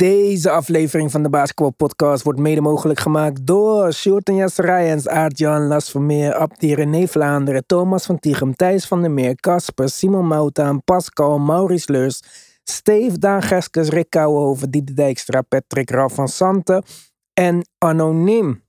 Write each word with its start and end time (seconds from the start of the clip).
Deze 0.00 0.50
aflevering 0.50 1.10
van 1.10 1.22
de 1.22 1.30
Basketball 1.30 1.70
Podcast 1.70 2.22
wordt 2.22 2.38
mede 2.38 2.60
mogelijk 2.60 3.00
gemaakt 3.00 3.46
door 3.46 3.92
Sjoerd 3.92 4.28
Jas 4.28 4.56
Rijens, 4.56 5.08
Aart-Jan 5.08 5.66
Las 5.66 5.90
Vermeer, 5.90 6.34
Abdi 6.34 6.74
René 6.74 7.06
Vlaanderen, 7.06 7.66
Thomas 7.66 8.06
van 8.06 8.18
Tichem, 8.18 8.54
Thijs 8.54 8.86
van 8.86 9.00
der 9.00 9.10
Meer, 9.10 9.34
Casper, 9.34 9.88
Simon 9.88 10.26
Moutaan, 10.26 10.84
Pascal, 10.84 11.38
Maurice 11.38 11.92
Leurs, 11.92 12.22
Steve, 12.64 13.18
Daan 13.18 13.42
Geskes, 13.42 13.88
Rick 13.88 14.10
Kouwenhoven, 14.10 14.70
Diede 14.70 14.92
Dijkstra, 14.92 15.42
Patrick 15.42 15.90
Ralf 15.90 16.14
van 16.14 16.28
Santen 16.28 16.82
en 17.34 17.68
Anoniem. 17.78 18.62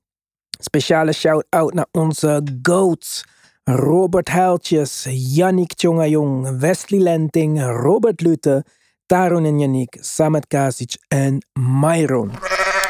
Speciale 0.60 1.14
shout-out 1.14 1.74
naar 1.74 1.88
onze 1.92 2.44
GOATs. 2.62 3.26
Robert 3.64 4.30
Huiltjes, 4.30 5.08
Yannick 5.10 5.74
Tjongajong, 5.74 6.60
Wesley 6.60 7.00
Lenting, 7.00 7.62
Robert 7.62 8.22
Lute, 8.22 8.66
Taron 9.12 9.46
en 9.46 9.60
Yannick, 9.60 9.98
Samet 10.00 10.48
Kasic 10.48 10.98
en 11.08 11.46
Myron. 11.54 12.32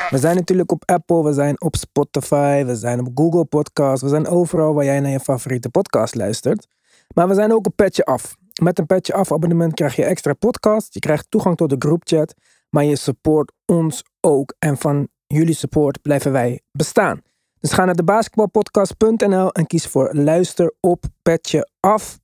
We 0.10 0.18
zijn 0.18 0.36
natuurlijk 0.36 0.72
op 0.72 0.84
Apple, 0.86 1.24
we 1.24 1.34
zijn 1.34 1.62
op 1.62 1.76
Spotify, 1.76 2.64
we 2.66 2.76
zijn 2.76 3.00
op 3.00 3.08
Google 3.16 3.46
Podcast, 3.46 4.02
we 4.02 4.10
zijn 4.10 4.28
overal 4.28 4.74
waar 4.74 4.86
jij 4.86 5.00
naar 5.00 5.12
je 5.12 5.20
favoriete 5.20 5.70
podcast 5.70 6.16
luistert. 6.16 6.68
Maar 7.16 7.28
we 7.28 7.34
zijn 7.34 7.54
ook 7.54 7.68
op 7.68 7.76
Petje 7.76 8.06
Af. 8.06 8.36
Met 8.62 8.80
een 8.80 8.86
Petje 8.86 9.14
Af 9.14 9.32
abonnement 9.32 9.74
krijg 9.74 9.96
je 9.96 10.04
extra 10.04 10.34
podcast, 10.34 10.94
je 10.94 11.00
krijgt 11.00 11.26
toegang 11.30 11.58
tot 11.58 11.70
de 11.70 11.76
groupchat, 11.80 12.34
maar 12.70 12.84
je 12.84 12.96
support 12.96 13.52
ons 13.66 14.04
ook. 14.20 14.56
En 14.60 14.78
van 14.78 15.08
jullie 15.28 15.56
support 15.56 16.02
blijven 16.02 16.32
wij 16.32 16.62
bestaan. 16.72 17.22
Dus 17.60 17.72
ga 17.72 17.86
naar 17.86 17.96
de 17.96 18.04
basketbalpodcast.nl 18.04 19.52
en 19.52 19.68
kies 19.68 19.88
voor 19.88 20.10
luister 20.14 20.74
op 20.80 21.04
Petje 21.22 21.70
Af. 21.80 22.20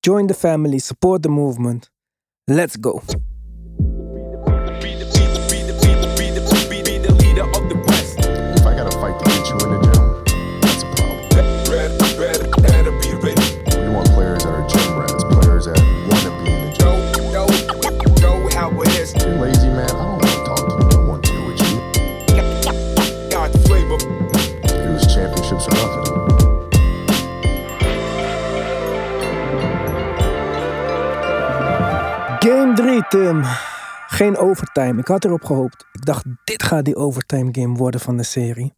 Join 0.00 0.26
the 0.26 0.34
family, 0.34 0.78
support 0.78 1.22
the 1.22 1.28
movement. 1.28 1.91
Let's 2.52 2.76
go. 2.76 3.02
3, 32.82 33.08
Tim. 33.08 33.42
Geen 34.06 34.36
overtime. 34.36 35.00
Ik 35.00 35.06
had 35.06 35.24
erop 35.24 35.44
gehoopt. 35.44 35.86
Ik 35.92 36.04
dacht, 36.04 36.24
dit 36.44 36.62
gaat 36.62 36.84
die 36.84 36.96
overtime 36.96 37.48
game 37.52 37.76
worden 37.76 38.00
van 38.00 38.16
de 38.16 38.22
serie. 38.22 38.74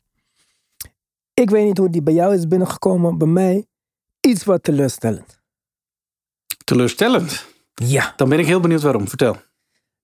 Ik 1.35 1.51
weet 1.51 1.65
niet 1.65 1.79
hoe 1.79 1.91
die 1.91 2.03
bij 2.03 2.15
jou 2.15 2.35
is 2.35 2.49
binnengekomen. 2.49 3.19
Bij 3.19 3.29
mij 3.29 3.67
iets 4.21 4.45
wat 4.45 4.63
teleurstellend. 4.63 5.43
Teleurstellend. 6.65 7.47
Ja. 7.75 8.13
Dan 8.17 8.29
ben 8.29 8.39
ik 8.39 8.47
heel 8.47 8.61
benieuwd 8.61 8.83
waarom. 8.83 9.09
Vertel. 9.09 9.37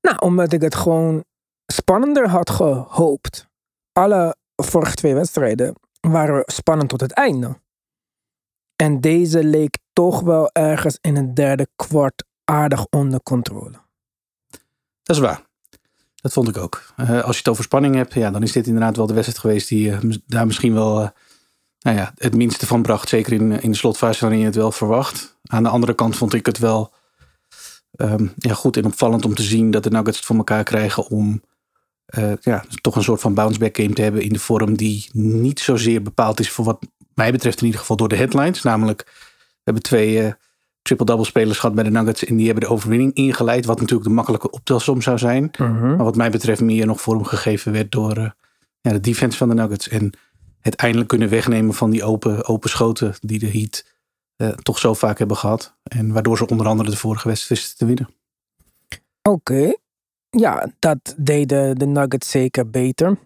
Nou, 0.00 0.16
omdat 0.18 0.52
ik 0.52 0.62
het 0.62 0.74
gewoon 0.74 1.24
spannender 1.66 2.28
had 2.28 2.50
gehoopt. 2.50 3.48
Alle 3.92 4.36
vorige 4.56 4.94
twee 4.94 5.14
wedstrijden 5.14 5.74
waren 6.00 6.42
spannend 6.46 6.88
tot 6.88 7.00
het 7.00 7.12
einde. 7.12 7.60
En 8.76 9.00
deze 9.00 9.44
leek 9.44 9.78
toch 9.92 10.20
wel 10.20 10.50
ergens 10.52 10.98
in 11.00 11.16
het 11.16 11.36
derde 11.36 11.68
kwart 11.76 12.24
aardig 12.44 12.86
onder 12.86 13.22
controle. 13.22 13.88
Dat 15.10 15.18
is 15.18 15.24
waar. 15.24 15.42
Dat 16.16 16.32
vond 16.32 16.48
ik 16.48 16.56
ook. 16.56 16.92
Eh, 16.96 17.22
als 17.22 17.32
je 17.32 17.38
het 17.38 17.48
over 17.48 17.64
spanning 17.64 17.94
hebt, 17.94 18.14
ja, 18.14 18.30
dan 18.30 18.42
is 18.42 18.52
dit 18.52 18.66
inderdaad 18.66 18.96
wel 18.96 19.06
de 19.06 19.12
wedstrijd 19.14 19.40
geweest 19.40 19.68
die 19.68 19.92
eh, 19.92 19.98
daar 20.26 20.46
misschien 20.46 20.74
wel 20.74 21.00
eh, 21.00 21.08
nou 21.80 21.96
ja, 21.96 22.12
het 22.16 22.34
minste 22.34 22.66
van 22.66 22.82
bracht. 22.82 23.08
Zeker 23.08 23.32
in, 23.32 23.62
in 23.62 23.70
de 23.70 23.76
slotfase 23.76 24.20
waarin 24.20 24.38
je 24.38 24.44
het 24.44 24.54
wel 24.54 24.72
verwacht. 24.72 25.38
Aan 25.42 25.62
de 25.62 25.68
andere 25.68 25.94
kant 25.94 26.16
vond 26.16 26.34
ik 26.34 26.46
het 26.46 26.58
wel 26.58 26.92
ehm, 27.96 28.26
ja, 28.36 28.54
goed 28.54 28.76
en 28.76 28.84
opvallend 28.84 29.24
om 29.24 29.34
te 29.34 29.42
zien 29.42 29.70
dat 29.70 29.82
de 29.82 29.90
Nuggets 29.90 30.16
het 30.16 30.26
voor 30.26 30.36
elkaar 30.36 30.64
krijgen 30.64 31.06
om 31.06 31.42
ja, 32.40 32.64
toch 32.80 32.96
een 32.96 33.02
soort 33.02 33.20
van 33.20 33.34
bounce-back 33.34 33.76
game 33.76 33.92
te 33.92 34.02
hebben 34.02 34.22
in 34.22 34.32
de 34.32 34.38
vorm 34.38 34.76
die 34.76 35.08
niet 35.12 35.60
zozeer 35.60 36.02
bepaald 36.02 36.40
is 36.40 36.50
voor 36.50 36.64
wat 36.64 36.86
mij 37.14 37.32
betreft 37.32 37.58
in 37.58 37.64
ieder 37.64 37.80
geval 37.80 37.96
door 37.96 38.08
de 38.08 38.16
headlines. 38.16 38.62
Namelijk, 38.62 39.02
we 39.34 39.60
hebben 39.64 39.82
twee 39.82 40.34
triple-double 40.90 41.26
spelers 41.26 41.58
gehad 41.58 41.74
bij 41.74 41.84
de 41.84 41.90
Nuggets 41.90 42.24
en 42.24 42.36
die 42.36 42.46
hebben 42.46 42.64
de 42.64 42.74
overwinning 42.74 43.14
ingeleid. 43.14 43.64
Wat 43.64 43.80
natuurlijk 43.80 44.08
de 44.08 44.14
makkelijke 44.14 44.50
optelsom 44.50 45.02
zou 45.02 45.18
zijn. 45.18 45.50
Maar 45.58 45.96
wat 45.96 46.16
mij 46.16 46.30
betreft 46.30 46.60
meer 46.60 46.86
nog 46.86 47.00
vorm 47.00 47.24
gegeven 47.24 47.72
werd 47.72 47.92
door 47.92 48.16
eh, 48.16 48.30
ja, 48.80 48.92
de 48.92 49.00
defense 49.00 49.38
van 49.38 49.48
de 49.48 49.54
Nuggets. 49.54 49.88
En 49.88 50.12
het 50.60 50.74
eindelijk 50.74 51.08
kunnen 51.08 51.28
wegnemen 51.28 51.74
van 51.74 51.90
die 51.90 52.04
open, 52.04 52.46
open 52.46 52.70
schoten 52.70 53.14
die 53.20 53.38
de 53.38 53.50
Heat 53.50 53.84
eh, 54.36 54.48
toch 54.48 54.78
zo 54.78 54.94
vaak 54.94 55.18
hebben 55.18 55.36
gehad. 55.36 55.76
En 55.82 56.12
waardoor 56.12 56.36
ze 56.36 56.46
onder 56.46 56.66
andere 56.66 56.90
de 56.90 56.96
vorige 56.96 57.28
wedstrijd 57.28 57.60
wisten 57.60 57.78
te 57.78 57.86
winnen. 57.86 58.08
Oké. 59.22 59.74
Ja, 60.30 60.72
dat 60.78 61.14
deden 61.18 61.78
de 61.78 61.86
Nuggets 61.86 62.30
zeker 62.30 62.70
beter. 62.70 63.18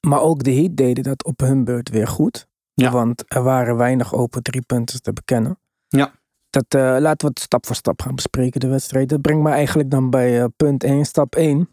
Maar 0.00 0.20
ook 0.20 0.44
de 0.44 0.54
Heat 0.54 0.76
deden 0.76 1.04
dat 1.04 1.24
op 1.24 1.40
hun 1.40 1.64
beurt 1.64 1.88
weer 1.88 2.08
goed. 2.08 2.48
Ja. 2.74 2.90
Want 2.90 3.24
er 3.26 3.42
waren 3.42 3.76
weinig 3.76 4.14
open 4.14 4.42
driepunters 4.42 5.00
te 5.00 5.12
bekennen. 5.12 5.58
Ja. 5.88 6.17
Dat, 6.50 6.64
eh, 6.68 6.80
laten 6.80 7.26
we 7.26 7.32
het 7.34 7.40
stap 7.40 7.66
voor 7.66 7.76
stap 7.76 8.02
gaan 8.02 8.14
bespreken, 8.14 8.60
de 8.60 8.68
wedstrijd. 8.68 9.08
Dat 9.08 9.20
brengt 9.20 9.42
me 9.42 9.50
eigenlijk 9.50 9.90
dan 9.90 10.10
bij 10.10 10.40
eh, 10.42 10.46
punt 10.56 10.84
1, 10.84 11.04
stap 11.04 11.34
1. 11.34 11.68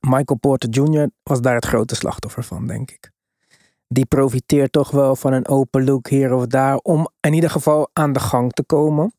Michael 0.00 0.38
Porter 0.38 0.68
Jr. 0.68 1.10
was 1.22 1.40
daar 1.40 1.54
het 1.54 1.66
grote 1.66 1.94
slachtoffer 1.94 2.42
van, 2.42 2.66
denk 2.66 2.90
ik. 2.90 3.10
Die 3.88 4.06
profiteert 4.06 4.72
toch 4.72 4.90
wel 4.90 5.16
van 5.16 5.32
een 5.32 5.48
open 5.48 5.84
look 5.84 6.08
hier 6.08 6.32
of 6.32 6.46
daar 6.46 6.76
om 6.76 7.08
in 7.20 7.32
ieder 7.32 7.50
geval 7.50 7.90
aan 7.92 8.12
de 8.12 8.20
gang 8.20 8.52
te 8.52 8.64
komen. 8.64 9.14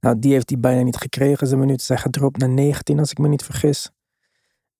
Nou, 0.00 0.18
die 0.18 0.32
heeft 0.32 0.50
hij 0.50 0.60
bijna 0.60 0.82
niet 0.82 0.96
gekregen. 0.96 1.46
Zijn 1.46 1.60
minuten 1.60 1.86
zijn 1.86 1.98
gedropt 1.98 2.38
naar 2.38 2.48
19, 2.48 2.98
als 2.98 3.10
ik 3.10 3.18
me 3.18 3.28
niet 3.28 3.42
vergis. 3.42 3.90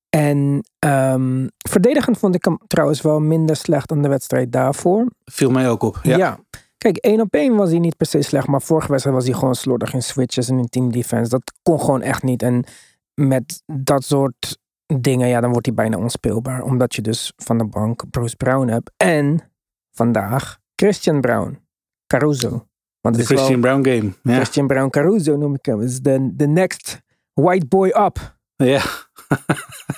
En 0.08 0.68
ehm, 0.78 1.46
verdedigend 1.56 2.18
vond 2.18 2.34
ik 2.34 2.44
hem 2.44 2.58
trouwens 2.66 3.00
wel 3.00 3.20
minder 3.20 3.56
slecht 3.56 3.88
dan 3.88 4.02
de 4.02 4.08
wedstrijd 4.08 4.52
daarvoor. 4.52 5.06
Viel 5.24 5.50
mij 5.50 5.68
ook 5.68 5.82
op. 5.82 5.98
Ja. 6.02 6.16
Ja. 6.16 6.38
Kijk, 6.86 6.96
één 6.96 7.20
op 7.20 7.34
één 7.34 7.56
was 7.56 7.70
hij 7.70 7.78
niet 7.78 7.96
per 7.96 8.06
se 8.06 8.22
slecht. 8.22 8.46
Maar 8.46 8.62
vorige 8.62 8.88
wedstrijd 8.88 9.16
was 9.16 9.26
hij 9.26 9.34
gewoon 9.34 9.54
slordig 9.54 9.92
in 9.94 10.02
switches 10.02 10.48
en 10.48 10.58
in 10.58 10.68
team 10.68 10.92
defense. 10.92 11.30
Dat 11.30 11.52
kon 11.62 11.80
gewoon 11.80 12.02
echt 12.02 12.22
niet. 12.22 12.42
En 12.42 12.64
met 13.14 13.62
dat 13.66 14.04
soort 14.04 14.58
dingen, 15.00 15.28
ja, 15.28 15.40
dan 15.40 15.50
wordt 15.50 15.66
hij 15.66 15.74
bijna 15.74 15.98
onspeelbaar. 15.98 16.62
Omdat 16.62 16.94
je 16.94 17.02
dus 17.02 17.32
van 17.36 17.58
de 17.58 17.64
bank 17.64 18.10
Bruce 18.10 18.36
Brown 18.36 18.68
hebt. 18.68 18.90
En 18.96 19.52
vandaag 19.92 20.58
Christian 20.74 21.20
Brown. 21.20 21.58
Caruso. 22.06 22.68
Want 23.00 23.16
De 23.16 23.26
wel- 23.26 23.36
Christian 23.36 23.60
Brown 23.60 23.88
game. 23.88 24.12
Ja. 24.22 24.34
Christian 24.34 24.66
Brown 24.66 24.88
Caruso 24.90 25.36
noem 25.36 25.54
ik 25.54 25.64
hem. 25.66 25.80
Is 25.80 26.00
de, 26.00 26.30
de 26.36 26.46
next 26.46 27.02
white 27.32 27.66
boy 27.66 27.88
up. 27.88 28.38
Ja. 28.56 28.82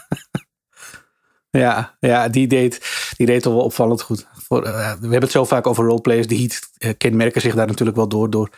ja, 1.65 1.97
ja 2.01 2.29
die, 2.29 2.47
deed, 2.47 2.81
die 3.17 3.27
deed 3.27 3.43
toch 3.43 3.55
wel 3.55 3.65
opvallend 3.65 4.03
goed. 4.03 4.27
Voor, 4.49 4.65
eh, 4.65 4.73
we 4.73 5.01
hebben 5.01 5.21
het 5.21 5.31
zo 5.31 5.45
vaak 5.45 5.67
over 5.67 5.85
roleplayers. 5.85 6.27
De 6.27 6.37
Heat 6.37 6.61
eh, 6.79 6.91
kenmerken 6.99 7.41
zich 7.41 7.55
daar 7.55 7.67
natuurlijk 7.67 7.97
wel 7.97 8.09
door. 8.09 8.31
Door 8.31 8.51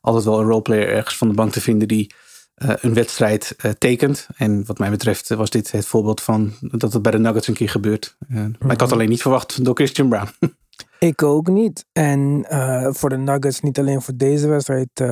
altijd 0.00 0.24
wel 0.24 0.40
een 0.40 0.46
roleplayer 0.46 0.88
ergens 0.88 1.16
van 1.16 1.28
de 1.28 1.34
bank 1.34 1.52
te 1.52 1.60
vinden 1.60 1.88
die 1.88 2.14
eh, 2.54 2.70
een 2.80 2.94
wedstrijd 2.94 3.56
tekent. 3.78 4.26
En 4.36 4.66
wat 4.66 4.78
mij 4.78 4.90
betreft 4.90 5.28
was 5.28 5.50
dit 5.50 5.72
het 5.72 5.86
voorbeeld 5.86 6.20
van 6.20 6.52
dat 6.60 6.92
het 6.92 7.02
bij 7.02 7.12
de 7.12 7.18
Nuggets 7.18 7.48
een 7.48 7.54
keer 7.54 7.68
gebeurt. 7.68 8.16
Maar 8.58 8.72
ik 8.72 8.80
had 8.80 8.92
alleen 8.92 9.08
niet 9.08 9.22
verwacht 9.22 9.64
door 9.64 9.74
Christian 9.74 10.08
Brown. 10.08 10.28
Ik 10.98 11.22
ook 11.22 11.48
niet. 11.48 11.86
En 11.92 12.46
voor 12.94 13.08
de 13.08 13.16
Nuggets, 13.16 13.60
niet 13.60 13.78
alleen 13.78 14.02
voor 14.02 14.16
deze 14.16 14.48
wedstrijd, 14.48 15.04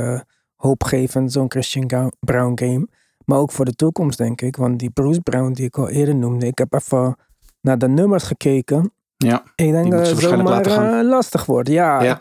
hoopgevend 0.57 1.33
zo'n 1.33 1.51
Christian 1.51 2.13
Brown 2.21 2.53
game. 2.55 2.89
Maar 3.25 3.39
ook 3.39 3.53
voor 3.53 3.65
de 3.65 3.75
toekomst, 3.75 4.19
denk 4.19 4.41
ik. 4.41 4.57
Want 4.57 4.79
die 4.79 4.91
Bruce 4.91 5.21
Brown, 5.21 5.53
die 5.53 5.67
ik 5.67 5.79
al 5.79 5.89
eerder 5.89 6.15
noemde, 6.15 6.47
ik 6.47 6.59
heb 6.59 6.73
even 6.75 7.17
naar 7.61 7.79
de 7.79 7.89
nummers 7.89 8.25
gekeken. 8.25 8.93
Ja, 9.17 9.43
Ik 9.55 9.71
denk 9.71 9.91
dat 9.91 10.09
het 10.09 10.19
zomaar 10.19 10.67
eh, 10.67 11.09
lastig 11.09 11.47
wordt. 11.47 11.69
Ja, 11.69 12.03
ja. 12.03 12.21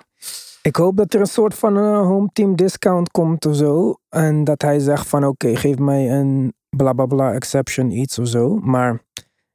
ik 0.62 0.75
hoop 0.75 0.98
dat 0.98 1.13
er 1.13 1.19
een 1.19 1.25
soort 1.25 1.54
van 1.54 1.78
eh, 1.78 2.00
home 2.00 2.30
team 2.34 2.56
discount 2.56 3.12
komt 3.12 3.45
of 3.45 3.56
zo. 3.56 3.95
En 4.10 4.44
dat 4.44 4.62
hij 4.62 4.80
zegt 4.80 5.07
van 5.07 5.25
oké, 5.25 5.56
geef 5.56 5.78
mij 5.78 6.12
een 6.12 6.54
bla 6.69 6.94
bla 6.94 7.06
bla 7.06 7.34
exception 7.34 7.92
iets 7.92 8.19
of 8.19 8.28
zo. 8.28 8.56
Maar 8.56 9.01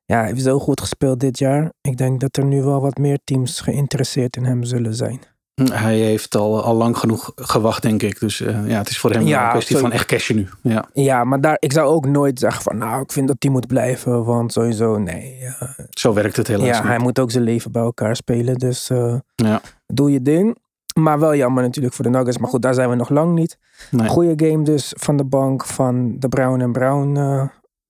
ja, 0.04 0.18
hij 0.18 0.26
heeft 0.26 0.42
zo 0.42 0.58
goed 0.58 0.80
gespeeld 0.80 1.20
dit 1.20 1.38
jaar. 1.38 1.72
Ik 1.80 1.96
denk 1.96 2.20
dat 2.20 2.36
er 2.36 2.44
nu 2.44 2.62
wel 2.62 2.80
wat 2.80 2.98
meer 2.98 3.18
teams 3.24 3.60
geïnteresseerd 3.60 4.36
in 4.36 4.44
hem 4.44 4.64
zullen 4.64 4.94
zijn. 4.94 5.20
Hij 5.64 5.98
heeft 5.98 6.36
al, 6.36 6.62
al 6.62 6.74
lang 6.74 6.98
genoeg 6.98 7.32
gewacht, 7.36 7.82
denk 7.82 8.02
ik. 8.02 8.20
Dus 8.20 8.40
eh, 8.40 8.68
ja, 8.68 8.78
het 8.78 8.88
is 8.88 8.98
voor 8.98 9.10
hem 9.10 9.26
Ja, 9.26 9.44
een 9.44 9.50
kwestie 9.50 9.76
van 9.76 9.92
echt 9.92 10.06
cashen 10.06 10.36
nu. 10.36 10.48
Ja, 10.62 10.88
Ja, 10.92 11.24
maar 11.24 11.40
daar, 11.40 11.56
ik 11.60 11.72
zou 11.72 11.88
ook 11.88 12.06
nooit 12.06 12.38
zeggen 12.38 12.62
van 12.62 12.78
nou, 12.78 13.02
ik 13.02 13.12
vind 13.12 13.28
dat 13.28 13.36
hij 13.38 13.50
moet 13.50 13.66
blijven. 13.66 14.24
Want 14.24 14.52
sowieso, 14.52 14.98
nee. 14.98 15.38
ja. 15.38 15.74
zo 15.90 16.12
werkt 16.12 16.36
het 16.36 16.46
helaas 16.46 16.66
ja, 16.66 16.78
niet. 16.78 16.88
hij 16.88 16.98
moet 16.98 17.18
ook 17.18 17.30
zijn 17.30 17.44
leven 17.44 17.72
bij 17.72 17.82
elkaar 17.82 18.16
spelen. 18.16 18.54
Dus 18.54 18.90
eh, 18.90 19.14
Ja. 19.34 19.60
doe 19.86 20.12
je 20.12 20.22
ding. 20.22 20.56
Maar 20.94 21.18
wel 21.18 21.34
jammer 21.34 21.62
natuurlijk 21.62 21.94
voor 21.94 22.04
de 22.04 22.10
Nuggets. 22.10 22.38
Maar 22.38 22.50
goed, 22.50 22.62
daar 22.62 22.74
zijn 22.74 22.88
we 22.88 22.94
nog 22.94 23.08
lang 23.08 23.34
niet. 23.34 23.58
Nee. 23.90 24.08
Goeie 24.08 24.32
game 24.36 24.64
dus 24.64 24.92
van 24.96 25.16
de 25.16 25.24
bank 25.24 25.64
van 25.64 26.18
de 26.18 26.28
Brown 26.28 26.60
en 26.60 26.72
Brown 26.72 27.18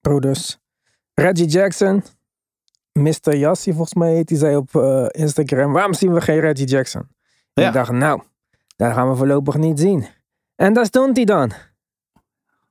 brothers. 0.01 0.59
Reggie 1.15 1.47
Jackson, 1.47 2.03
Mr. 2.93 3.37
Yassi 3.37 3.71
volgens 3.71 3.95
mij 3.95 4.15
heet, 4.15 4.29
die 4.29 4.39
zei 4.39 4.57
op 4.57 4.75
Instagram, 5.11 5.73
waarom 5.73 5.95
zien 5.95 6.13
we 6.13 6.21
geen 6.21 6.41
Reggie 6.41 6.67
Jackson? 6.67 7.09
Ja. 7.61 7.67
Ik 7.69 7.73
dacht, 7.75 7.91
nou, 7.91 8.21
dat 8.77 8.93
gaan 8.93 9.11
we 9.11 9.17
voorlopig 9.17 9.57
niet 9.57 9.81
zien. 9.81 10.07
En 10.55 10.73
daar 10.73 10.85
stond 10.87 11.17
hij 11.17 11.25
dan. 11.25 11.53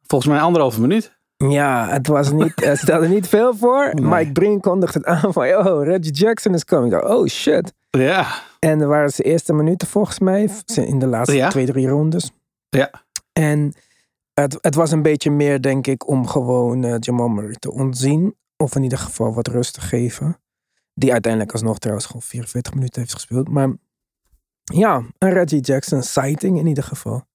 Volgens 0.02 0.32
mij 0.32 0.42
anderhalve 0.42 0.82
minuut. 0.82 1.16
Ja, 1.38 1.88
het 1.90 2.08
was 2.08 2.32
niet, 2.32 2.54
het 2.66 2.78
stelde 2.78 3.08
niet 3.08 3.28
veel 3.28 3.56
voor. 3.56 3.92
Nee. 3.94 4.06
Mike 4.06 4.32
Breen 4.32 4.60
kondigde 4.60 5.00
het 5.00 5.08
aan 5.08 5.34
van, 5.34 5.48
oh, 5.48 5.84
Reggie 5.84 6.12
Jackson 6.12 6.54
is 6.54 6.66
coming. 6.66 6.94
Ik 6.94 7.00
dacht, 7.00 7.14
oh 7.14 7.28
shit. 7.28 7.74
Ja. 7.90 8.28
En 8.60 8.82
er 8.82 8.88
waren 8.88 9.10
zijn 9.10 9.28
eerste 9.28 9.54
minuten 9.54 9.88
volgens 9.88 10.20
mij, 10.20 10.50
in 10.76 11.00
de 11.00 11.08
laatste 11.08 11.36
Ja. 11.36 11.50
twee, 11.50 11.66
drie 11.66 11.88
rondes. 11.88 12.32
Ja. 12.70 12.92
En 13.34 13.74
het, 14.34 14.58
het 14.62 14.76
was 14.76 14.92
een 14.92 15.02
beetje 15.02 15.32
meer, 15.32 15.62
denk 15.62 15.88
ik, 15.88 16.08
om 16.08 16.28
gewoon 16.28 16.84
eh, 16.84 16.96
Jamal 17.00 17.28
Murray 17.28 17.56
te 17.60 17.72
ontzien. 17.72 18.36
Of 18.58 18.76
in 18.76 18.84
ieder 18.84 18.98
geval 18.98 19.34
wat 19.34 19.48
rust 19.48 19.74
te 19.74 19.82
geven. 19.82 20.38
Die 20.94 21.12
uiteindelijk 21.12 21.52
alsnog 21.54 21.78
trouwens 21.80 22.06
gewoon 22.08 22.22
44 22.22 22.74
minuten 22.74 23.02
heeft 23.02 23.14
gespeeld. 23.14 23.50
Maar 23.50 23.70
ja, 24.74 25.04
een 25.18 25.30
Reggie 25.34 25.60
Jackson 25.62 26.04
sighting 26.04 26.60
in 26.60 26.68
ieder 26.68 26.84
geval. 26.84 27.26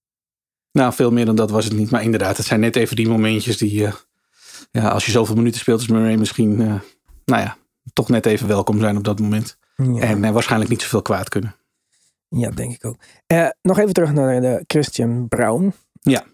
Nou, 0.73 0.93
veel 0.93 1.11
meer 1.11 1.25
dan 1.25 1.37
dat 1.37 1.50
was 1.50 1.64
het 1.64 1.75
niet. 1.75 1.90
Maar 1.90 2.02
inderdaad, 2.02 2.37
het 2.37 2.46
zijn 2.46 2.61
net 2.61 2.76
even 2.76 2.96
die 2.96 3.08
momentjes 3.08 3.56
die... 3.56 3.87
eh, 3.87 3.93
ja, 4.70 4.88
als 4.88 5.05
je 5.06 5.11
zoveel 5.11 5.34
minuten 5.34 5.61
speelt 5.61 5.79
als 5.79 5.88
Murray 5.88 6.17
misschien... 6.17 6.61
eh, 6.61 6.81
nou 7.25 7.43
ja, 7.43 7.56
toch 7.93 8.08
net 8.08 8.26
even 8.26 8.49
welkom 8.49 8.81
zijn 8.81 8.96
op 8.96 9.05
dat 9.05 9.20
moment. 9.20 9.58
Ja, 9.76 10.00
En 10.00 10.25
eh, 10.25 10.31
waarschijnlijk 10.31 10.70
niet 10.70 10.82
zoveel 10.82 11.02
kwaad 11.02 11.29
kunnen. 11.29 11.56
ja 12.29 12.50
denk 12.50 12.73
ik 12.73 12.84
ook. 12.84 12.96
Nog 13.62 13.79
even 13.79 13.93
terug 13.93 14.12
naar 14.12 14.40
de 14.40 14.64
Christian 14.67 15.29
Brown. 15.29 15.73
Ja. 16.00 16.25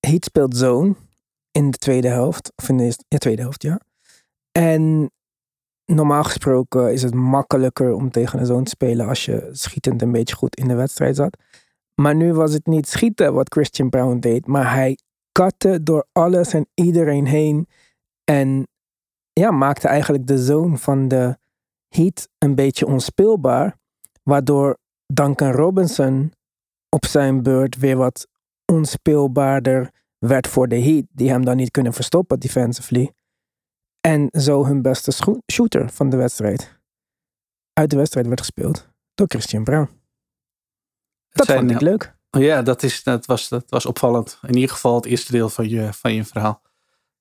Heat 0.00 0.24
speelt 0.24 0.56
zone 0.56 0.94
in 1.50 1.70
de 1.70 1.78
tweede 1.78 2.08
helft. 2.08 2.52
Of 2.56 2.68
in 2.68 2.76
de 2.76 2.96
ja, 3.08 3.18
tweede 3.18 3.42
helft, 3.42 3.62
ja. 3.62 3.80
En 4.52 5.10
normaal 5.86 6.24
gesproken 6.24 6.92
is 6.92 7.02
het 7.02 7.14
makkelijker 7.14 7.94
om 7.94 8.10
tegen 8.10 8.38
een 8.38 8.46
zone 8.46 8.62
te 8.62 8.70
spelen 8.70 9.08
als 9.08 9.24
je 9.24 9.48
schietend 9.52 10.02
een 10.02 10.12
beetje 10.12 10.34
goed 10.34 10.56
in 10.56 10.68
de 10.68 10.74
wedstrijd 10.74 11.16
zat. 11.16 11.36
Maar 11.94 12.14
nu 12.14 12.32
was 12.32 12.52
het 12.52 12.66
niet 12.66 12.88
schieten 12.88 13.34
wat 13.34 13.52
Christian 13.52 13.90
Brown 13.90 14.18
deed, 14.18 14.46
maar 14.46 14.74
hij 14.74 14.98
katte 15.32 15.82
door 15.82 16.06
alles 16.12 16.52
en 16.52 16.66
iedereen 16.74 17.26
heen. 17.26 17.68
En 18.24 18.68
ja, 19.32 19.50
maakte 19.50 19.88
eigenlijk 19.88 20.26
de 20.26 20.38
zone 20.38 20.76
van 20.76 21.08
de 21.08 21.38
Heat 21.88 22.28
een 22.38 22.54
beetje 22.54 22.86
onspeelbaar. 22.86 23.78
Waardoor 24.22 24.78
Duncan 25.06 25.52
Robinson 25.52 26.32
op 26.88 27.04
zijn 27.04 27.42
beurt 27.42 27.76
weer 27.76 27.96
wat 27.96 28.26
onspeelbaarder 28.72 29.90
werd 30.18 30.48
voor 30.48 30.68
de 30.68 30.80
Heat. 30.80 31.04
Die 31.10 31.30
hem 31.30 31.44
dan 31.44 31.56
niet 31.56 31.70
kunnen 31.70 31.92
verstoppen 31.92 32.40
defensively. 32.40 33.12
En 34.06 34.28
zo 34.40 34.66
hun 34.66 34.82
beste 34.82 35.12
shooter 35.52 35.90
van 35.90 36.10
de 36.10 36.16
wedstrijd. 36.16 36.78
Uit 37.72 37.90
de 37.90 37.96
wedstrijd 37.96 38.26
werd 38.26 38.40
gespeeld 38.40 38.88
door 39.14 39.26
Christian 39.28 39.64
Brown. 39.64 39.90
Dat 41.30 41.46
zijn, 41.46 41.58
vond 41.58 41.70
ik 41.70 41.80
leuk. 41.80 42.14
Ja, 42.30 42.62
dat, 42.62 42.82
is, 42.82 43.02
dat, 43.02 43.26
was, 43.26 43.48
dat 43.48 43.64
was 43.68 43.86
opvallend. 43.86 44.38
In 44.42 44.54
ieder 44.54 44.70
geval 44.70 44.94
het 44.94 45.04
eerste 45.04 45.32
deel 45.32 45.48
van 45.48 45.68
je, 45.68 45.92
van 45.92 46.14
je 46.14 46.24
verhaal. 46.24 46.62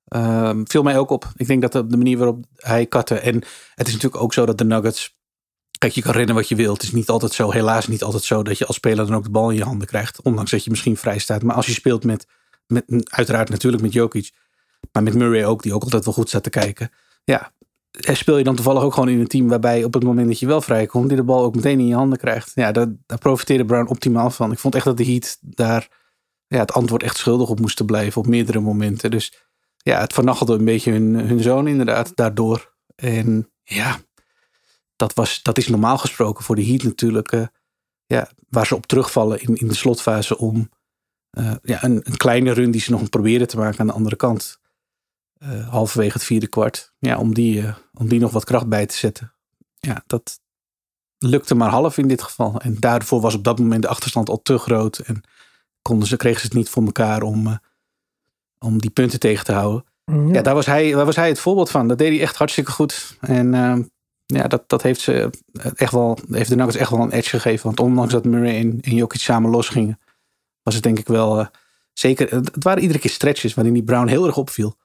Ehm, 0.05 0.61
viel 0.65 0.83
mij 0.83 0.97
ook 0.97 1.09
op. 1.09 1.31
Ik 1.35 1.47
denk 1.47 1.61
dat 1.61 1.71
de, 1.71 1.87
de 1.87 1.97
manier 1.97 2.17
waarop 2.17 2.45
hij 2.55 2.85
katte. 2.85 3.19
En 3.19 3.35
het 3.75 3.87
is 3.87 3.93
natuurlijk 3.93 4.23
ook 4.23 4.33
zo 4.33 4.45
dat 4.45 4.57
de 4.57 4.65
Nuggets. 4.65 5.15
Kijk, 5.77 5.93
je 5.93 6.01
kan 6.01 6.13
rennen 6.13 6.35
wat 6.35 6.49
je 6.49 6.55
wilt. 6.55 6.77
Het 6.77 6.83
is 6.83 6.91
niet 6.91 7.09
altijd 7.09 7.33
zo, 7.33 7.51
helaas 7.51 7.87
niet 7.87 8.03
altijd 8.03 8.23
zo, 8.23 8.43
dat 8.43 8.57
je 8.57 8.65
als 8.65 8.75
speler 8.75 9.05
dan 9.05 9.15
ook 9.15 9.23
de 9.23 9.29
bal 9.29 9.49
in 9.49 9.57
je 9.57 9.63
handen 9.63 9.87
krijgt. 9.87 10.21
Ondanks 10.21 10.51
dat 10.51 10.63
je 10.63 10.69
misschien 10.69 10.97
vrij 10.97 11.17
staat. 11.17 11.43
Maar 11.43 11.55
als 11.55 11.65
je 11.65 11.73
speelt 11.73 12.03
met, 12.03 12.27
met 12.67 12.83
uiteraard 13.09 13.49
natuurlijk 13.49 13.83
met 13.83 13.93
Jokic. 13.93 14.31
Maar 14.91 15.03
met 15.03 15.13
Murray 15.13 15.45
ook, 15.45 15.61
die 15.61 15.73
ook 15.73 15.83
altijd 15.83 16.05
wel 16.05 16.13
goed 16.13 16.29
staat 16.29 16.43
te 16.43 16.49
kijken. 16.49 16.91
Ja, 17.23 17.51
en 17.91 18.17
speel 18.17 18.37
je 18.37 18.43
dan 18.43 18.55
toevallig 18.55 18.83
ook 18.83 18.93
gewoon 18.93 19.09
in 19.09 19.19
een 19.19 19.27
team 19.27 19.47
waarbij 19.47 19.83
op 19.83 19.93
het 19.93 20.03
moment 20.03 20.27
dat 20.27 20.39
je 20.39 20.45
wel 20.45 20.61
vrijkomt, 20.61 21.07
die 21.07 21.17
de 21.17 21.23
bal 21.23 21.43
ook 21.43 21.55
meteen 21.55 21.79
in 21.79 21.87
je 21.87 21.95
handen 21.95 22.17
krijgt. 22.17 22.51
Ja, 22.55 22.71
daar, 22.71 22.87
daar 23.05 23.17
profiteerde 23.17 23.65
Brown 23.65 23.89
optimaal 23.89 24.29
van. 24.29 24.51
Ik 24.51 24.59
vond 24.59 24.75
echt 24.75 24.85
dat 24.85 24.97
de 24.97 25.05
Heat 25.05 25.37
daar 25.41 25.87
ja, 26.47 26.59
het 26.59 26.73
antwoord 26.73 27.03
echt 27.03 27.17
schuldig 27.17 27.49
op 27.49 27.59
moesten 27.59 27.85
blijven 27.85 28.21
op 28.21 28.27
meerdere 28.27 28.59
momenten. 28.59 29.11
Dus 29.11 29.33
ja, 29.77 29.99
het 29.99 30.13
vernachelde 30.13 30.53
een 30.53 30.65
beetje 30.65 30.91
hun, 30.91 31.13
hun 31.13 31.39
zoon 31.39 31.67
inderdaad 31.67 32.15
daardoor. 32.15 32.73
En 32.95 33.51
ja, 33.63 33.99
dat, 34.95 35.13
was, 35.13 35.41
dat 35.41 35.57
is 35.57 35.67
normaal 35.67 35.97
gesproken 35.97 36.43
voor 36.43 36.55
de 36.55 36.65
Heat 36.65 36.83
natuurlijk. 36.83 37.31
eh, 37.31 37.45
ja, 38.05 38.29
waar 38.49 38.65
ze 38.67 38.75
op 38.75 38.85
terugvallen 38.85 39.41
in, 39.41 39.55
in 39.55 39.67
de 39.67 39.75
slotfase 39.75 40.37
om 40.37 40.69
eh, 41.29 41.51
ja, 41.63 41.83
een, 41.83 42.01
een 42.03 42.17
kleine 42.17 42.51
run 42.51 42.71
die 42.71 42.81
ze 42.81 42.91
nog 42.91 43.09
proberen 43.09 43.47
te 43.47 43.57
maken 43.57 43.79
aan 43.79 43.87
de 43.87 43.93
andere 43.93 44.15
kant. 44.15 44.61
Eh, 45.43 45.69
halverwege 45.69 46.13
het 46.13 46.23
vierde 46.23 46.47
kwart. 46.47 46.93
Ja, 46.99 47.17
om 47.17 47.33
die, 47.33 47.61
eh, 47.61 47.75
om 47.93 48.07
die 48.07 48.19
nog 48.19 48.31
wat 48.31 48.43
kracht 48.43 48.67
bij 48.67 48.85
te 48.85 48.95
zetten. 48.95 49.33
Ja, 49.79 50.03
dat 50.07 50.39
lukte 51.17 51.55
maar 51.55 51.69
half 51.69 51.97
in 51.97 52.07
dit 52.07 52.21
geval. 52.21 52.59
En 52.59 52.75
daarvoor 52.79 53.21
was 53.21 53.35
op 53.35 53.43
dat 53.43 53.59
moment 53.59 53.81
de 53.81 53.87
achterstand 53.87 54.29
al 54.29 54.41
te 54.41 54.57
groot. 54.57 54.97
En 54.97 55.23
konden 55.81 56.07
ze, 56.07 56.17
kregen 56.17 56.39
ze 56.39 56.45
het 56.45 56.55
niet 56.55 56.69
voor 56.69 56.83
elkaar 56.83 57.21
om, 57.21 57.47
eh, 57.47 57.55
om 58.59 58.81
die 58.81 58.89
punten 58.89 59.19
tegen 59.19 59.45
te 59.45 59.51
houden. 59.51 59.85
Ja, 60.31 60.41
daar, 60.41 60.53
was 60.53 60.65
hij, 60.65 60.91
daar 60.91 61.05
was 61.05 61.15
hij 61.15 61.27
het 61.27 61.39
voorbeeld 61.39 61.69
van. 61.69 61.87
Dat 61.87 61.97
deed 61.97 62.09
hij 62.09 62.21
echt 62.21 62.37
hartstikke 62.37 62.71
goed. 62.71 63.17
En 63.19 63.53
ehm, 63.53 63.83
ja, 64.25 64.47
dat, 64.47 64.63
dat 64.67 64.81
heeft, 64.81 65.01
ze 65.01 65.29
echt 65.75 65.91
wel, 65.91 66.17
heeft 66.29 66.49
de 66.49 66.55
Nuggets 66.55 66.77
echt 66.77 66.89
wel 66.89 66.99
een 66.99 67.11
edge 67.11 67.29
gegeven. 67.29 67.65
Want 67.65 67.79
ondanks 67.79 68.13
dat 68.13 68.25
Murray 68.25 68.55
en, 68.55 68.81
en 68.81 68.95
Jokic 68.95 69.21
samen 69.21 69.49
losgingen, 69.49 69.99
was 70.63 70.73
het 70.73 70.83
denk 70.83 70.99
ik 70.99 71.07
wel 71.07 71.47
zeker. 71.93 72.35
Het 72.35 72.63
waren 72.63 72.81
iedere 72.81 72.99
keer 72.99 73.11
stretches 73.11 73.53
waarin 73.53 73.73
die 73.73 73.83
Brown 73.83 74.07
heel 74.07 74.25
erg 74.25 74.37
opviel. 74.37 74.75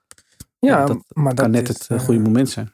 Ja, 0.58 0.86
dat 0.86 0.98
maar 1.12 1.34
dat 1.34 1.44
kan 1.44 1.50
net 1.50 1.68
is, 1.68 1.78
het 1.78 1.86
eh, 1.88 1.96
eh, 1.96 2.02
goede 2.02 2.20
moment 2.20 2.48
zijn. 2.48 2.72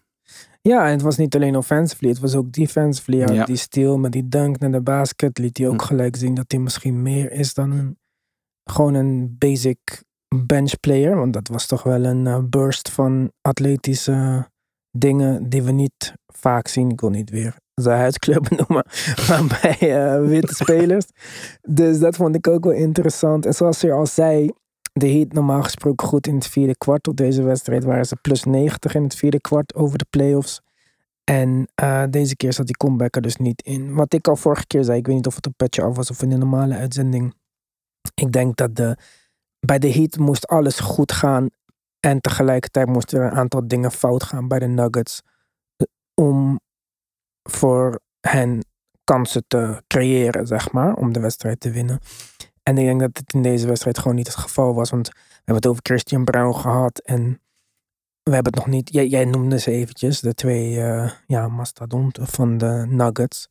Ja, 0.62 0.84
en 0.86 0.90
het 0.92 1.02
was 1.02 1.16
niet 1.16 1.34
alleen 1.34 1.56
offensively, 1.56 2.10
het 2.10 2.18
was 2.20 2.34
ook 2.34 2.52
defensively. 2.52 3.18
Ja, 3.18 3.32
Ja. 3.32 3.44
Die 3.44 3.56
steal 3.56 3.98
met 3.98 4.12
die 4.12 4.28
dunk 4.28 4.58
naar 4.58 4.72
de 4.72 4.80
basket 4.80 5.38
liet 5.38 5.58
hij 5.58 5.68
ook 5.68 5.80
Hm. 5.80 5.86
gelijk 5.86 6.16
zien 6.16 6.34
dat 6.34 6.44
hij 6.48 6.60
misschien 6.60 7.02
meer 7.02 7.32
is 7.32 7.54
dan 7.54 7.70
een, 7.70 7.98
gewoon 8.70 8.94
een 8.94 9.36
basic 9.38 10.02
bench 10.46 10.80
player. 10.80 11.16
Want 11.16 11.32
dat 11.32 11.48
was 11.48 11.66
toch 11.66 11.82
wel 11.82 12.04
een 12.04 12.26
eh, 12.26 12.38
burst 12.48 12.90
van 12.90 13.32
atletische 13.40 14.48
dingen 14.90 15.48
die 15.48 15.62
we 15.62 15.70
niet 15.70 16.12
vaak 16.26 16.68
zien. 16.68 16.90
Ik 16.90 17.00
wil 17.00 17.10
niet 17.10 17.30
weer 17.30 17.56
zijn 17.74 17.98
huidskleur 17.98 18.40
benoemen, 18.40 18.84
maar 19.28 19.58
bij 19.60 20.20
witte 20.22 20.54
spelers. 20.54 21.06
Dus 21.68 21.98
dat 21.98 22.16
vond 22.16 22.34
ik 22.34 22.48
ook 22.48 22.64
wel 22.64 22.72
interessant. 22.72 23.46
En 23.46 23.54
zoals 23.54 23.80
je 23.80 23.92
al 23.92 24.06
zei, 24.06 24.50
de 24.94 25.08
Heat 25.08 25.32
normaal 25.32 25.62
gesproken 25.62 26.06
goed 26.08 26.26
in 26.26 26.34
het 26.34 26.46
vierde 26.46 26.76
kwart. 26.76 27.08
Op 27.08 27.16
deze 27.16 27.42
wedstrijd 27.42 27.84
waren 27.84 28.04
ze 28.06 28.16
plus 28.16 28.44
90 28.44 28.94
in 28.94 29.02
het 29.02 29.14
vierde 29.14 29.40
kwart 29.40 29.74
over 29.74 29.98
de 29.98 30.06
playoffs. 30.10 30.60
En 31.24 31.68
eh, 31.74 32.04
deze 32.10 32.36
keer 32.36 32.52
zat 32.52 32.66
die 32.66 32.76
comeback 32.76 33.16
er 33.16 33.22
dus 33.22 33.36
niet 33.36 33.62
in. 33.62 33.94
Wat 33.94 34.12
ik 34.12 34.28
al 34.28 34.36
vorige 34.36 34.66
keer 34.66 34.84
zei, 34.84 34.98
ik 34.98 35.06
weet 35.06 35.16
niet 35.16 35.26
of 35.26 35.34
het 35.34 35.46
op 35.46 35.52
Petje 35.56 35.82
af 35.82 35.96
was 35.96 36.10
of 36.10 36.22
in 36.22 36.28
de 36.30 36.36
normale 36.36 36.74
uitzending. 36.74 37.34
Ik 38.14 38.32
denk 38.32 38.56
dat 38.56 38.76
de, 38.76 38.96
bij 39.60 39.78
de 39.78 39.92
Heat 39.92 40.16
moest 40.16 40.46
alles 40.46 40.78
goed 40.80 41.12
gaan. 41.12 41.48
En 42.00 42.20
tegelijkertijd 42.20 42.86
moesten 42.88 43.18
er 43.20 43.24
een 43.24 43.38
aantal 43.38 43.68
dingen 43.68 43.92
fout 43.92 44.22
gaan 44.22 44.48
bij 44.48 44.58
de 44.58 44.66
Nuggets. 44.66 45.22
eh, 45.76 45.86
Om 46.14 46.60
voor 47.42 48.00
hen 48.20 48.64
kansen 49.04 49.44
te 49.46 49.82
creëren, 49.86 50.46
zeg 50.46 50.72
maar. 50.72 50.94
Om 50.94 51.12
de 51.12 51.20
wedstrijd 51.20 51.60
te 51.60 51.70
winnen. 51.70 51.98
En 52.64 52.78
ik 52.78 52.84
denk 52.84 53.00
dat 53.00 53.16
het 53.16 53.34
in 53.34 53.42
deze 53.42 53.66
wedstrijd 53.66 53.98
gewoon 53.98 54.16
niet 54.16 54.26
het 54.26 54.36
geval 54.36 54.74
was. 54.74 54.90
Want 54.90 55.08
we 55.08 55.14
hebben 55.34 55.54
het 55.54 55.66
over 55.66 55.82
Christian 55.82 56.24
Brown 56.24 56.56
gehad. 56.58 56.98
En 56.98 57.40
we 58.22 58.34
hebben 58.34 58.52
het 58.52 58.64
nog 58.64 58.74
niet. 58.74 58.92
Jij, 58.92 59.06
jij 59.06 59.24
noemde 59.24 59.58
ze 59.58 59.70
eventjes. 59.70 60.20
De 60.20 60.34
twee 60.34 60.80
eh, 60.80 61.10
ja, 61.26 61.48
mastodonten 61.48 62.26
van 62.26 62.58
de 62.58 62.86
Nuggets. 62.88 63.48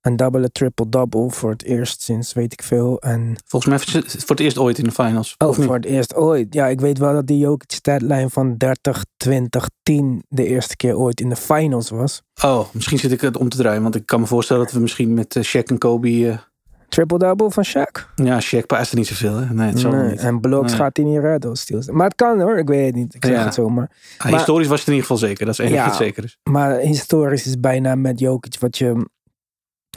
Een 0.00 0.16
double, 0.16 0.50
triple-double 0.50 1.30
voor 1.30 1.50
het 1.50 1.62
eerst 1.62 2.02
sinds 2.02 2.32
weet 2.32 2.52
ik 2.52 2.62
veel. 2.62 3.00
En 3.00 3.36
Volgens 3.44 3.86
mij 3.86 4.02
voor 4.06 4.36
het 4.36 4.40
eerst 4.40 4.58
ooit 4.58 4.78
in 4.78 4.84
de 4.84 4.92
finals. 4.92 5.34
oh, 5.38 5.54
voor 5.54 5.74
het 5.74 5.84
eerst 5.84 6.14
ooit. 6.14 6.54
Ja, 6.54 6.66
ik 6.66 6.80
weet 6.80 6.98
wel 6.98 7.12
dat 7.12 7.26
die 7.26 7.38
Jokic 7.38 7.72
statline 7.72 8.30
van 8.30 8.56
30, 8.56 9.04
20, 9.16 9.68
10 9.82 10.24
de 10.28 10.46
eerste 10.46 10.76
keer 10.76 10.96
ooit 10.96 11.20
in 11.20 11.28
de 11.28 11.36
finals 11.36 11.90
was. 11.90 12.22
Oh, 12.42 12.66
misschien 12.72 12.98
zit 12.98 13.12
ik 13.12 13.20
het 13.20 13.36
om 13.36 13.48
te 13.48 13.56
draaien. 13.56 13.82
Want 13.82 13.94
ik 13.94 14.06
kan 14.06 14.20
me 14.20 14.26
voorstellen 14.26 14.64
dat 14.64 14.72
we 14.72 14.80
misschien 14.80 15.14
met 15.14 15.36
eh, 15.36 15.44
Shaq 15.44 15.64
en 15.64 15.78
Kobe... 15.78 16.38
Triple-double 16.88 17.50
van 17.50 17.64
Shaq. 17.66 18.14
ja, 18.14 18.40
Shaq 18.40 18.66
paaste 18.66 18.96
niet 18.96 19.06
zoveel. 19.06 19.36
Hè? 19.36 19.54
Nee, 19.54 19.68
het 19.68 19.78
zal 19.78 19.92
Nee, 19.92 20.10
niet. 20.10 20.18
en 20.20 20.40
bloks 20.40 20.70
Nee. 20.70 20.80
gaat 20.80 20.96
hij 20.96 21.06
niet 21.06 21.18
redden 21.20 21.50
als 21.50 21.60
steals. 21.60 21.90
Maar 21.90 22.06
het 22.06 22.14
kan 22.14 22.40
hoor, 22.40 22.58
ik 22.58 22.68
weet 22.68 22.86
het 22.86 22.94
niet. 22.94 23.14
Ik 23.14 23.24
zeg 23.24 23.34
Ja. 23.36 23.44
het 23.44 23.54
zomaar. 23.54 23.90
Ah, 24.18 24.24
maar- 24.24 24.32
historisch 24.34 24.66
was 24.68 24.78
het 24.78 24.88
in 24.88 24.94
ieder 24.94 25.08
geval 25.10 25.28
zeker. 25.28 25.44
Dat 25.46 25.54
is 25.58 25.60
één 25.64 25.72
Ja. 25.74 25.86
dat 25.86 25.96
zeker 25.96 26.24
is. 26.24 26.38
Maar 26.50 26.76
historisch 26.78 27.46
is 27.46 27.60
bijna 27.60 27.94
met 27.94 28.18
Jokic 28.18 28.58
wat 28.60 28.78
je, 28.78 29.08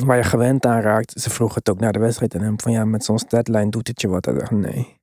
waar 0.05 0.17
je 0.17 0.24
gewend 0.24 0.65
aan 0.65 0.81
raakt. 0.81 1.22
Ze 1.22 1.29
vroegen 1.29 1.58
het 1.58 1.69
ook 1.69 1.79
naar 1.79 1.91
de 1.91 2.00
wedstrijd 2.00 2.36
aan 2.36 2.41
hem. 2.41 2.60
Van 2.62 2.72
ja, 2.72 2.86
met 2.86 3.03
zo'n 3.03 3.19
statline 3.19 3.69
doet 3.69 3.88
het 3.88 4.01
je 4.01 4.08
wat. 4.08 4.25
Hij 4.25 4.34
dacht 4.34 4.51
nee, 4.51 4.98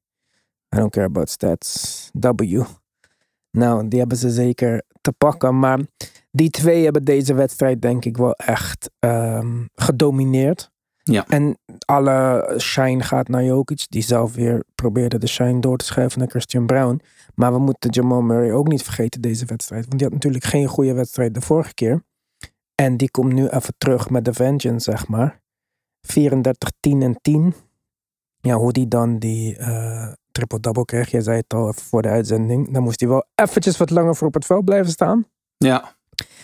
I 0.75 0.79
don't 0.79 0.91
care 0.91 1.07
about 1.07 1.31
stats. 1.31 2.11
W. 2.13 2.63
Nou, 3.51 3.89
die 3.89 3.99
hebben 3.99 4.17
ze 4.19 4.31
zeker 4.31 4.83
te 5.01 5.13
pakken. 5.13 5.59
Maar 5.59 5.81
die 6.31 6.51
twee 6.51 6.85
hebben 6.85 7.05
deze 7.05 7.35
wedstrijd 7.35 7.83
denk 7.83 8.05
ik 8.05 8.17
wel 8.17 8.33
echt 8.33 8.91
ehm, 8.99 9.65
gedomineerd. 9.75 10.71
Ja. 11.13 11.25
En 11.29 11.59
alle 11.85 12.55
shine 12.59 13.03
gaat 13.03 13.29
naar 13.29 13.45
Jokic. 13.45 13.87
Die 13.89 14.03
zelf 14.03 14.35
weer 14.35 14.65
probeerde 14.75 15.19
de 15.19 15.27
shine 15.27 15.61
door 15.61 15.77
te 15.77 15.85
schuiven 15.85 16.19
naar 16.19 16.29
Christian 16.29 16.67
Brown. 16.67 17.01
Maar 17.35 17.53
we 17.53 17.59
moeten 17.59 17.91
Jamal 17.91 18.23
Murray 18.23 18.53
ook 18.53 18.69
niet 18.69 18.83
vergeten 18.83 19.21
deze 19.21 19.45
wedstrijd. 19.45 19.87
Want 19.87 19.99
die 19.99 20.05
had 20.05 20.13
natuurlijk 20.13 20.45
geen 20.45 20.67
goede 20.67 20.93
wedstrijd 20.93 21.35
de 21.35 21.41
vorige 21.41 21.75
keer. 21.75 22.05
En 22.75 22.97
die 22.97 23.11
komt 23.11 23.33
nu 23.33 23.49
even 23.49 23.75
terug 23.79 24.11
met 24.11 24.25
de 24.25 24.33
vengeance, 24.33 24.91
zeg 24.91 25.09
maar. 25.09 25.41
34, 26.01 26.71
10 26.81 27.03
en 27.03 27.19
10. 27.23 27.55
Ja, 28.41 28.55
hoe 28.55 28.73
die 28.73 28.89
dan 28.89 29.19
die 29.19 29.57
eh, 29.57 30.13
triple-double 30.33 30.85
kreeg. 30.85 31.11
Jij 31.11 31.21
zei 31.21 31.37
het 31.37 31.55
al 31.55 31.69
even 31.69 31.83
voor 31.83 32.03
de 32.03 32.09
uitzending. 32.09 32.73
Dan 32.73 32.83
moest 32.83 33.01
hij 33.01 33.09
wel 33.09 33.27
eventjes 33.35 33.77
wat 33.77 33.91
langer 33.91 34.17
voor 34.17 34.27
op 34.27 34.35
het 34.35 34.47
veld 34.47 34.65
blijven 34.65 34.91
staan. 34.91 35.27
Ja. 35.57 35.96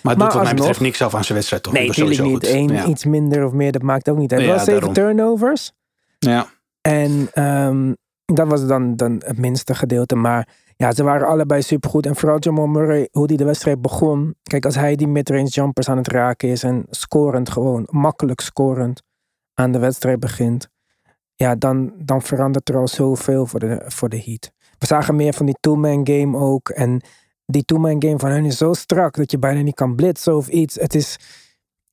Maar 0.03 0.13
het 0.13 0.23
doet 0.23 0.33
wat 0.33 0.43
mij 0.43 0.55
betreft 0.55 0.81
niks 0.81 1.03
af 1.03 1.15
aan 1.15 1.25
zijn 1.25 1.35
wedstrijd 1.35 1.63
toch? 1.63 1.73
Nee, 1.73 1.87
natuurlijk 1.87 2.23
niet. 2.23 2.33
goed. 2.33 2.47
Eén, 2.47 2.69
Ja. 2.69 2.87
iets 2.87 3.05
minder 3.05 3.45
of 3.45 3.53
meer, 3.53 3.73
dat 3.73 3.83
maakt 3.83 4.09
ook 4.09 4.17
niet 4.19 4.33
uit. 4.33 4.41
Ja, 4.43 4.47
wel 4.47 4.59
zeven 4.59 4.93
turnovers. 4.93 5.73
Ja. 6.19 6.47
En 6.81 7.29
ehm, 7.33 7.93
dat 8.25 8.49
was 8.49 8.67
dan, 8.67 8.97
dan 8.97 9.23
het 9.25 9.39
minste 9.39 9.75
gedeelte. 9.75 10.15
Maar 10.17 10.49
ja, 10.77 10.93
ze 10.93 11.03
waren 11.03 11.27
allebei 11.29 11.63
supergoed. 11.63 12.07
En 12.07 12.17
vooral 12.17 12.39
Jamal 12.39 12.67
Murray, 12.67 13.09
hoe 13.11 13.27
die 13.27 13.37
de 13.37 13.45
wedstrijd 13.45 13.81
begon. 13.81 14.35
Kijk, 14.43 14.65
als 14.65 14.75
hij 14.75 14.97
die 14.97 15.09
midrange 15.09 15.49
jumpers 15.49 15.89
aan 15.89 15.97
het 15.97 16.09
raken 16.09 16.49
is 16.49 16.63
en 16.63 16.87
scorend 16.91 17.51
gewoon, 17.51 17.89
makkelijk 17.91 18.41
scorend 18.41 19.03
aan 19.55 19.73
de 19.73 19.79
wedstrijd 19.79 20.21
begint. 20.21 20.69
Ja, 21.35 21.55
dan, 21.55 21.93
dan 21.99 22.23
verandert 22.23 22.69
er 22.69 22.77
al 22.77 22.89
zoveel 22.89 23.47
voor 23.47 23.61
de, 23.61 23.83
voor 23.87 24.09
de 24.09 24.23
Heat. 24.25 24.51
We 24.79 24.87
zagen 24.87 25.17
meer 25.17 25.33
van 25.33 25.47
die 25.47 25.57
two-man 25.61 26.07
game 26.07 26.39
ook. 26.39 26.69
En 26.69 27.03
die 27.47 27.65
two-man 27.65 28.03
game 28.03 28.19
van 28.19 28.31
hen 28.31 28.45
is 28.45 28.57
zo 28.57 28.73
strak 28.73 29.17
dat 29.17 29.31
je 29.31 29.39
bijna 29.39 29.61
niet 29.61 29.75
kan 29.75 29.95
blitzen 29.95 30.37
of 30.37 30.49
iets. 30.49 30.75
Het 30.75 30.95
is, 30.95 31.19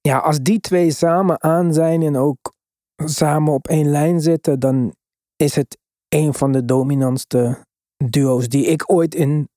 ja, 0.01 0.17
als 0.17 0.39
die 0.41 0.59
twee 0.59 0.91
samen 0.91 1.43
aan 1.43 1.73
zijn 1.73 2.01
en 2.01 2.15
ook 2.15 2.53
samen 2.95 3.53
op 3.53 3.67
één 3.67 3.89
lijn 3.89 4.21
zitten, 4.21 4.59
dan 4.59 4.95
is 5.35 5.55
het 5.55 5.77
een 6.09 6.33
van 6.33 6.51
de 6.51 6.65
dominantste 6.65 7.65
duo's 7.97 8.47
die 8.47 8.65
ik 8.65 8.91
ooit 8.91 9.15
in 9.15 9.49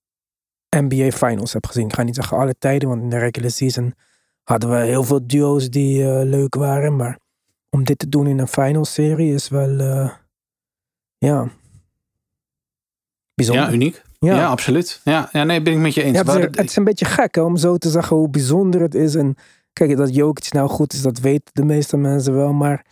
NBA 0.77 1.11
Finals 1.11 1.53
heb 1.53 1.67
gezien. 1.67 1.87
Ik 1.87 1.95
ga 1.95 2.03
niet 2.03 2.15
zeggen 2.15 2.37
alle 2.37 2.55
tijden, 2.59 2.89
want 2.89 3.03
in 3.03 3.11
de 3.11 3.19
regular 3.19 3.51
season 3.51 3.95
hadden 4.43 4.71
we 4.71 4.77
heel 4.77 5.05
veel 5.05 5.27
duo's 5.27 5.71
die 5.71 6.05
eh, 6.05 6.25
leuk 6.25 6.55
waren. 6.55 6.97
Maar 6.97 7.19
om 7.71 7.85
dit 7.85 7.99
te 7.99 8.09
doen 8.09 8.27
in 8.27 8.39
een 8.39 8.49
finals 8.49 8.93
serie 8.93 9.35
is 9.35 9.49
wel, 9.49 9.79
eh, 9.79 10.11
ja, 11.19 11.49
bijzonder. 13.35 13.65
ja, 13.65 13.73
uniek. 13.73 14.03
Ja, 14.31 14.47
absoluut. 14.49 15.01
Ja, 15.05 15.29
ja, 15.33 15.45
nee, 15.45 15.63
ben 15.63 15.73
ik 15.73 15.79
met 15.79 15.95
je 15.95 16.03
eens. 16.03 16.13
Ja, 16.13 16.19
het, 16.19 16.29
is, 16.29 16.35
Waar- 16.35 16.43
het 16.51 16.71
is 16.71 16.77
een 16.77 16.85
beetje 16.85 17.05
gek 17.05 17.35
hè, 17.35 17.41
om 17.41 17.57
zo 17.57 17.77
te 17.77 17.91
zeggen 17.91 18.17
hoe 18.17 18.31
bijzonder 18.31 18.81
het 18.81 18.95
is. 18.95 19.15
En 19.15 19.35
kijk, 19.73 19.97
dat 19.97 20.15
Jokic 20.15 20.53
nou 20.53 20.69
goed 20.69 20.93
is, 20.93 21.03
dat 21.03 21.19
weten 21.19 21.51
de 21.55 21.65
meeste 21.65 21.97
mensen 21.97 22.35
wel. 22.35 22.53
Maar 22.53 22.87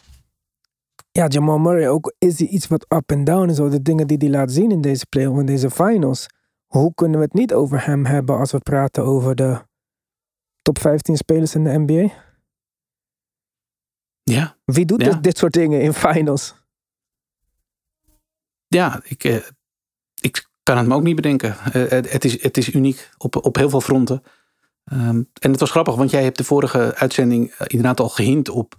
ja, 1.10 1.26
Jamal 1.26 1.58
Murray 1.58 1.88
ook 1.88 2.14
is 2.18 2.38
hij 2.38 2.48
iets 2.48 2.66
wat 2.66 2.86
up 2.88 3.10
en 3.10 3.24
down 3.24 3.48
en 3.48 3.54
zo. 3.54 3.68
De 3.68 3.82
dingen 3.82 4.06
die 4.06 4.16
hij 4.18 4.28
laat 4.28 4.52
zien 4.52 4.70
in 4.70 4.80
deze 4.80 5.06
play 5.06 5.24
in 5.24 5.46
deze 5.46 5.70
finals. 5.70 6.26
Hoe 6.66 6.94
kunnen 6.94 7.18
we 7.18 7.24
het 7.24 7.34
niet 7.34 7.52
over 7.54 7.86
hem 7.86 8.04
hebben 8.06 8.36
als 8.38 8.52
we 8.52 8.58
praten 8.58 9.04
over 9.04 9.34
de 9.34 9.62
top 10.62 10.78
15 10.78 11.16
spelers 11.16 11.54
in 11.54 11.64
de 11.64 11.78
NBA? 11.78 12.12
ja, 14.22 14.56
Wie 14.64 14.84
doet 14.86 15.02
Ja. 15.02 15.10
dit, 15.10 15.22
dit 15.22 15.38
soort 15.38 15.52
dingen 15.52 15.80
in 15.82 15.92
finals? 15.94 16.54
ja 18.66 19.00
ik, 19.04 19.24
eh, 19.24 19.36
ik 20.20 20.48
kan 20.62 20.76
het 20.76 20.86
me 20.86 20.94
ook 20.94 21.02
niet 21.02 21.16
bedenken. 21.16 21.56
Eh, 21.72 21.88
het, 21.88 22.12
het 22.12 22.24
is, 22.24 22.42
het 22.42 22.56
is 22.56 22.72
uniek 22.74 23.10
op, 23.18 23.44
op 23.44 23.56
heel 23.56 23.70
veel 23.70 23.80
fronten. 23.80 24.22
Ehm, 24.84 25.22
en 25.40 25.50
het 25.50 25.60
was 25.60 25.70
grappig, 25.70 25.94
want 25.94 26.10
jij 26.10 26.22
hebt 26.22 26.36
de 26.38 26.44
vorige 26.44 26.94
uitzending 26.94 27.50
eh, 27.50 27.66
inderdaad 27.66 28.00
al 28.00 28.08
gehint 28.08 28.48
op... 28.48 28.74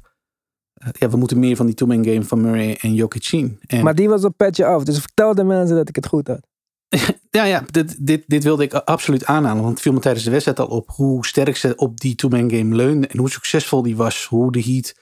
eh, 0.74 0.88
ja, 0.92 1.10
we 1.10 1.18
moeten 1.18 1.40
meer 1.40 1.56
van 1.56 1.66
die 1.66 1.76
two-man 1.76 2.06
game 2.06 2.24
van 2.24 2.42
Murray 2.42 2.78
en 2.82 2.94
Jokic 2.94 3.24
zien. 3.24 3.60
En, 3.68 3.84
Maar 3.84 3.96
die 3.96 4.10
was 4.10 4.24
op 4.24 4.34
petje 4.38 4.66
af. 4.66 4.84
Dus 4.84 5.00
vertel 5.00 5.36
de 5.36 5.44
mensen 5.44 5.76
dat 5.76 5.90
ik 5.90 5.96
het 5.96 6.08
goed 6.08 6.28
had. 6.28 6.48
Ja, 7.30 7.44
ja 7.44 7.64
dit, 7.72 8.06
dit, 8.08 8.24
dit 8.28 8.44
wilde 8.44 8.64
ik 8.64 8.74
absoluut 8.74 9.26
aanhalen. 9.26 9.62
Want 9.62 9.74
het 9.74 9.82
viel 9.82 9.94
me 9.94 10.00
tijdens 10.00 10.24
de 10.24 10.32
wedstrijd 10.32 10.60
al 10.60 10.68
op 10.68 10.90
hoe 10.90 11.26
sterk 11.26 11.58
ze 11.58 11.76
op 11.76 12.00
die 12.00 12.16
two-man 12.16 12.50
game 12.52 12.76
leunden. 12.76 13.10
En 13.10 13.20
hoe 13.20 13.30
succesvol 13.30 13.82
die 13.82 13.96
was. 13.96 14.26
Hoe 14.26 14.52
de 14.52 14.62
Heat 14.62 14.96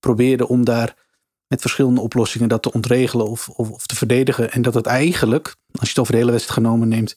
probeerde 0.00 0.48
om 0.48 0.64
daar 0.64 1.03
met 1.54 1.62
verschillende 1.62 2.00
oplossingen 2.00 2.48
dat 2.48 2.62
te 2.62 2.72
ontregelen 2.72 3.26
of, 3.28 3.48
of, 3.48 3.70
of 3.70 3.86
te 3.86 3.94
verdedigen. 3.96 4.50
En 4.52 4.62
dat 4.62 4.74
het 4.74 4.86
eigenlijk, 4.86 5.46
als 5.72 5.82
je 5.82 5.88
het 5.88 5.98
over 5.98 6.12
de 6.12 6.18
hele 6.18 6.30
wedstrijd 6.30 6.58
genomen 6.60 6.88
neemt, 6.88 7.16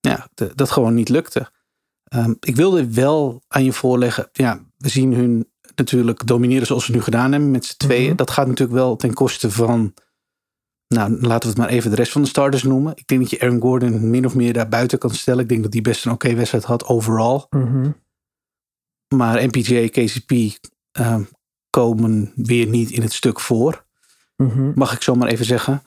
ja, 0.00 0.28
de- 0.34 0.52
dat 0.54 0.70
gewoon 0.70 0.94
niet 0.94 1.08
lukte. 1.08 1.50
Ehm, 2.04 2.34
ik 2.40 2.56
wilde 2.56 2.92
wel 2.92 3.42
aan 3.48 3.64
je 3.64 3.72
voorleggen, 3.72 4.28
ja, 4.32 4.60
we 4.76 4.88
zien 4.88 5.14
hun 5.14 5.52
natuurlijk 5.74 6.26
domineren 6.26 6.66
zoals 6.66 6.84
ze 6.84 6.92
nu 6.92 7.00
gedaan 7.02 7.32
hebben 7.32 7.50
met 7.50 7.64
z'n 7.64 7.76
tweeën. 7.76 8.06
Mhm. 8.06 8.16
Dat 8.16 8.30
gaat 8.30 8.46
natuurlijk 8.46 8.78
wel 8.78 8.96
ten 8.96 9.14
koste 9.14 9.50
van, 9.50 9.94
nou 10.88 11.10
laten 11.20 11.40
we 11.42 11.54
het 11.54 11.56
maar 11.56 11.68
even 11.68 11.90
de 11.90 11.96
rest 11.96 12.12
van 12.12 12.22
de 12.22 12.28
starters 12.28 12.62
noemen. 12.62 12.92
Ik 12.96 13.06
denk 13.06 13.20
dat 13.20 13.30
je 13.30 13.40
Aaron 13.40 13.60
Gordon 13.60 14.10
min 14.10 14.26
of 14.26 14.34
meer 14.34 14.52
daar 14.52 14.68
buiten 14.68 14.98
kan 14.98 15.10
stellen. 15.10 15.42
Ik 15.42 15.48
denk 15.48 15.62
dat 15.62 15.72
die 15.72 15.82
best 15.82 16.04
een 16.04 16.12
oké 16.12 16.34
wedstrijd 16.34 16.64
had 16.64 16.86
overal. 16.86 17.46
Mhm. 17.50 17.90
Maar 19.14 19.44
MPJ, 19.44 19.88
KCP 19.88 20.32
ehm, 20.92 21.22
komen 21.74 22.32
weer 22.34 22.66
niet 22.66 22.90
in 22.90 23.02
het 23.02 23.12
stuk 23.12 23.40
voor. 23.40 23.84
Mhm. 24.36 24.72
Mag 24.74 24.92
ik 24.92 25.02
zo 25.02 25.14
maar 25.14 25.28
even 25.28 25.44
zeggen. 25.44 25.82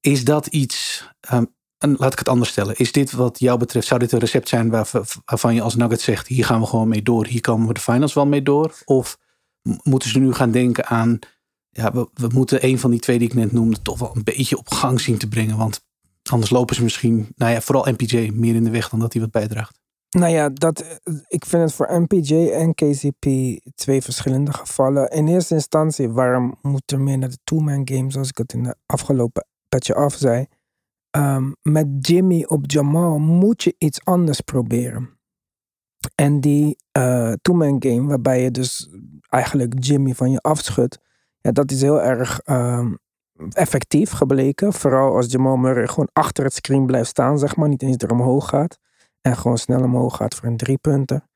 Is 0.00 0.24
dat 0.24 0.46
iets, 0.46 1.08
ehm, 1.20 1.44
en 1.78 1.94
laat 1.98 2.12
ik 2.12 2.18
het 2.18 2.28
anders 2.28 2.50
stellen. 2.50 2.76
Is 2.76 2.92
dit 2.92 3.12
wat 3.12 3.38
jou 3.38 3.58
betreft, 3.58 3.86
zou 3.86 4.00
dit 4.00 4.12
een 4.12 4.18
recept 4.18 4.48
zijn 4.48 4.70
waar- 4.70 4.90
waarvan 5.24 5.54
je 5.54 5.62
als 5.62 5.74
Nugget 5.76 6.00
zegt, 6.00 6.26
hier 6.26 6.44
gaan 6.44 6.60
we 6.60 6.66
gewoon 6.66 6.88
mee 6.88 7.02
door. 7.02 7.26
Hier 7.26 7.40
komen 7.40 7.66
we 7.68 7.74
de 7.74 7.80
finals 7.80 8.14
wel 8.14 8.26
mee 8.26 8.42
door. 8.42 8.74
Of 8.84 9.18
moeten 9.82 10.10
ze 10.10 10.18
nu 10.18 10.32
gaan 10.32 10.50
denken 10.50 10.86
aan, 10.86 11.18
ja, 11.70 11.92
we, 11.92 12.08
we 12.14 12.28
moeten 12.32 12.64
een 12.66 12.78
van 12.78 12.90
die 12.90 13.00
twee 13.00 13.18
die 13.18 13.28
ik 13.28 13.34
net 13.34 13.52
noemde 13.52 13.82
toch 13.82 13.98
wel 13.98 14.16
een 14.16 14.24
beetje 14.24 14.58
op 14.58 14.68
gang 14.70 15.00
zien 15.00 15.18
te 15.18 15.28
brengen. 15.28 15.56
Want 15.56 15.84
anders 16.30 16.50
lopen 16.50 16.74
ze 16.74 16.82
misschien, 16.82 17.32
nou 17.36 17.52
ja, 17.52 17.60
vooral 17.60 17.92
MPJ 17.92 18.30
meer 18.34 18.54
in 18.54 18.64
de 18.64 18.70
weg 18.70 18.88
dan 18.88 18.98
dat 19.00 19.12
hij 19.12 19.22
wat 19.22 19.30
bijdraagt. 19.30 19.80
Nou 20.18 20.32
ja, 20.32 20.48
dat, 20.48 21.00
ik 21.28 21.44
vind 21.44 21.62
het 21.62 21.72
voor 21.72 22.00
MPJ 22.00 22.50
en 22.50 22.74
KCP 22.74 23.26
twee 23.74 24.02
verschillende 24.02 24.52
gevallen. 24.52 25.10
In 25.10 25.28
eerste 25.28 25.54
instantie, 25.54 26.08
waarom 26.08 26.54
moet 26.62 26.92
er 26.92 27.00
meer 27.00 27.18
naar 27.18 27.28
de 27.28 27.38
two-man 27.44 27.88
game, 27.88 28.10
zoals 28.10 28.28
ik 28.28 28.38
het 28.38 28.52
in 28.52 28.62
de 28.62 28.76
afgelopen 28.86 29.46
petje 29.68 29.94
af 29.94 30.14
zei. 30.14 30.46
Ehm, 31.10 31.52
met 31.62 31.86
Jimmy 32.00 32.44
op 32.44 32.70
Jamal 32.70 33.18
moet 33.18 33.62
je 33.62 33.74
iets 33.78 34.04
anders 34.04 34.40
proberen. 34.40 35.18
En 36.14 36.40
die 36.40 36.76
eh 36.92 37.32
two-man 37.42 37.76
game, 37.78 38.08
waarbij 38.08 38.42
je 38.42 38.50
dus 38.50 38.88
eigenlijk 39.28 39.84
Jimmy 39.84 40.14
van 40.14 40.30
je 40.30 40.40
afschudt, 40.40 40.98
ja, 41.40 41.52
dat 41.52 41.70
is 41.70 41.82
heel 41.82 42.02
erg 42.02 42.40
ehm, 42.40 42.94
effectief 43.50 44.10
gebleken. 44.10 44.72
Vooral 44.72 45.16
als 45.16 45.32
Jamal 45.32 45.56
Murray 45.56 45.86
gewoon 45.86 46.08
achter 46.12 46.44
het 46.44 46.54
screen 46.54 46.86
blijft 46.86 47.08
staan, 47.08 47.38
zeg 47.38 47.56
maar, 47.56 47.68
niet 47.68 47.82
eens 47.82 47.96
er 47.96 48.10
omhoog 48.10 48.48
gaat. 48.48 48.78
En 49.22 49.36
gewoon 49.36 49.58
snel 49.58 49.82
omhoog 49.82 50.16
gaat 50.16 50.34
voor 50.34 50.48
een 50.48 50.56
driepunter. 50.56 51.26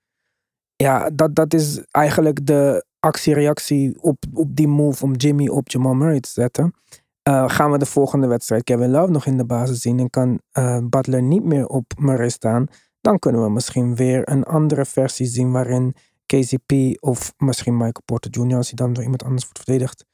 Ja, 0.76 1.10
dat, 1.10 1.34
dat 1.34 1.54
is 1.54 1.84
eigenlijk 1.90 2.46
de 2.46 2.84
actie-reactie 3.00 4.02
op, 4.02 4.16
op 4.32 4.56
die 4.56 4.68
move 4.68 5.04
om 5.04 5.14
Jimmy 5.14 5.48
op 5.48 5.68
Jamal 5.68 5.94
Murray 5.94 6.20
te 6.20 6.30
zetten. 6.30 6.74
Eh, 7.22 7.48
gaan 7.48 7.70
we 7.70 7.78
de 7.78 7.86
volgende 7.86 8.26
wedstrijd 8.26 8.64
Kevin 8.64 8.90
Love 8.90 9.10
nog 9.10 9.26
in 9.26 9.36
de 9.36 9.44
basis 9.44 9.80
zien 9.80 9.98
en 9.98 10.10
kan 10.10 10.40
eh, 10.50 10.78
Butler 10.82 11.22
niet 11.22 11.44
meer 11.44 11.66
op 11.66 11.92
Murray 11.98 12.28
staan, 12.28 12.66
dan 13.00 13.18
kunnen 13.18 13.42
we 13.42 13.50
misschien 13.50 13.96
weer 13.96 14.30
een 14.30 14.44
andere 14.44 14.84
versie 14.84 15.26
zien 15.26 15.52
waarin 15.52 15.94
KCP 16.26 16.72
of 17.00 17.32
misschien 17.36 17.76
Michael 17.76 18.02
Porter 18.04 18.30
Jr. 18.30 18.56
als 18.56 18.66
hij 18.66 18.76
dan 18.76 18.92
door 18.92 19.02
iemand 19.02 19.22
anders 19.22 19.42
wordt 19.42 19.58
verdedigd, 19.58 20.04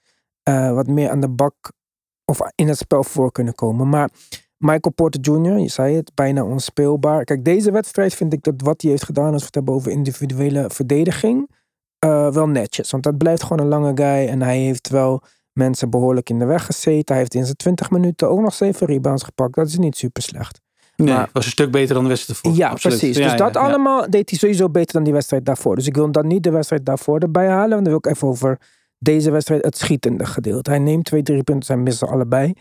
eh, 0.43 0.73
wat 0.75 0.87
meer 0.87 1.11
aan 1.11 1.21
de 1.21 1.29
bak 1.29 1.55
of 2.25 2.41
in 2.55 2.69
het 2.69 2.79
spel 2.79 3.05
voor 3.05 3.33
kunnen 3.33 3.55
komen. 3.55 3.89
Maar 3.89 4.11
Michael 4.63 4.95
Porter 4.95 5.21
Jr., 5.21 5.59
je 5.59 5.69
zei 5.69 5.97
het, 5.97 6.15
bijna 6.15 6.45
onspeelbaar. 6.45 7.25
Kijk, 7.25 7.45
deze 7.45 7.71
wedstrijd 7.71 8.15
vind 8.15 8.33
ik 8.33 8.43
dat 8.43 8.55
wat 8.57 8.83
hij 8.83 8.91
heeft 8.91 9.05
gedaan 9.05 9.33
als 9.33 9.41
we 9.41 9.47
het 9.47 9.55
hebben 9.55 9.75
over 9.75 9.91
individuele 9.91 10.65
verdediging, 10.69 11.51
eh, 11.99 12.33
wel 12.33 12.49
netjes. 12.49 12.91
Want 12.91 13.03
dat 13.03 13.19
blijft 13.19 13.43
gewoon 13.43 13.59
een 13.59 13.69
lange 13.69 13.93
guy 13.95 14.29
en 14.29 14.43
hij 14.43 14.59
heeft 14.59 14.89
wel 14.89 15.23
mensen 15.53 15.91
behoorlijk 15.91 16.31
in 16.31 16.39
de 16.39 16.45
weg 16.45 16.65
gezeten. 16.65 17.05
Hij 17.07 17.19
heeft 17.19 17.35
in 17.35 17.45
zijn 17.45 17.57
20 17.57 17.91
minuten 17.91 18.31
ook 18.31 18.41
nog 18.41 18.55
7 18.55 18.87
rebounds 18.87 19.23
gepakt. 19.23 19.55
Dat 19.55 19.67
is 19.67 19.79
niet 19.79 19.97
super 19.97 20.23
slecht. 20.23 20.61
Nee, 20.97 21.15
Maar- 21.15 21.31
was 21.33 21.45
een 21.45 21.51
stuk 21.51 21.71
beter 21.71 21.95
dan 21.95 22.03
de 22.03 22.09
wedstrijd 22.09 22.39
ervoor. 22.39 22.59
Ja, 22.59 22.69
Absoluut. 22.69 22.99
precies. 22.99 23.17
Ja, 23.17 23.23
dus 23.23 23.33
ja, 23.33 23.39
dat 23.39 23.55
ja. 23.55 23.61
allemaal 23.61 24.11
deed 24.11 24.31
hij 24.31 24.39
sowieso 24.39 24.69
beter 24.71 24.93
dan 24.93 25.05
die 25.05 25.13
wedstrijd 25.13 25.45
daarvoor. 25.45 25.77
Dus 25.77 25.87
ik 25.87 25.95
wil 25.97 26.13
dan 26.13 26.27
niet 26.27 26.43
de 26.43 26.51
wedstrijd 26.51 26.87
daarvoor 26.87 27.19
erbij 27.19 27.49
halen. 27.49 27.71
Want 27.71 27.85
dan 27.85 27.91
wil 27.91 27.97
ik 28.05 28.07
even 28.07 28.29
over 28.29 28.59
deze 28.99 29.31
wedstrijd, 29.31 29.65
het 29.65 29.79
schietende 29.79 30.27
gedeelte. 30.27 30.71
Hij 30.71 30.79
neemt 30.79 31.05
twee, 31.05 31.23
drie 31.23 31.43
punten, 31.43 31.65
zijn 31.67 31.83
missen 31.83 32.09
allebei. 32.09 32.53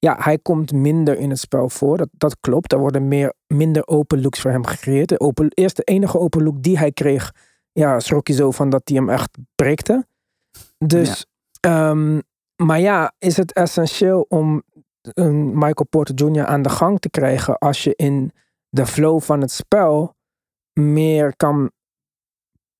Ja, 0.00 0.16
hij 0.18 0.38
komt 0.38 0.72
minder 0.72 1.18
in 1.18 1.30
het 1.30 1.38
spel 1.38 1.68
voor. 1.68 1.96
Dat, 1.96 2.08
dat 2.12 2.36
klopt. 2.40 2.72
Er 2.72 2.78
worden 2.78 3.08
meer, 3.08 3.34
minder 3.46 3.86
open 3.86 4.20
looks 4.20 4.40
voor 4.40 4.50
hem 4.50 4.66
gecreëerd. 4.66 5.08
De 5.08 5.20
open, 5.20 5.48
eerste 5.54 5.82
enige 5.82 6.18
open 6.18 6.42
look 6.42 6.62
die 6.62 6.78
hij 6.78 6.92
kreeg, 6.92 7.34
ja, 7.72 8.00
schrok 8.00 8.26
hij 8.26 8.36
zo 8.36 8.50
van 8.50 8.70
dat 8.70 8.82
hij 8.84 8.96
hem 8.96 9.08
echt 9.08 9.38
breekte. 9.54 10.06
Dus, 10.78 11.26
ehm, 11.60 12.20
maar 12.56 12.80
ja, 12.80 13.12
is 13.18 13.36
het 13.36 13.52
essentieel 13.52 14.26
om 14.28 14.62
een 15.02 15.52
Michael 15.54 15.86
Porter 15.90 16.14
Jr. 16.14 16.46
aan 16.46 16.62
de 16.62 16.68
gang 16.68 17.00
te 17.00 17.10
krijgen 17.10 17.58
als 17.58 17.84
je 17.84 17.94
in 17.96 18.32
de 18.68 18.86
flow 18.86 19.20
van 19.20 19.40
het 19.40 19.50
spel 19.50 20.14
meer 20.72 21.36
kan 21.36 21.70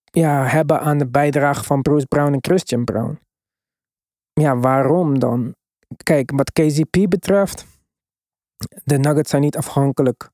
ja, 0.05 0.45
hebben 0.45 0.81
aan 0.81 0.99
de 0.99 1.07
bijdrage 1.07 1.65
van 1.65 1.83
Bruce 1.83 2.07
Brown 2.07 2.33
en 2.33 2.39
Christian 2.41 2.85
Brown. 2.85 3.19
Ja, 4.33 4.59
waarom 4.59 5.19
dan? 5.19 5.55
Kijk, 5.97 6.31
wat 6.35 6.53
KCP 6.53 6.97
betreft, 7.09 7.67
de 8.85 8.99
Nuggets 8.99 9.31
zijn 9.31 9.43
niet 9.43 9.57
afhankelijk 9.57 10.31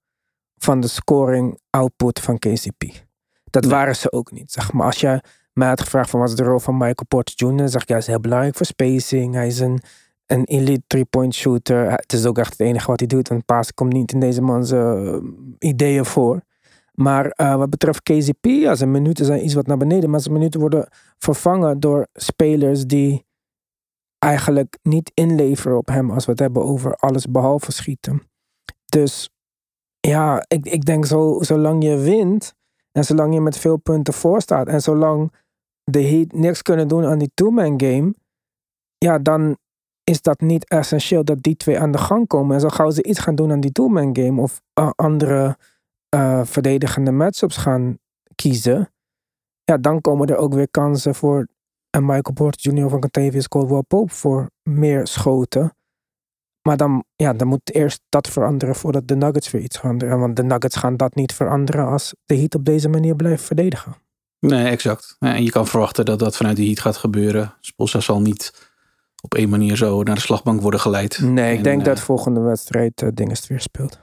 van 0.56 0.80
de 0.80 0.88
scoring 0.88 1.58
output 1.70 2.20
van 2.20 2.38
KCP. 2.38 2.84
Dat 3.44 3.62
Nee. 3.62 3.70
waren 3.72 3.96
ze 3.96 4.12
ook 4.12 4.32
niet. 4.32 4.52
Zeg 4.52 4.72
maar 4.72 4.86
als 4.86 5.00
je 5.00 5.20
mij 5.52 5.68
had 5.68 5.80
gevraagd 5.80 6.10
van 6.10 6.20
wat 6.20 6.28
is 6.28 6.34
de 6.34 6.42
rol 6.44 6.58
van 6.58 6.74
Michael 6.74 7.06
Porter 7.08 7.34
Jr., 7.48 7.56
dan 7.56 7.68
zeg 7.68 7.82
ik 7.82 7.88
ja, 7.88 7.94
hij 7.94 8.02
is 8.02 8.08
heel 8.08 8.20
belangrijk 8.20 8.54
voor 8.56 8.66
spacing. 8.66 9.34
Hij 9.34 9.46
is 9.46 9.58
een, 9.60 9.80
een 10.26 10.44
elite 10.44 10.82
three-point 10.86 11.34
shooter. 11.34 11.90
Het 11.90 12.12
is 12.12 12.26
ook 12.26 12.38
echt 12.38 12.50
het 12.50 12.60
enige 12.60 12.86
wat 12.86 12.98
hij 13.00 13.08
doet, 13.08 13.28
want 13.28 13.44
pasen 13.44 13.74
komt 13.74 13.92
niet 13.92 14.12
in 14.12 14.20
deze 14.20 14.40
man's 14.42 14.70
eh, 14.70 15.16
ideeën 15.58 16.04
voor. 16.04 16.40
Maar 16.92 17.26
eh, 17.30 17.56
wat 17.56 17.70
betreft 17.70 18.02
KCP, 18.02 18.44
ja, 18.44 18.74
zijn 18.74 18.90
minuten 18.90 19.24
zijn 19.24 19.44
iets 19.44 19.54
wat 19.54 19.66
naar 19.66 19.76
beneden, 19.76 20.10
maar 20.10 20.20
zijn 20.20 20.34
minuten 20.34 20.60
worden 20.60 20.88
vervangen 21.18 21.80
door 21.80 22.06
spelers 22.14 22.86
die 22.86 23.25
eigenlijk 24.18 24.78
niet 24.82 25.10
inleveren 25.14 25.76
op 25.76 25.88
hem 25.88 26.10
als 26.10 26.24
we 26.24 26.30
het 26.30 26.40
hebben 26.40 26.62
over 26.62 26.96
alles 26.96 27.26
behalve 27.26 27.72
schieten. 27.72 28.22
Dus 28.86 29.30
ja, 30.00 30.44
ik, 30.48 30.66
ik 30.66 30.84
denk 30.84 31.06
zo, 31.06 31.38
zolang 31.40 31.84
je 31.84 31.96
wint 31.96 32.54
en 32.92 33.04
zolang 33.04 33.34
je 33.34 33.40
met 33.40 33.58
veel 33.58 33.76
punten 33.76 34.14
voor 34.14 34.40
staat 34.40 34.68
en 34.68 34.80
zolang 34.80 35.32
de 35.84 36.02
Heat 36.02 36.32
niks 36.32 36.62
kunnen 36.62 36.88
doen 36.88 37.04
aan 37.04 37.18
die 37.18 37.30
two-man 37.34 37.80
game, 37.80 38.14
ja, 38.98 39.18
dan 39.18 39.56
is 40.04 40.22
dat 40.22 40.40
niet 40.40 40.68
essentieel 40.68 41.24
dat 41.24 41.42
die 41.42 41.56
twee 41.56 41.80
aan 41.80 41.92
de 41.92 41.98
gang 41.98 42.26
komen. 42.26 42.54
En 42.54 42.60
zo 42.60 42.68
gauw 42.68 42.90
ze 42.90 43.02
iets 43.02 43.18
gaan 43.18 43.34
doen 43.34 43.50
aan 43.52 43.60
die 43.60 43.72
two-man 43.72 44.16
game 44.16 44.40
of 44.40 44.62
eh, 44.72 44.90
andere 44.94 45.58
eh, 46.08 46.44
verdedigende 46.44 47.12
matchups 47.12 47.56
gaan 47.56 47.98
kiezen, 48.34 48.90
ja, 49.64 49.76
dan 49.76 50.00
komen 50.00 50.28
er 50.28 50.36
ook 50.36 50.54
weer 50.54 50.70
kansen 50.70 51.14
voor 51.14 51.46
een 51.96 52.04
Michael 52.04 52.34
Porter 52.34 52.72
Jr. 52.72 52.92
een 52.92 53.00
Contavious 53.00 53.48
Caldwell 53.48 53.82
Pope 53.82 54.14
voor 54.14 54.50
meer 54.62 55.06
schoten. 55.06 55.76
Maar 56.62 56.76
dan, 56.76 57.04
ja, 57.16 57.32
dan 57.32 57.48
moet 57.48 57.74
eerst 57.74 58.00
dat 58.08 58.28
veranderen 58.28 58.74
voordat 58.74 59.08
de 59.08 59.16
Nuggets 59.16 59.50
weer 59.50 59.62
iets 59.62 59.78
veranderen. 59.78 60.18
Want 60.18 60.36
de 60.36 60.42
Nuggets 60.42 60.76
gaan 60.76 60.96
dat 60.96 61.14
niet 61.14 61.32
veranderen 61.32 61.86
als 61.86 62.14
de 62.24 62.36
Heat 62.36 62.54
op 62.54 62.64
deze 62.64 62.88
manier 62.88 63.16
blijft 63.16 63.44
verdedigen. 63.44 63.96
Nee, 64.40 64.66
exact. 64.66 65.16
En 65.18 65.44
je 65.44 65.50
kan 65.50 65.66
verwachten 65.66 66.04
dat 66.04 66.18
dat 66.18 66.36
vanuit 66.36 66.56
de 66.56 66.64
Heat 66.64 66.80
gaat 66.80 66.96
gebeuren. 66.96 67.54
Spolstra 67.60 68.00
zal 68.00 68.20
niet 68.20 68.74
op 69.22 69.34
één 69.34 69.48
manier 69.48 69.76
zo 69.76 70.02
naar 70.02 70.14
de 70.14 70.20
slagbank 70.20 70.60
worden 70.60 70.80
geleid. 70.80 71.20
Nee, 71.20 71.50
ik 71.52 71.56
En, 71.56 71.62
denk 71.62 71.78
eh, 71.80 71.86
dat 71.86 72.00
volgende 72.00 72.40
wedstrijd 72.40 73.02
uh, 73.02 73.08
Dinges 73.14 73.46
weer 73.46 73.60
speelt. 73.60 73.98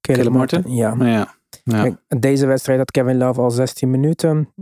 Caleb 0.00 0.32
Martin? 0.32 0.74
Ja. 0.74 0.94
Ja, 0.98 1.34
ja. 1.64 1.82
Kijk, 1.82 1.96
deze 2.20 2.46
wedstrijd 2.46 2.78
had 2.78 2.90
Kevin 2.90 3.16
Love 3.16 3.40
al 3.40 3.50
16 3.50 3.90
minuten. 3.90 4.52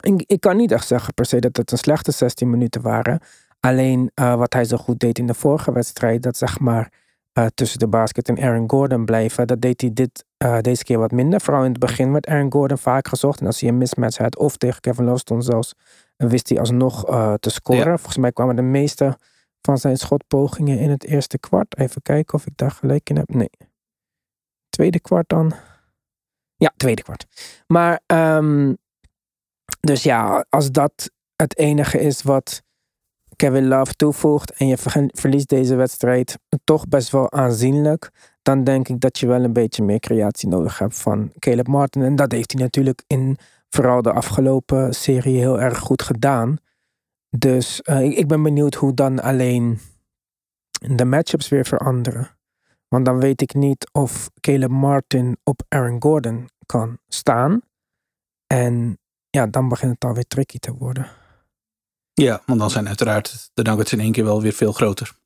Ik, 0.00 0.22
ik 0.26 0.40
kan 0.40 0.56
niet 0.56 0.72
echt 0.72 0.86
zeggen 0.86 1.14
per 1.14 1.26
se 1.26 1.38
dat 1.38 1.56
het 1.56 1.72
een 1.72 1.78
slechte 1.78 2.10
16 2.10 2.50
minuten 2.50 2.82
waren. 2.82 3.20
Alleen 3.60 4.10
uh, 4.14 4.34
wat 4.34 4.52
hij 4.52 4.64
zo 4.64 4.76
goed 4.76 5.00
deed 5.00 5.18
in 5.18 5.26
de 5.26 5.34
vorige 5.34 5.72
wedstrijd, 5.72 6.22
dat 6.22 6.36
zeg 6.36 6.58
maar 6.58 6.92
uh, 7.38 7.46
tussen 7.54 7.78
de 7.78 7.88
basket 7.88 8.28
en 8.28 8.38
Aaron 8.42 8.70
Gordon 8.70 9.04
blijven, 9.04 9.46
dat 9.46 9.60
deed 9.60 9.80
hij 9.80 9.90
dit, 9.92 10.24
uh, 10.44 10.58
deze 10.60 10.84
keer 10.84 10.98
wat 10.98 11.10
minder. 11.10 11.40
Vooral 11.40 11.64
in 11.64 11.70
het 11.70 11.80
begin 11.80 12.12
werd 12.12 12.26
Aaron 12.26 12.52
Gordon 12.52 12.78
vaak 12.78 13.08
gezocht. 13.08 13.40
En 13.40 13.46
als 13.46 13.60
hij 13.60 13.68
een 13.68 13.78
mismatch 13.78 14.18
had 14.18 14.38
of 14.38 14.56
tegen 14.56 14.80
Kevin 14.80 15.04
Love 15.04 15.18
stond 15.18 15.44
zelfs, 15.44 15.74
wist 16.16 16.48
hij 16.48 16.58
alsnog 16.58 17.04
te 17.40 17.50
scoren. 17.50 17.90
Ja. 17.90 17.96
Volgens 17.96 18.16
mij 18.16 18.32
kwamen 18.32 18.56
de 18.56 18.62
meeste 18.62 19.16
van 19.60 19.78
zijn 19.78 19.96
schotpogingen 19.96 20.78
in 20.78 20.90
het 20.90 21.04
eerste 21.04 21.38
kwart. 21.38 21.78
Even 21.78 22.02
kijken 22.02 22.34
of 22.34 22.46
ik 22.46 22.56
daar 22.56 22.70
gelijk 22.70 23.10
in 23.10 23.16
heb. 23.16 23.28
Nee. 23.34 23.50
Tweede 24.68 25.00
kwart 25.00 25.28
dan. 25.28 25.52
Ja, 26.56 26.72
tweede 26.76 27.02
kwart. 27.02 27.26
Maar, 27.66 28.00
um, 28.06 28.76
dus 29.80 30.02
ja, 30.02 30.44
als 30.48 30.70
dat 30.70 31.10
het 31.36 31.56
enige 31.58 32.00
is 32.00 32.22
wat 32.22 32.62
Kevin 33.36 33.68
Love 33.68 33.94
toevoegt 33.94 34.52
en 34.52 34.66
je 34.66 34.76
verliest 35.12 35.48
deze 35.48 35.74
wedstrijd 35.74 36.38
toch 36.64 36.88
best 36.88 37.10
wel 37.10 37.32
aanzienlijk, 37.32 38.10
dan 38.42 38.64
denk 38.64 38.88
ik 38.88 39.00
dat 39.00 39.18
je 39.18 39.26
wel 39.26 39.44
een 39.44 39.52
beetje 39.52 39.82
meer 39.82 40.00
creatie 40.00 40.48
nodig 40.48 40.78
hebt 40.78 40.98
van 40.98 41.32
Caleb 41.38 41.66
Martin. 41.66 42.02
En 42.02 42.16
dat 42.16 42.32
heeft 42.32 42.52
hij 42.52 42.62
natuurlijk 42.62 43.02
in 43.06 43.36
vooral 43.68 44.02
de 44.02 44.12
afgelopen 44.12 44.94
serie 44.94 45.38
heel 45.38 45.60
erg 45.60 45.78
goed 45.78 46.02
gedaan. 46.02 46.56
Dus 47.36 47.80
uh, 47.84 48.02
ik, 48.02 48.16
ik 48.16 48.28
ben 48.28 48.42
benieuwd 48.42 48.74
hoe 48.74 48.94
dan 48.94 49.22
alleen 49.22 49.78
de 50.70 51.04
matchups 51.04 51.48
weer 51.48 51.64
veranderen. 51.64 52.38
Want 52.88 53.04
dan 53.04 53.20
weet 53.20 53.42
ik 53.42 53.54
niet 53.54 53.88
of 53.92 54.30
Caleb 54.40 54.70
Martin 54.70 55.36
op 55.44 55.62
Aaron 55.68 56.02
Gordon 56.02 56.48
kan 56.66 56.98
staan. 57.08 57.60
En 58.46 58.98
ja, 59.30 59.46
dan 59.46 59.68
begint 59.68 59.92
het 59.92 60.04
alweer 60.04 60.26
tricky 60.26 60.58
te 60.58 60.72
worden. 60.72 61.06
Ja, 62.12 62.42
want 62.46 62.60
dan 62.60 62.70
zijn 62.70 62.88
uiteraard 62.88 63.50
de 63.54 63.62
Nuggets 63.62 63.92
in 63.92 64.00
één 64.00 64.12
keer 64.12 64.24
wel 64.24 64.42
weer 64.42 64.52
veel 64.52 64.72
groter. 64.72 65.18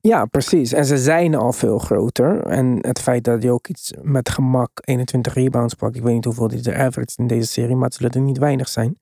Ja, 0.00 0.24
precies. 0.24 0.72
En 0.72 0.84
ze 0.84 0.98
zijn 0.98 1.34
al 1.34 1.52
veel 1.52 1.78
groter. 1.78 2.46
En 2.46 2.78
het 2.80 3.00
feit 3.00 3.24
dat 3.24 3.42
hij 3.42 3.50
ook 3.50 3.68
iets 3.68 3.92
met 4.02 4.28
gemak 4.28 4.70
21 4.84 5.34
rebounds 5.34 5.74
pakt. 5.74 5.96
Ik 5.96 6.02
weet 6.02 6.14
niet 6.14 6.24
hoeveel 6.24 6.48
dit 6.48 6.66
er 6.66 6.78
average 6.78 7.12
in 7.16 7.26
deze 7.26 7.46
serie, 7.46 7.74
maar 7.76 7.84
het 7.84 7.94
zullen 7.94 8.12
er 8.12 8.20
niet 8.20 8.38
weinig 8.38 8.68
zijn. 8.68 8.98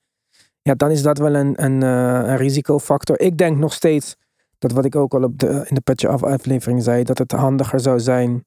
Ja, 0.62 0.74
dan 0.74 0.90
is 0.90 1.02
dat 1.02 1.18
wel 1.18 1.34
een, 1.34 1.64
een, 1.64 1.82
uh, 1.82 2.28
een 2.28 2.36
risicofactor. 2.36 3.20
Ik 3.20 3.38
denk 3.38 3.56
nog 3.56 3.72
steeds 3.72 4.16
dat 4.58 4.72
wat 4.72 4.84
ik 4.84 4.96
ook 4.96 5.14
al 5.14 5.22
op 5.22 5.38
de, 5.38 5.64
in 5.68 5.74
de 5.74 5.80
Patch 5.80 6.04
Af 6.04 6.22
aflevering 6.22 6.82
zei, 6.82 7.04
dat 7.04 7.18
het 7.18 7.32
handiger 7.32 7.80
zou 7.80 8.00
zijn 8.00 8.44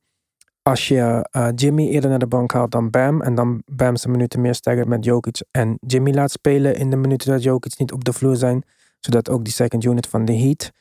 als 0.69 0.87
je 0.87 1.29
uh, 1.37 1.47
Jimmy 1.55 1.87
eerder 1.87 2.09
naar 2.09 2.19
de 2.19 2.27
bank 2.27 2.51
haalt 2.51 2.71
dan 2.71 2.89
Bam. 2.89 3.21
En 3.21 3.35
dan 3.35 3.61
Bam 3.65 3.95
zijn 3.95 4.11
minuten 4.11 4.41
meer 4.41 4.55
staggert 4.55 4.87
met 4.87 5.05
Jokic. 5.05 5.41
En 5.51 5.77
Jimmy 5.79 6.13
laat 6.13 6.31
spelen 6.31 6.75
in 6.75 6.89
de 6.89 6.95
minuten 6.95 7.31
dat 7.31 7.43
Jokic 7.43 7.77
niet 7.77 7.91
op 7.91 8.03
de 8.03 8.13
vloer 8.13 8.35
zijn. 8.35 8.63
Zodat 8.99 9.29
ook 9.29 9.43
die 9.43 9.53
second 9.53 9.83
unit 9.83 10.07
van 10.07 10.25
de 10.25 10.37
Heat 10.37 10.71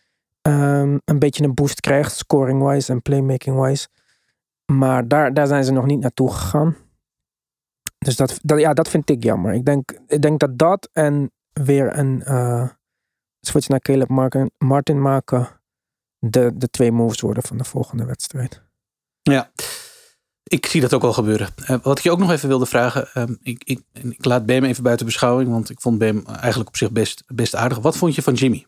um, 0.43 1.01
een 1.05 1.19
beetje 1.19 1.45
een 1.45 1.55
boost 1.55 1.81
krijgt. 1.81 2.17
Scoring-wise 2.17 2.93
en 2.93 3.03
playmaking-wise. 3.03 3.89
Maar 4.73 5.09
daar, 5.09 5.35
daar 5.35 5.47
zijn 5.47 5.65
ze 5.65 5.73
nog 5.73 5.87
niet 5.87 6.01
naartoe 6.01 6.33
gegaan. 6.33 6.77
Dus 7.99 8.17
dat, 8.17 8.39
dat, 8.43 8.61
ja, 8.61 8.73
dat 8.73 8.89
vind 8.89 9.11
ik 9.11 9.23
jammer. 9.23 9.53
Ik 9.53 9.65
denk, 9.65 9.99
ik 10.07 10.23
denk 10.23 10.41
dat 10.41 10.59
dat 10.59 10.89
en 10.93 11.31
weer 11.53 11.99
een 11.99 12.23
uh, 12.29 12.69
switch 13.41 13.69
naar 13.69 13.81
Caleb 13.81 14.09
Martin, 14.09 14.51
Martin 14.59 15.01
maken 15.01 15.49
de, 16.19 16.53
de 16.55 16.71
twee 16.71 16.93
moves 16.93 17.21
worden 17.21 17.43
van 17.43 17.57
de 17.59 17.65
volgende 17.65 18.05
wedstrijd. 18.05 18.63
Ja, 19.23 19.51
ik 20.49 20.67
zie 20.67 20.81
dat 20.81 20.95
ook 20.95 21.03
wel 21.03 21.13
gebeuren. 21.13 21.49
Uh, 21.61 21.77
wat 21.83 21.99
ik 21.99 22.05
je 22.05 22.11
ook 22.11 22.19
nog 22.19 22.31
even 22.31 22.49
wilde 22.49 22.67
vragen. 22.67 23.09
Uh, 23.15 23.25
ik, 23.43 23.65
ik, 23.65 23.81
ik, 23.93 24.25
laat 24.25 24.47
Bam 24.47 24.65
even 24.65 24.83
buiten 24.83 25.07
beschouwing, 25.07 25.51
want 25.51 25.71
ik 25.71 25.81
vond 25.81 25.99
Bam 25.99 26.23
eigenlijk 26.27 26.69
op 26.69 26.77
zich 26.77 26.91
best, 26.91 27.23
best 27.27 27.55
aardig. 27.55 27.79
Wat 27.79 27.97
vond 27.97 28.15
je 28.15 28.23
van 28.23 28.35
Jimmy? 28.35 28.67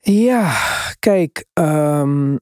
Ja, 0.00 0.56
kijk, 0.98 1.44
um, 1.52 2.38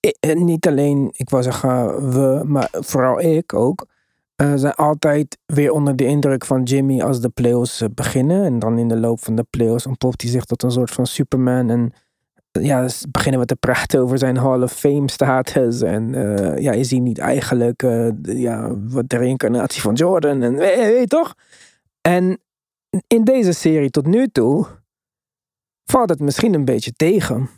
ik, 0.00 0.34
niet 0.34 0.66
alleen, 0.66 1.10
ik 1.12 1.30
wou 1.30 1.42
zeggen 1.42 2.10
we, 2.10 2.42
maar 2.44 2.68
vooral 2.72 3.20
ik 3.20 3.54
ook. 3.54 3.86
Uh, 4.42 4.52
zijn 4.54 4.74
altijd 4.74 5.38
weer 5.46 5.72
onder 5.72 5.96
de 5.96 6.04
indruk 6.04 6.44
van 6.44 6.62
Jimmy 6.62 7.00
als 7.00 7.20
de 7.20 7.28
playoffs 7.28 7.82
beginnen. 7.94 8.44
En 8.44 8.58
dan 8.58 8.78
in 8.78 8.88
de 8.88 8.98
loop 8.98 9.20
van 9.20 9.34
de 9.34 9.46
playoffs 9.50 9.86
ontpopt 9.86 10.22
hij 10.22 10.30
zich 10.30 10.44
tot 10.44 10.62
een 10.62 10.70
soort 10.70 10.90
van 10.90 11.06
Superman. 11.06 11.70
En 11.70 11.92
ja, 12.50 12.82
dus 12.82 13.04
beginnen 13.10 13.40
we 13.40 13.46
te 13.46 13.56
praten 13.56 14.00
over 14.00 14.18
zijn 14.18 14.36
Hall 14.36 14.62
of 14.62 14.72
Fame 14.72 15.10
status. 15.10 15.82
En 15.82 16.14
uh, 16.14 16.58
ja, 16.58 16.72
is 16.72 16.90
hij 16.90 17.00
niet 17.00 17.18
eigenlijk 17.18 17.82
uh, 17.82 18.08
de, 18.14 18.38
ja, 18.38 18.74
de 19.06 19.16
reïncarnatie 19.16 19.82
van 19.82 19.94
Jordan? 19.94 20.42
En 20.42 20.54
weet 20.54 21.00
je 21.00 21.06
toch? 21.06 21.34
En 22.00 22.40
in 23.06 23.24
deze 23.24 23.52
serie 23.52 23.90
tot 23.90 24.06
nu 24.06 24.28
toe 24.28 24.66
valt 25.84 26.08
het 26.08 26.20
misschien 26.20 26.54
een 26.54 26.64
beetje 26.64 26.92
tegen. 26.92 27.50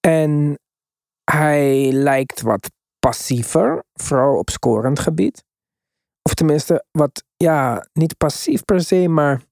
En 0.00 0.58
hij 1.30 1.92
lijkt 1.92 2.40
wat 2.40 2.70
passiever, 2.98 3.84
vooral 3.92 4.38
op 4.38 4.50
scorend 4.50 4.98
gebied. 4.98 5.44
Of 6.22 6.34
tenminste, 6.34 6.84
wat, 6.90 7.24
ja, 7.36 7.86
niet 7.92 8.16
passief 8.16 8.64
per 8.64 8.80
se, 8.80 9.08
maar 9.08 9.42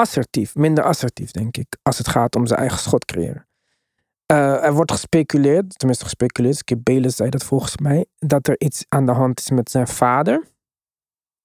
assertief, 0.00 0.54
minder 0.54 0.84
assertief, 0.84 1.30
denk 1.30 1.56
ik, 1.56 1.76
als 1.82 1.98
het 1.98 2.08
gaat 2.08 2.36
om 2.36 2.46
zijn 2.46 2.60
eigen 2.60 2.78
schot 2.78 3.04
creëren. 3.04 3.46
Uh, 4.32 4.64
er 4.64 4.72
wordt 4.72 4.92
gespeculeerd, 4.92 5.78
tenminste 5.78 6.04
gespeculeerd, 6.04 6.56
Skip 6.56 6.78
Bayless 6.82 7.16
zei 7.16 7.30
dat 7.30 7.44
volgens 7.44 7.76
mij, 7.76 8.06
dat 8.18 8.48
er 8.48 8.60
iets 8.60 8.84
aan 8.88 9.06
de 9.06 9.12
hand 9.12 9.40
is 9.40 9.50
met 9.50 9.70
zijn 9.70 9.88
vader. 9.88 10.48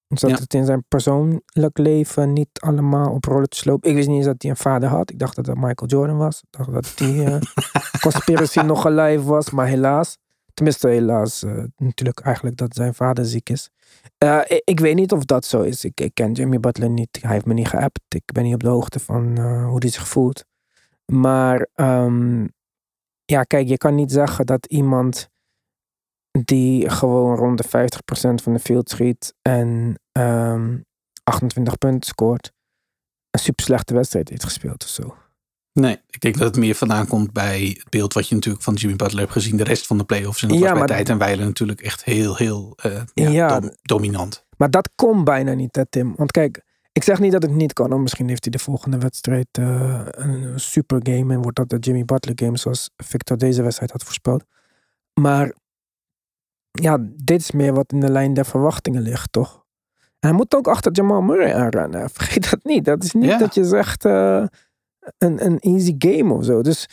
Dus 0.08 0.20
dat 0.20 0.30
ja. 0.30 0.36
het 0.36 0.54
in 0.54 0.64
zijn 0.64 0.84
persoonlijk 0.88 1.78
leven 1.78 2.32
niet 2.32 2.48
allemaal 2.60 3.12
op 3.12 3.24
rolletjes 3.24 3.64
loopt. 3.64 3.86
Ik 3.86 3.94
wist 3.94 4.08
niet 4.08 4.16
eens 4.16 4.26
dat 4.26 4.42
hij 4.42 4.50
een 4.50 4.56
vader 4.56 4.88
had. 4.88 5.10
Ik 5.10 5.18
dacht 5.18 5.36
dat 5.36 5.44
dat 5.44 5.56
Michael 5.56 5.90
Jordan 5.90 6.16
was. 6.16 6.40
Ik 6.40 6.58
dacht 6.58 6.72
dat 6.72 6.92
die 6.96 7.24
uh, 7.24 7.36
conspiracy 8.00 8.60
nog 8.60 8.86
alive 8.86 9.24
was, 9.24 9.50
maar 9.50 9.66
helaas. 9.66 10.18
Tenminste, 10.56 10.88
helaas. 10.88 11.42
Uh, 11.42 11.64
natuurlijk 11.76 12.20
eigenlijk 12.20 12.56
dat 12.56 12.74
zijn 12.74 12.94
vader 12.94 13.24
ziek 13.24 13.48
is. 13.48 13.70
Uh, 14.24 14.40
ik, 14.64 14.80
weet 14.80 14.94
niet 14.94 15.12
of 15.12 15.24
dat 15.24 15.44
zo 15.44 15.62
is. 15.62 15.84
Ik, 15.84 16.00
ik, 16.00 16.14
ken 16.14 16.32
Jimmy 16.32 16.60
Butler 16.60 16.90
niet. 16.90 17.18
Hij 17.20 17.32
heeft 17.32 17.46
me 17.46 17.54
niet 17.54 17.68
geappt. 17.68 18.00
Ik 18.08 18.32
ben 18.32 18.44
niet 18.44 18.54
op 18.54 18.62
de 18.62 18.68
hoogte 18.68 19.00
van 19.00 19.38
uh, 19.38 19.68
hoe 19.68 19.78
hij 19.78 19.90
zich 19.90 20.08
voelt. 20.08 20.44
Maar 21.12 21.68
um, 21.74 22.48
ja, 23.24 23.42
kijk, 23.42 23.68
je 23.68 23.76
kan 23.76 23.94
niet 23.94 24.12
zeggen 24.12 24.46
dat 24.46 24.66
iemand 24.66 25.28
die 26.44 26.90
gewoon 26.90 27.36
rond 27.36 27.58
de 27.58 27.88
50% 28.40 28.42
van 28.42 28.52
de 28.52 28.58
field 28.58 28.90
schiet 28.90 29.34
en 29.42 30.00
um, 30.12 30.84
28 31.22 31.78
punten 31.78 32.08
scoort, 32.08 32.52
een 33.30 33.40
super 33.40 33.64
slechte 33.64 33.94
wedstrijd 33.94 34.28
heeft 34.28 34.44
gespeeld 34.44 34.82
of 34.82 34.88
zo. 34.88 35.16
Nee, 35.80 36.00
ik 36.10 36.20
denk 36.20 36.38
dat 36.38 36.46
het 36.46 36.56
meer 36.56 36.74
vandaan 36.74 37.06
komt 37.06 37.32
bij 37.32 37.74
het 37.78 37.90
beeld 37.90 38.12
wat 38.12 38.28
je 38.28 38.34
natuurlijk 38.34 38.64
van 38.64 38.74
Jimmy 38.74 38.96
Butler 38.96 39.20
hebt 39.20 39.32
gezien. 39.32 39.56
De 39.56 39.64
rest 39.64 39.86
van 39.86 39.98
de 39.98 40.04
playoffs. 40.04 40.42
En 40.42 40.48
dat 40.48 40.58
Ja, 40.58 40.68
was 40.70 40.78
bij 40.78 40.86
tijd 40.86 41.08
en 41.08 41.18
wijlen 41.18 41.46
natuurlijk 41.46 41.80
echt 41.80 42.04
heel, 42.04 42.36
heel 42.36 42.72
eh, 42.76 43.00
ja, 43.14 43.28
Ja. 43.28 43.60
dom- 43.60 43.70
dominant. 43.82 44.44
Maar 44.56 44.70
dat 44.70 44.90
kon 44.94 45.24
bijna 45.24 45.52
niet, 45.52 45.76
hè, 45.76 45.86
Tim. 45.86 46.14
Want 46.16 46.30
kijk, 46.30 46.64
ik 46.92 47.02
zeg 47.02 47.18
niet 47.20 47.32
dat 47.32 47.42
het 47.42 47.50
niet 47.54 47.72
kan. 47.72 48.02
Misschien 48.02 48.28
heeft 48.28 48.44
hij 48.44 48.52
de 48.52 48.58
volgende 48.58 48.98
wedstrijd 48.98 49.46
eh, 49.52 50.00
een 50.10 50.60
super 50.60 51.00
game. 51.02 51.34
En 51.34 51.42
wordt 51.42 51.56
dat 51.56 51.68
de 51.68 51.78
Jimmy 51.78 52.04
Butler 52.04 52.34
game 52.38 52.56
zoals 52.56 52.90
Victor 52.96 53.36
deze 53.38 53.62
wedstrijd 53.62 53.90
had 53.92 54.02
voorspeld. 54.02 54.44
Maar 55.20 55.54
ja, 56.70 56.98
dit 57.16 57.40
is 57.40 57.50
meer 57.50 57.72
wat 57.74 57.92
in 57.92 58.00
de 58.00 58.10
lijn 58.10 58.34
der 58.34 58.46
verwachtingen 58.46 59.02
ligt, 59.02 59.32
toch? 59.32 59.64
En 60.18 60.28
hij 60.28 60.32
moet 60.32 60.54
ook 60.54 60.68
achter 60.68 60.92
Jamal 60.92 61.20
Murray 61.20 61.52
aanrennen. 61.54 62.10
Vergeet 62.18 62.50
dat 62.50 62.64
niet. 62.64 62.84
Dat 62.84 63.04
is 63.04 63.12
niet 63.12 63.24
Ja. 63.24 63.38
dat 63.38 63.54
je 63.54 63.64
zegt 63.64 64.04
eh, 64.04 64.44
een, 65.18 65.44
een 65.44 65.58
easy 65.58 65.94
game 65.98 66.34
of 66.34 66.44
zo. 66.44 66.62
Dus 66.62 66.88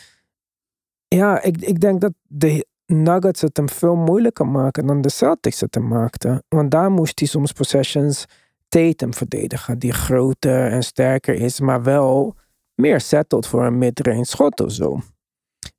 ja, 1.07 1.41
ik, 1.41 1.61
ik 1.61 1.79
denk 1.79 2.01
dat 2.01 2.13
de 2.27 2.65
Nuggets 2.85 3.41
het 3.41 3.57
hem 3.57 3.69
veel 3.69 3.95
moeilijker 3.95 4.47
maken 4.47 4.87
dan 4.87 5.01
de 5.01 5.09
Celtics 5.09 5.61
het 5.61 5.75
hem 5.75 5.87
maakten. 5.87 6.43
Want 6.49 6.71
daar 6.71 6.91
moest 6.91 7.19
hij 7.19 7.27
soms 7.27 7.51
possessions 7.51 8.25
Tatum 8.67 9.13
verdedigen. 9.13 9.79
Die 9.79 9.93
groter 9.93 10.71
en 10.71 10.83
sterker 10.83 11.33
is, 11.33 11.59
maar 11.59 11.83
wel 11.83 12.35
meer 12.75 13.01
settled 13.01 13.47
voor 13.47 13.65
een 13.65 13.77
midrange 13.77 14.25
schot 14.25 14.59
of 14.61 14.71
zo. 14.71 14.99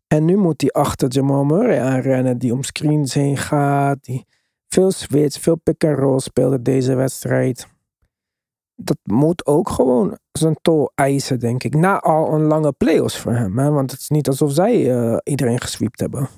En 0.07 0.25
nu 0.25 0.37
moet 0.37 0.61
hij 0.61 0.71
achter 0.71 1.09
Jamal 1.09 1.45
Murray 1.45 1.81
aanrennen, 1.81 2.39
die 2.39 2.53
om 2.53 2.63
screens 2.63 3.15
heen 3.15 3.37
gaat. 3.37 4.05
Die 4.05 4.27
veel 4.69 4.91
switch, 4.91 5.41
veel 5.41 5.57
pick-and-roll 5.57 6.19
speelde 6.19 6.63
deze 6.63 6.95
wedstrijd. 6.95 7.67
Dat 8.77 8.99
moet 9.03 9.47
ook 9.47 9.69
gewoon 9.69 10.19
zijn 10.33 10.57
tol 10.63 10.91
eisen, 10.95 11.39
denk 11.39 11.63
ik. 11.65 11.75
Na 11.75 12.01
al 12.01 12.33
een 12.33 12.43
lange 12.45 12.73
playoffs 12.73 13.19
voor 13.19 13.33
hem. 13.33 13.59
Hè? 13.59 13.71
Want 13.71 13.91
het 13.91 14.01
is 14.01 14.09
niet 14.09 14.29
alsof 14.29 14.53
zij 14.53 14.97
eh, 14.97 15.17
iedereen 15.25 15.61
gesweept 15.61 16.01
hebben. 16.01 16.29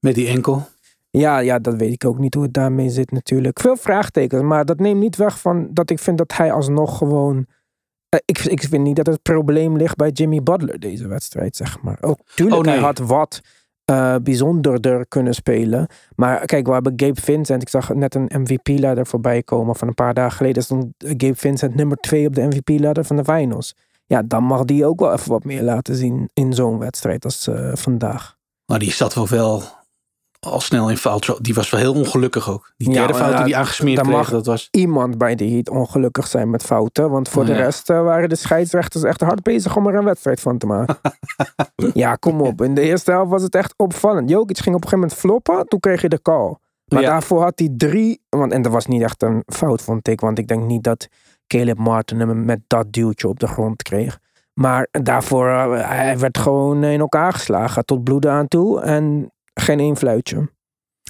Met 0.00 0.14
die 0.14 0.28
enkel. 0.28 0.62
Ja, 1.10 1.38
ja, 1.38 1.58
dat 1.58 1.74
weet 1.74 1.92
ik 1.92 2.04
ook 2.04 2.18
niet 2.18 2.34
hoe 2.34 2.42
het 2.42 2.52
daarmee 2.54 2.90
zit 2.90 3.10
natuurlijk. 3.10 3.60
Veel 3.60 3.76
vraagtekens, 3.76 4.42
maar 4.42 4.64
dat 4.64 4.78
neemt 4.78 5.00
niet 5.00 5.16
weg 5.16 5.40
van 5.40 5.68
dat 5.72 5.90
ik 5.90 5.98
vind 5.98 6.18
dat 6.18 6.32
hij 6.36 6.52
alsnog 6.52 6.98
gewoon... 6.98 7.46
eh, 8.08 8.20
ik, 8.24 8.38
ik 8.38 8.60
vind 8.62 8.82
niet 8.82 8.96
dat 8.96 9.06
het 9.06 9.22
probleem 9.22 9.76
ligt 9.76 9.96
bij 9.96 10.10
Jimmy 10.10 10.42
Butler 10.42 10.78
deze 10.80 11.08
wedstrijd, 11.08 11.56
zeg 11.56 11.82
maar. 11.82 11.98
Ook, 12.00 12.18
tuurlijk, 12.34 12.56
Oh, 12.58 12.64
nee. 12.64 12.74
hij 12.74 12.82
had 12.82 12.98
wat 12.98 13.40
eh, 13.86 14.14
bijzonderder 14.22 15.06
kunnen 15.08 15.34
spelen. 15.34 15.86
Maar 16.16 16.44
kijk, 16.44 16.66
we 16.66 16.72
hebben 16.72 16.92
Gabe 16.96 17.20
Vincent. 17.20 17.62
Ik 17.62 17.68
zag 17.68 17.94
net 17.94 18.14
een 18.14 18.30
MVP-ladder 18.32 19.06
voorbij 19.06 19.42
komen 19.42 19.76
van 19.76 19.88
een 19.88 19.94
paar 19.94 20.14
dagen 20.14 20.36
geleden. 20.36 20.62
stond 20.62 20.86
Gabe 20.98 21.34
Vincent 21.34 21.74
nummer 21.74 21.96
twee 21.96 22.26
op 22.26 22.34
de 22.34 22.42
MVP-ladder 22.42 23.04
van 23.04 23.16
de 23.16 23.24
finals. 23.24 23.74
Ja, 24.06 24.22
dan 24.22 24.44
mag 24.44 24.64
die 24.64 24.86
ook 24.86 25.00
wel 25.00 25.12
even 25.12 25.30
wat 25.30 25.44
meer 25.44 25.62
laten 25.62 25.96
zien 25.96 26.30
in 26.32 26.52
zo'n 26.52 26.78
wedstrijd 26.78 27.24
als 27.24 27.46
eh, 27.46 27.70
vandaag. 27.74 28.36
Maar 28.66 28.78
die 28.78 28.92
zat 28.92 29.14
wel 29.14 29.28
wel 29.28 29.62
al 30.50 30.60
snel 30.60 30.90
in 30.90 30.96
fout. 30.96 31.38
Die 31.44 31.54
was 31.54 31.70
wel 31.70 31.80
heel 31.80 31.94
ongelukkig 31.94 32.50
ook. 32.50 32.72
Die 32.76 32.88
Ja, 32.90 32.94
derde 32.94 33.12
maar 33.12 33.22
fout 33.22 33.36
die 33.36 33.46
ja, 33.46 33.50
hij 33.52 33.60
aangesmeerd 33.60 34.00
kreeg, 34.00 34.12
mag- 34.16 34.30
dat 34.30 34.46
was... 34.46 34.68
iemand 34.70 35.18
bij 35.18 35.34
de 35.34 35.44
Heat 35.50 35.68
ongelukkig 35.70 36.26
zijn 36.26 36.50
met 36.50 36.62
fouten. 36.62 37.10
Want 37.10 37.28
voor 37.28 37.42
Oh, 37.42 37.48
de 37.48 37.54
ja. 37.54 37.58
rest 37.62 37.90
eh, 37.90 38.02
waren 38.02 38.28
de 38.28 38.36
scheidsrechters 38.36 39.04
echt 39.04 39.20
hard 39.20 39.42
bezig 39.42 39.76
om 39.76 39.86
er 39.86 39.94
een 39.94 40.04
wedstrijd 40.04 40.40
van 40.40 40.58
te 40.58 40.66
maken. 40.66 40.96
ja, 41.94 42.14
kom 42.14 42.40
op. 42.40 42.62
In 42.62 42.74
de 42.74 42.80
eerste 42.80 43.10
helft 43.10 43.30
was 43.30 43.42
het 43.42 43.54
echt 43.54 43.74
opvallend. 43.76 44.30
Jokic 44.30 44.58
ging 44.58 44.74
op 44.76 44.82
een 44.84 44.88
gegeven 44.88 44.98
moment 44.98 45.18
floppen. 45.18 45.68
Toen 45.68 45.80
kreeg 45.80 46.00
je 46.02 46.08
de 46.08 46.22
call. 46.22 46.56
Maar 46.86 47.02
Ja. 47.02 47.08
daarvoor 47.08 47.42
had 47.42 47.58
hij 47.58 47.68
drie... 47.76 48.22
Want, 48.28 48.52
en 48.52 48.62
dat 48.62 48.72
was 48.72 48.86
niet 48.86 49.02
echt 49.02 49.22
een 49.22 49.42
fout, 49.46 49.82
vond 49.82 50.08
ik. 50.08 50.20
Want 50.20 50.38
ik 50.38 50.48
denk 50.48 50.64
niet 50.64 50.82
dat 50.82 51.08
Caleb 51.46 51.78
Martin 51.78 52.20
hem 52.20 52.44
met 52.44 52.60
dat 52.66 52.92
duwtje 52.92 53.28
op 53.28 53.40
de 53.40 53.46
grond 53.46 53.82
kreeg. 53.82 54.18
Maar 54.54 54.88
daarvoor, 54.90 55.48
eh, 55.48 55.88
hij 55.88 56.18
werd 56.18 56.38
gewoon 56.38 56.84
in 56.84 57.00
elkaar 57.00 57.32
geslagen. 57.32 57.84
Tot 57.84 58.04
bloeden 58.04 58.30
aan 58.32 58.48
toe. 58.48 58.80
En 58.80 59.30
geen 59.60 59.80
één 59.80 59.96
fluitje. 59.96 60.48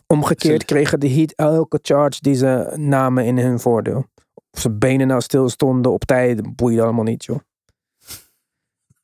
Omgekeerd 0.07 0.65
kregen 0.65 1.01
de 1.01 1.11
Heat 1.11 1.33
elke 1.33 1.79
charge 1.83 2.19
die 2.21 2.35
ze 2.35 2.73
namen 2.77 3.25
in 3.25 3.39
hun 3.39 3.61
voordeel. 3.61 4.07
Of 4.51 4.61
ze 4.61 4.71
benen 4.71 5.07
nou 5.07 5.21
stil 5.21 5.49
stonden 5.49 5.93
op 5.93 6.05
tijd, 6.05 6.57
boeide 6.57 6.83
allemaal 6.83 7.05
niet, 7.05 7.25
joh. 7.25 7.39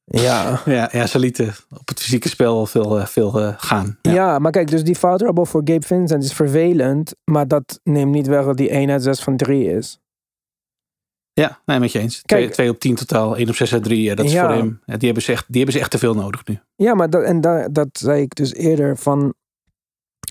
Ja. 0.05 0.61
Ja, 0.65 0.89
ja, 0.93 1.07
ze 1.07 1.19
lieten 1.19 1.55
op 1.79 1.89
het 1.89 2.01
fysieke 2.01 2.29
spel 2.29 2.67
veel, 2.67 2.99
eh, 2.99 3.07
veel 3.07 3.41
eh, 3.41 3.55
gaan. 3.57 3.99
Ja. 4.03 4.13
Ja. 4.13 4.39
maar 4.39 4.53
kijk, 4.53 4.71
dus 4.71 4.85
die 4.85 4.99
trouble 4.99 5.47
voor 5.47 5.61
Gabe 5.65 5.87
Vincent 5.87 6.25
is 6.25 6.33
vervelend. 6.33 7.15
Maar 7.25 7.49
dat 7.49 7.81
neemt 7.83 8.13
niet 8.13 8.27
weg 8.27 8.45
dat 8.45 8.57
die 8.57 8.71
1 8.71 8.91
uit 8.91 9.03
6 9.03 9.23
van 9.23 9.37
3 9.37 9.71
is. 9.71 10.01
Ja, 11.33 11.61
nee, 11.65 11.79
met 11.79 11.93
je 11.93 11.99
eens. 11.99 12.23
Kijk- 12.23 12.41
Twee, 12.41 12.53
twee 12.53 12.71
op 12.71 12.79
10 12.79 12.95
totaal, 12.95 13.37
1 13.37 13.49
op 13.49 13.55
6 13.55 13.73
uit 13.73 13.85
3. 13.85 14.03
Ja, 14.03 14.15
dat 14.15 14.25
is 14.25 14.33
Ja. 14.33 14.47
voor 14.47 14.55
hem. 14.57 14.81
Die, 14.85 14.97
hebben 14.99 15.23
ze 15.23 15.33
echt, 15.33 15.45
die 15.49 15.57
hebben 15.57 15.75
ze 15.75 15.81
echt 15.81 15.91
te 15.91 15.99
veel 15.99 16.15
nodig 16.15 16.47
nu. 16.47 16.59
Ja, 16.77 16.95
maar 16.95 17.11
dat, 17.11 17.23
en 17.23 17.41
dat, 17.41 17.75
dat 17.75 17.89
zei 17.93 18.23
ik 18.23 18.35
dus 18.35 18.55
eerder 18.55 18.97
van... 18.97 19.35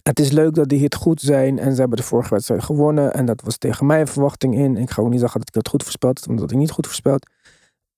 Het 0.04 0.20
is 0.20 0.32
leuk 0.32 0.54
dat 0.54 0.70
die 0.70 0.80
hit 0.80 0.96
goed 0.96 1.22
zijn 1.22 1.60
en 1.60 1.74
ze 1.74 1.80
hebben 1.80 1.98
de 1.98 2.04
vorige 2.04 2.30
wedstrijd 2.30 2.64
gewonnen. 2.64 3.14
En 3.14 3.26
dat 3.26 3.42
was 3.42 3.58
tegen 3.58 3.86
mijn 3.86 4.08
verwachting 4.08 4.56
in. 4.56 4.78
Ik 4.78 4.90
ga 4.92 5.02
ook 5.02 5.10
niet 5.10 5.20
zeggen 5.20 5.40
dat 5.40 5.48
ik 5.50 5.56
het 5.56 5.68
goed 5.68 5.84
voorspeld 5.84 6.20
heb, 6.20 6.30
omdat 6.30 6.52
ik 6.52 6.58
niet 6.58 6.72
goed 6.72 6.86
voorspeld. 6.86 7.30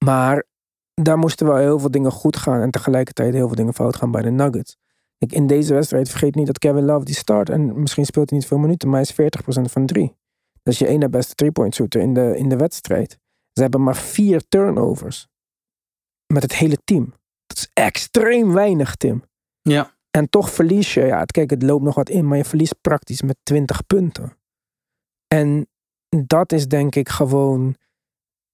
Maar 0.06 0.44
daar 1.02 1.18
moesten 1.18 1.46
wel 1.48 1.56
heel 1.58 1.80
veel 1.80 1.92
dingen 1.92 2.12
goed 2.12 2.38
gaan 2.38 2.62
en 2.62 2.72
tegelijkertijd 2.72 3.34
heel 3.34 3.48
veel 3.48 3.56
dingen 3.56 3.74
fout 3.74 3.96
gaan 3.96 4.12
bij 4.12 4.22
de 4.22 4.30
Nuggets. 4.32 4.78
Kijk, 5.18 5.32
in 5.32 5.48
deze 5.48 5.74
wedstrijd 5.74 6.10
vergeet 6.10 6.36
niet 6.36 6.48
dat 6.48 6.60
Kevin 6.60 6.86
Love 6.86 7.06
die 7.06 7.16
start 7.16 7.50
en 7.50 7.80
misschien 7.82 8.06
speelt 8.06 8.30
hij 8.30 8.40
niet 8.40 8.48
veel 8.48 8.58
minuten, 8.58 8.90
maar 8.90 9.00
hij 9.00 9.26
is 9.26 9.32
40% 9.42 9.72
van 9.72 9.86
drie. 9.86 10.16
Dat 10.64 10.74
is 10.74 10.80
je 10.80 10.88
ene 10.88 11.10
beste 11.10 11.36
three-point 11.36 11.76
shooter 11.76 12.02
in 12.02 12.14
de, 12.14 12.38
in 12.38 12.50
de 12.50 12.56
wedstrijd. 12.58 13.18
Ze 13.52 13.62
hebben 13.62 13.84
maar 13.84 13.96
vier 13.96 14.44
turnovers. 14.48 15.28
Met 16.34 16.44
het 16.44 16.56
hele 16.56 16.78
team. 16.84 17.14
Dat 17.46 17.58
is 17.58 17.70
extreem 17.74 18.54
weinig, 18.54 18.96
Tim. 18.96 19.24
Ja. 19.62 19.96
En 20.12 20.30
toch 20.30 20.50
verlies 20.52 20.94
je, 20.94 21.02
ja, 21.02 21.20
het- 21.20 21.32
kijk, 21.32 21.50
het 21.50 21.64
loopt 21.64 21.84
nog 21.84 21.96
wat 21.96 22.10
in, 22.10 22.28
maar 22.28 22.38
je 22.38 22.46
verliest 22.46 22.82
praktisch 22.82 23.22
met 23.22 23.38
20 23.44 23.86
punten. 23.86 24.38
En 25.28 25.68
dat 26.26 26.52
is 26.52 26.68
denk 26.68 26.96
ik 26.96 27.10
gewoon, 27.10 27.76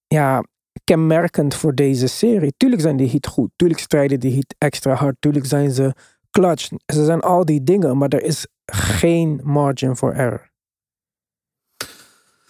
ja, 0.07 0.43
kenmerkend 0.83 1.55
voor 1.55 1.75
deze 1.75 2.07
serie. 2.07 2.53
Tuurlijk 2.57 2.81
zijn 2.81 2.97
die 2.97 3.09
Heat 3.09 3.27
goed, 3.27 3.51
tuurlijk 3.55 3.79
strijden 3.79 4.19
die 4.19 4.31
Heat 4.33 4.55
extra 4.57 4.93
hard, 4.93 5.15
tuurlijk 5.19 5.45
zijn 5.45 5.71
ze 5.71 5.93
clutch. 6.31 6.67
Ze 6.85 7.05
zijn 7.05 7.21
al 7.21 7.45
die 7.45 7.63
dingen, 7.63 7.97
maar 7.97 8.09
er 8.09 8.23
is 8.23 8.47
geen 8.71 9.41
margin 9.43 9.95
for 9.95 10.13
error. 10.13 10.48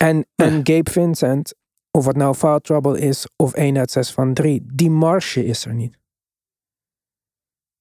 En, 0.04 0.26
en 0.36 0.52
Gabe 0.64 0.92
Vincent, 0.92 1.54
of 1.92 2.06
het 2.06 2.16
nou 2.18 2.36
foul 2.36 2.60
trouble 2.60 3.00
is 3.00 3.28
of 3.36 3.54
1 3.54 3.78
uit 3.78 3.92
6 3.92 4.12
van 4.12 4.34
3, 4.34 4.66
die 4.74 4.90
marge 4.90 5.46
is 5.46 5.66
er 5.66 5.74
niet. 5.74 5.98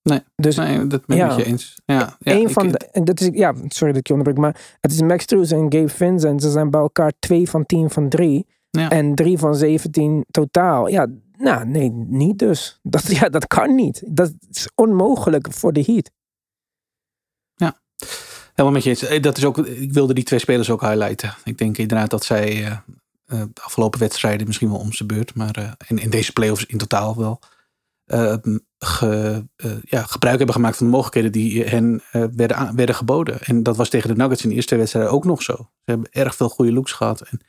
Nee, 0.02 0.20
dus 0.36 0.56
Nee, 0.56 0.86
dat 0.86 1.06
ben 1.06 1.16
ik 1.16 1.22
Ja. 1.22 1.28
met 1.36 1.44
je 1.44 1.50
eens. 1.50 1.80
Ja, 1.84 2.16
ja, 2.18 2.32
een 2.32 2.50
van 2.50 2.68
de, 2.68 2.78
en 2.78 3.04
dat 3.04 3.20
is, 3.20 3.28
ja, 3.32 3.54
sorry 3.68 3.92
dat 3.92 4.00
ik 4.00 4.06
je 4.06 4.12
onderbreek, 4.14 4.38
maar 4.44 4.76
het 4.80 4.92
is 4.92 5.00
Max 5.02 5.22
Struz 5.22 5.52
en 5.52 5.72
Gabe 5.72 5.88
Vincent. 5.88 6.42
Ze 6.42 6.50
zijn 6.50 6.70
bij 6.70 6.80
elkaar 6.80 7.12
2 7.18 7.48
van 7.50 7.66
10 7.66 7.90
van 7.90 8.08
3 8.08 8.46
Ja. 8.70 8.90
en 8.90 9.14
3 9.14 9.38
van 9.38 9.54
17 9.54 10.24
totaal. 10.30 10.88
Ja, 10.88 11.06
nou, 11.36 11.66
nee, 11.66 11.90
niet 11.92 12.38
dus. 12.38 12.78
Dat, 12.82 13.06
ja, 13.06 13.28
dat 13.28 13.46
kan 13.46 13.74
niet. 13.74 14.02
Dat 14.06 14.32
is 14.50 14.68
onmogelijk 14.74 15.52
voor 15.52 15.72
de 15.72 15.82
Heat. 15.86 16.10
Helemaal 18.58 18.80
met 18.84 18.98
je. 18.98 19.06
Eh, 19.06 19.22
Dat 19.22 19.36
is 19.36 19.44
ook, 19.44 19.58
ik 19.58 19.92
wilde 19.92 20.14
die 20.14 20.24
twee 20.24 20.38
spelers 20.38 20.70
ook 20.70 20.80
highlighten. 20.80 21.34
Ik 21.44 21.58
denk 21.58 21.78
inderdaad 21.78 22.10
dat 22.10 22.24
zij 22.24 22.48
eh, 22.64 22.66
eh, 22.66 22.80
de 23.26 23.62
afgelopen 23.62 24.00
wedstrijden 24.00 24.46
misschien 24.46 24.70
wel 24.70 24.78
om 24.78 24.92
zijn 24.92 25.08
beurt, 25.08 25.34
maar 25.34 25.56
eh, 25.56 25.70
in, 25.86 25.98
in 25.98 26.10
deze 26.10 26.32
playoffs 26.32 26.66
in 26.66 26.78
totaal 26.78 27.16
wel 27.16 27.40
ge- 28.78 29.46
ja, 29.82 30.02
gebruik 30.02 30.36
hebben 30.36 30.54
gemaakt 30.54 30.76
van 30.76 30.86
de 30.86 30.92
mogelijkheden 30.92 31.32
die 31.32 31.64
hen 31.64 32.02
werden, 32.36 32.76
werden 32.76 32.94
geboden. 32.94 33.40
En 33.40 33.62
dat 33.62 33.76
was 33.76 33.88
tegen 33.88 34.08
de 34.08 34.14
Nuggets 34.16 34.42
in 34.42 34.48
de 34.48 34.54
eerste 34.54 34.68
twee 34.68 34.80
wedstrijden 34.80 35.12
ook 35.12 35.24
nog 35.24 35.42
zo. 35.42 35.54
Ze 35.56 35.64
hebben 35.84 36.08
erg 36.10 36.34
veel 36.34 36.48
goede 36.48 36.72
looks 36.72 36.92
gehad. 36.92 37.20
En, 37.20 37.40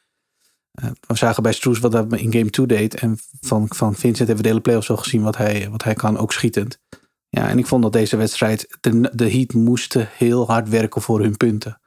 we 1.08 1.18
zagen 1.18 1.44
bij 1.44 1.54
Stroes 1.54 1.80
wat 1.80 1.92
dat 1.92 2.14
in 2.14 2.34
game 2.34 2.50
2 2.50 2.66
deed. 2.66 2.96
En 2.96 3.18
van, 3.42 3.66
van 3.70 3.94
Vincent 3.94 4.18
hebben 4.18 4.36
we 4.36 4.42
de 4.42 4.48
hele 4.48 4.62
playoffs 4.62 4.90
al 4.90 4.98
gezien 4.98 5.22
wat 5.22 5.38
hij, 5.38 5.70
wat 5.70 5.84
hij 5.84 5.94
kan, 5.94 6.18
ook 6.18 6.34
schietend. 6.34 6.80
Ja, 7.30 7.48
en 7.50 7.58
ik 7.58 7.66
vond 7.68 7.84
dat 7.84 7.94
deze 7.94 8.18
wedstrijd, 8.18 8.78
de, 8.82 9.10
de 9.14 9.32
Heat 9.32 9.54
moesten 9.54 10.08
heel 10.12 10.48
hard 10.48 10.70
werken 10.70 11.02
voor 11.02 11.20
hun 11.22 11.38
punten. 11.38 11.82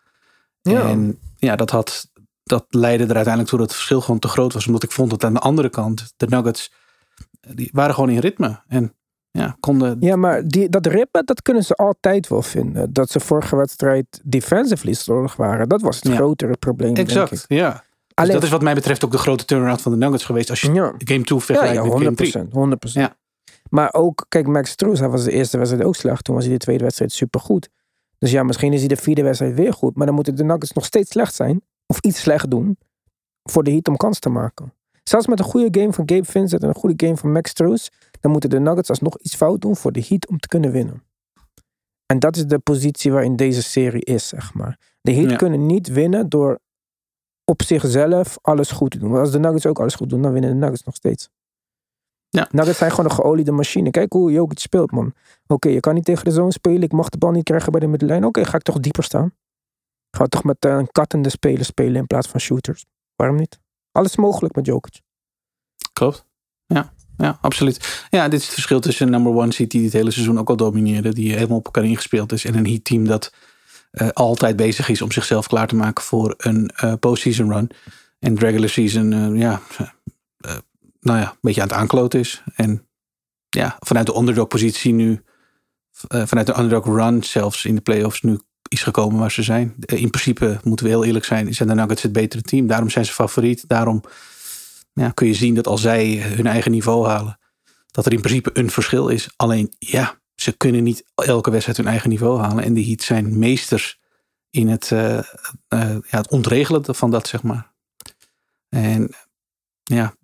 Ja. 0.63 0.89
En 0.89 1.19
ja, 1.37 1.57
dat, 1.57 1.71
had, 1.71 2.11
dat 2.43 2.65
leidde 2.69 3.05
er 3.05 3.15
uiteindelijk 3.15 3.49
toe 3.49 3.59
dat 3.59 3.67
het 3.69 3.77
verschil 3.77 4.01
gewoon 4.01 4.21
te 4.21 4.29
groot 4.29 4.53
was. 4.53 4.67
Omdat 4.67 4.83
ik 4.83 4.91
vond 4.93 5.11
dat 5.11 5.25
aan 5.25 5.35
de 5.35 5.41
andere 5.41 5.69
kant, 5.69 6.13
de 6.17 6.27
Nuggets, 6.29 6.73
die 7.41 7.71
waren 7.73 7.95
gewoon 7.95 8.11
in 8.11 8.19
ritme. 8.19 8.61
En 8.69 8.95
ja, 9.31 9.57
konden... 9.61 9.97
Ja, 10.01 10.17
maar 10.17 10.47
die, 10.47 10.69
dat 10.69 10.87
ritme, 10.87 11.23
dat 11.25 11.43
kunnen 11.43 11.65
ze 11.65 11.75
altijd 11.75 12.29
wel 12.29 12.43
vinden. 12.43 12.93
Dat 12.93 13.11
ze 13.11 13.21
vorige 13.21 13.57
wedstrijd 13.57 14.21
defensively 14.25 14.93
slordig 14.93 15.37
waren. 15.37 15.69
Dat 15.69 15.81
was 15.81 15.97
het 15.97 16.07
Ja. 16.07 16.15
grotere 16.15 16.57
probleem, 16.57 16.95
denk 16.95 17.11
ik. 17.11 17.17
exact, 17.17 17.45
ja. 17.49 17.71
Dus 17.71 17.81
Alleen- 18.15 18.33
dat 18.33 18.43
is 18.43 18.51
wat 18.51 18.63
mij 18.63 18.75
betreft 18.75 19.05
ook 19.05 19.11
de 19.11 19.19
grote 19.19 19.45
turnaround 19.45 19.83
van 19.83 19.93
de 19.93 19.99
Nuggets 19.99 20.25
geweest. 20.25 20.51
Als 20.51 20.61
je 20.61 20.73
Ja. 20.73 20.93
game 20.99 21.23
2 21.25 21.39
Ja, 21.39 21.45
vergelijkt 21.45 21.75
ja, 21.75 21.83
met 21.83 21.93
game 22.03 22.15
3. 22.15 22.33
100%. 22.33 22.53
100%. 22.53 22.93
Ja. 22.93 23.17
Maar 23.73 23.95
ook, 23.95 24.25
kijk, 24.29 24.47
Max 24.47 24.71
Struz, 24.71 24.99
hij 25.01 25.09
was 25.09 25.25
de 25.25 25.33
eerste 25.33 25.57
wedstrijd 25.59 25.85
ook 25.85 25.97
slecht. 25.97 26.25
Toen 26.25 26.35
was 26.35 26.45
hij 26.45 26.53
de 26.53 26.59
tweede 26.59 26.85
wedstrijd 26.85 27.13
supergoed. 27.13 27.69
Dus 28.19 28.31
ja, 28.31 28.43
misschien 28.43 28.73
is 28.73 28.79
hij 28.79 28.89
de 28.89 28.97
vierde 28.97 29.23
wedstrijd 29.23 29.55
weer 29.55 29.73
goed. 29.73 29.97
Maar 29.97 30.07
dan 30.07 30.15
moeten 30.15 30.37
de 30.37 30.45
Nuggets 30.45 30.73
nog 30.73 30.85
steeds 30.85 31.11
slecht 31.11 31.35
zijn. 31.35 31.63
Of 31.87 31.99
iets 31.99 32.21
slecht 32.21 32.51
doen. 32.51 32.79
Voor 33.43 33.63
de 33.65 33.71
Heat 33.71 33.89
om 33.89 33.97
kans 33.97 34.19
te 34.19 34.29
maken. 34.29 34.75
Zelfs 35.03 35.27
met 35.27 35.39
een 35.39 35.45
goede 35.45 35.81
game 35.81 35.93
van 35.93 36.09
Gabe 36.09 36.25
Vincent 36.25 36.63
en 36.63 36.69
een 36.69 36.75
goede 36.75 37.07
game 37.07 37.17
van 37.17 37.33
Max 37.33 37.51
Struz, 37.51 37.89
dan 38.21 38.31
moeten 38.31 38.51
de 38.51 38.61
Nuggets 38.61 38.89
alsnog 38.89 39.19
iets 39.19 39.35
fout 39.37 39.61
doen 39.61 39.77
voor 39.77 39.93
de 39.93 40.05
Heat 40.09 40.27
om 40.29 40.39
te 40.39 40.49
kunnen 40.49 40.73
winnen. 40.73 41.03
En 42.07 42.19
dat 42.19 42.37
is 42.37 42.47
de 42.47 42.59
positie 42.59 43.13
waarin 43.13 43.37
deze 43.37 43.63
serie 43.63 44.05
is, 44.05 44.29
zeg 44.29 44.55
maar. 44.55 44.79
De 45.01 45.13
Heat 45.13 45.31
Ja. 45.31 45.37
kunnen 45.37 45.67
niet 45.67 45.89
winnen 45.89 46.29
door 46.29 46.59
op 47.45 47.63
zichzelf 47.63 48.39
alles 48.43 48.71
goed 48.71 48.91
te 48.91 48.99
doen. 48.99 49.09
Want 49.11 49.21
als 49.21 49.33
de 49.33 49.39
Nuggets 49.39 49.67
ook 49.67 49.81
alles 49.81 49.95
goed 49.95 50.11
doen, 50.11 50.23
dan 50.23 50.33
winnen 50.33 50.51
de 50.51 50.57
Nuggets 50.57 50.85
nog 50.85 50.95
steeds. 50.95 51.29
Ja. 52.39 52.49
Nuggets 52.51 52.79
zijn 52.79 52.91
gewoon 52.91 53.05
een 53.05 53.17
geoliede 53.17 53.53
machine. 53.53 53.91
Kijk 53.91 54.13
hoe 54.13 54.33
Jokic 54.33 54.59
speelt, 54.59 54.91
man. 54.91 55.15
Oké, 55.47 55.69
je 55.69 55.81
kan 55.81 55.95
niet 55.95 56.05
tegen 56.05 56.25
de 56.25 56.31
zone 56.31 56.53
spelen. 56.53 56.83
Ik 56.83 56.93
mag 56.93 57.09
de 57.09 57.19
bal 57.19 57.31
niet 57.31 57.45
krijgen 57.45 57.73
bij 57.73 57.81
de 57.81 57.87
middenlijn. 57.87 58.25
Oké, 58.25 58.45
ga 58.45 58.57
ik 58.57 58.63
toch 58.63 58.81
dieper 58.81 59.05
staan. 59.05 59.35
Ga 60.11 60.25
toch 60.25 60.45
met 60.45 60.57
eh, 60.65 60.73
een 60.73 60.93
kattende 60.93 61.29
speler 61.29 61.65
spelen 61.65 61.95
in 61.95 62.07
plaats 62.07 62.29
van 62.29 62.41
shooters. 62.41 62.85
Waarom 63.17 63.37
niet? 63.37 63.59
Alles 63.91 64.17
mogelijk 64.17 64.55
met 64.55 64.67
Jokic. 64.67 65.01
Klopt. 65.93 66.27
Ja, 66.67 66.93
ja, 67.17 67.39
absoluut. 67.41 68.07
Ja, 68.11 68.29
dit 68.29 68.41
is 68.41 68.45
het 68.45 68.55
verschil 68.55 68.81
tussen 68.81 69.07
een 69.07 69.13
number 69.13 69.33
one 69.33 69.53
seed 69.53 69.71
die 69.71 69.83
dit 69.83 69.93
hele 69.93 70.11
seizoen 70.11 70.39
ook 70.39 70.49
al 70.49 70.57
domineerde. 70.57 71.15
Die 71.15 71.33
helemaal 71.33 71.59
op 71.59 71.65
elkaar 71.65 71.85
ingespeeld 71.85 72.33
is. 72.33 72.45
En 72.45 72.55
een 72.57 72.67
heat 72.67 72.85
team 72.85 73.07
dat 73.07 73.35
eh, 73.91 74.09
altijd 74.09 74.57
bezig 74.57 74.89
is 74.89 75.03
om 75.03 75.13
zichzelf 75.13 75.47
klaar 75.47 75.67
te 75.67 75.77
maken 75.77 76.05
voor 76.05 76.35
een 76.37 76.71
eh 76.77 76.93
postseason 77.01 77.53
run. 77.53 77.71
En 78.19 78.35
de 78.35 78.41
regular 78.41 78.69
season, 78.69 79.37
ja, 79.37 79.61
nou 81.03 81.19
ja, 81.19 81.31
een 81.31 81.39
beetje 81.41 81.61
aan 81.61 81.69
het 81.69 81.77
aankloten 81.77 82.21
is. 82.21 82.43
En 82.55 82.89
ja, 83.49 83.77
vanuit 83.81 84.07
de 84.07 84.17
underdog 84.17 84.49
positie 84.49 84.93
nu, 84.93 85.23
eh, 86.09 86.27
vanuit 86.27 86.47
de 86.47 86.59
underdog 86.59 86.85
run 86.85 87.23
zelfs 87.23 87.65
in 87.65 87.75
de 87.75 87.81
playoffs 87.81 88.23
nu 88.23 88.41
is 88.69 88.83
gekomen 88.83 89.19
waar 89.19 89.33
ze 89.33 89.43
zijn. 89.43 89.75
Eh, 89.81 90.01
in 90.01 90.11
principe, 90.11 90.61
moeten 90.65 90.87
we 90.87 90.93
heel 90.93 91.05
eerlijk 91.05 91.25
zijn, 91.25 91.55
zijn 91.55 91.69
de 91.69 91.75
Nuggets 91.75 92.03
het 92.03 92.13
betere 92.13 92.43
team. 92.43 92.67
Daarom 92.67 92.91
zijn 92.91 93.05
ze 93.05 93.13
favoriet. 93.13 93.65
Daarom 93.69 94.03
ja, 94.93 95.11
kun 95.11 95.27
je 95.27 95.35
zien 95.35 95.55
dat 95.55 95.67
als 95.67 95.81
zij 95.81 96.17
hun 96.17 96.47
eigen 96.47 96.71
niveau 96.71 97.07
halen, 97.07 97.39
dat 97.91 98.07
er 98.07 98.13
in 98.13 98.21
principe 98.21 98.51
een 98.53 98.71
verschil 98.71 99.09
is. 99.09 99.31
Alleen 99.37 99.75
ja, 99.79 100.21
ze 100.35 100.53
kunnen 100.53 100.83
niet 100.83 101.05
elke 101.15 101.51
wedstrijd 101.51 101.79
hun 101.79 101.87
eigen 101.87 102.09
niveau 102.09 102.41
halen. 102.41 102.65
En 102.65 102.75
de 102.75 102.85
Heat 102.85 103.03
zijn 103.03 103.39
meesters 103.39 104.01
in 104.51 104.69
het, 104.69 104.93
eh, 104.93 105.21
ja, 105.69 106.01
het 106.09 106.31
ontregelen 106.31 106.95
van 106.95 107.11
dat, 107.11 107.29
zeg 107.29 107.43
maar. 107.43 107.73
En 108.69 109.15
ja, 109.83 110.15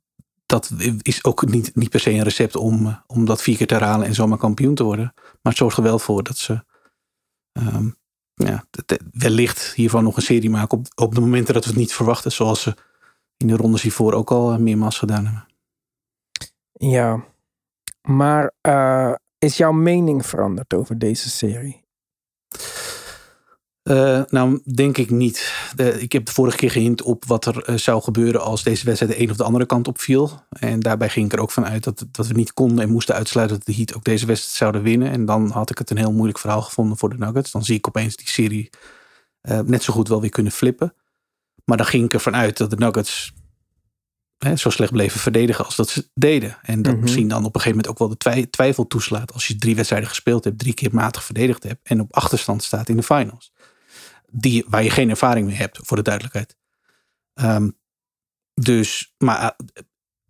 dat 0.49 0.71
is 1.03 1.25
ook 1.25 1.47
niet, 1.47 1.77
niet 1.77 1.91
per 1.91 2.01
se 2.01 2.11
een 2.11 2.23
recept 2.23 2.57
om, 2.57 2.87
eh, 2.87 2.97
om 3.07 3.25
dat 3.25 3.43
vier 3.43 3.57
keer 3.57 3.67
te 3.67 3.75
herhalen 3.75 4.07
en 4.07 4.15
zomaar 4.15 4.39
kampioen 4.39 4.75
te 4.75 4.83
worden. 4.83 5.13
Maar 5.15 5.39
het 5.43 5.57
zorgt 5.57 5.77
er 5.77 5.83
wel 5.83 5.99
voor 5.99 6.23
dat 6.23 6.37
ze 6.37 6.65
ehm, 7.53 7.89
ja, 8.35 8.65
wellicht 9.13 9.73
hiervan 9.75 10.05
nog 10.05 10.17
een 10.17 10.23
serie 10.23 10.51
maken 10.51 10.79
op, 10.79 10.87
op 10.95 11.15
de 11.15 11.21
momenten 11.21 11.55
dat 11.55 11.65
we 11.65 11.71
het 11.71 11.79
niet 11.79 11.93
verwachten. 11.93 12.33
Zoals 12.33 12.63
ze 12.63 12.75
in 13.37 13.47
de 13.47 13.57
rondes 13.57 13.83
hiervoor 13.83 14.13
ook 14.13 14.31
al 14.31 14.53
eh, 14.53 14.59
meermaals 14.59 14.99
gedaan 14.99 15.25
hebben. 15.25 15.47
Ja. 16.73 17.25
Maar 18.03 18.53
eh, 18.61 19.15
is 19.39 19.57
jouw 19.57 19.73
mening 19.73 20.27
veranderd 20.27 20.75
over 20.75 20.99
deze 20.99 21.31
serie? 21.31 21.85
Eh, 23.89 24.23
nou, 24.29 24.61
denk 24.75 24.99
ik 24.99 25.11
niet. 25.11 25.55
De- 25.77 26.01
ik 26.01 26.13
heb 26.13 26.27
de 26.27 26.33
vorige 26.33 26.57
keer 26.57 26.71
gehint 26.71 27.03
op 27.03 27.25
wat 27.25 27.45
er 27.47 27.63
eh, 27.65 27.77
zou 27.77 28.03
gebeuren 28.03 28.41
als 28.43 28.63
deze 28.63 28.85
wedstrijd 28.85 29.13
de 29.13 29.21
een 29.23 29.31
of 29.31 29.37
de 29.37 29.43
andere 29.45 29.67
kant 29.67 29.89
op 29.89 30.01
viel. 30.01 30.43
En 30.49 30.81
daarbij 30.81 31.09
ging 31.09 31.27
ik 31.27 31.33
er 31.33 31.39
ook 31.41 31.51
van 31.51 31.67
uit 31.67 31.85
dat, 31.85 32.05
dat 32.11 32.27
we 32.27 32.35
niet 32.35 32.53
konden 32.53 32.85
en 32.85 32.91
moesten 32.91 33.15
uitsluiten 33.15 33.57
dat 33.57 33.67
de 33.67 33.75
Heat 33.75 33.95
ook 33.95 34.05
deze 34.05 34.27
wedstrijd 34.27 34.57
zouden 34.57 34.83
winnen. 34.83 35.11
En 35.11 35.25
dan 35.25 35.51
had 35.51 35.71
ik 35.71 35.79
het 35.79 35.91
een 35.91 35.97
heel 35.97 36.13
moeilijk 36.13 36.39
verhaal 36.39 36.63
gevonden 36.63 36.97
voor 36.99 37.09
de 37.11 37.19
Nuggets. 37.19 37.51
Dan 37.51 37.65
zie 37.65 37.77
ik 37.77 37.87
opeens 37.89 38.17
die 38.17 38.29
serie 38.29 38.71
eh, 39.41 39.61
net 39.61 39.83
zo 39.83 39.93
goed 39.93 40.09
wel 40.09 40.21
weer 40.21 40.31
kunnen 40.31 40.53
flippen. 40.53 40.95
Maar 41.65 41.77
dan 41.77 41.87
ging 41.87 42.05
ik 42.05 42.13
ervan 42.15 42.37
uit 42.37 42.57
dat 42.57 42.71
de 42.71 42.77
Nuggets 42.77 43.33
hè, 44.39 44.57
zo 44.57 44.71
slecht 44.71 44.93
bleven 44.93 45.21
verdedigen 45.21 45.65
als 45.65 45.77
dat 45.77 45.89
ze 45.89 46.09
deden. 46.15 46.59
En 46.63 46.83
dat 46.83 46.93
Mhm. 46.93 47.03
misschien 47.03 47.29
dan 47.29 47.45
op 47.45 47.55
een 47.55 47.61
gegeven 47.61 47.71
moment 47.77 47.89
ook 47.89 47.99
wel 47.99 48.09
de 48.09 48.17
twij- 48.17 48.47
twijfel 48.47 48.87
toeslaat. 48.87 49.33
Als 49.33 49.47
je 49.47 49.57
drie 49.57 49.75
wedstrijden 49.77 50.09
gespeeld 50.09 50.45
hebt, 50.45 50.59
drie 50.59 50.75
keer 50.75 50.95
matig 50.95 51.25
verdedigd 51.25 51.63
hebt 51.63 51.89
en 51.89 52.01
op 52.01 52.15
achterstand 52.15 52.63
staat 52.63 52.89
in 52.89 52.97
de 52.97 53.03
finals 53.03 53.53
die, 54.31 54.65
waar 54.69 54.83
je 54.83 54.91
geen 54.91 55.11
ervaring 55.11 55.47
mee 55.47 55.57
hebt, 55.57 55.79
voor 55.83 55.97
de 55.97 56.03
duidelijkheid. 56.03 56.57
Ehm, 57.35 57.69
dus, 58.55 59.15
maar 59.19 59.41
eh, 59.43 59.83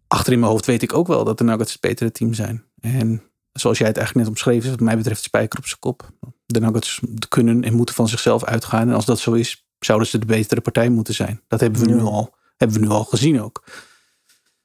achter 0.07 0.33
in 0.33 0.39
mijn 0.39 0.51
hoofd 0.51 0.67
weet 0.67 0.83
ik 0.83 0.93
ook 0.93 1.07
wel 1.07 1.25
dat 1.25 1.39
de 1.39 1.45
Nuggets 1.45 1.73
het 1.73 1.81
betere 1.81 2.13
team 2.13 2.35
zijn. 2.35 2.65
En 2.81 3.23
zoals 3.53 3.79
jij 3.79 3.89
het 3.89 3.97
eigenlijk 3.97 4.27
net 4.27 4.37
omschreven 4.37 4.65
is, 4.65 4.71
wat 4.71 4.81
mij 4.85 4.97
betreft 4.97 5.23
spijker 5.23 5.59
op 5.59 5.67
zijn 5.67 5.81
kop. 5.81 6.11
De 6.47 6.61
Nuggets 6.61 7.01
kunnen 7.29 7.65
en 7.65 7.75
moeten 7.75 7.95
van 7.95 8.09
zichzelf 8.09 8.45
uitgaan. 8.45 8.89
En 8.89 8.95
als 8.95 9.05
dat 9.05 9.19
zo 9.19 9.33
is, 9.33 9.67
zouden 9.79 10.09
ze 10.09 10.19
de 10.19 10.27
betere 10.27 10.61
partij 10.61 10.89
moeten 10.89 11.15
zijn. 11.15 11.43
Dat 11.47 11.61
hebben 11.61 11.81
we, 11.81 11.87
nu, 11.87 12.01
al, 12.01 12.35
hebben 12.57 12.81
we 12.81 12.87
nu 12.87 12.91
al 12.91 13.05
gezien 13.05 13.41
ook. 13.41 13.65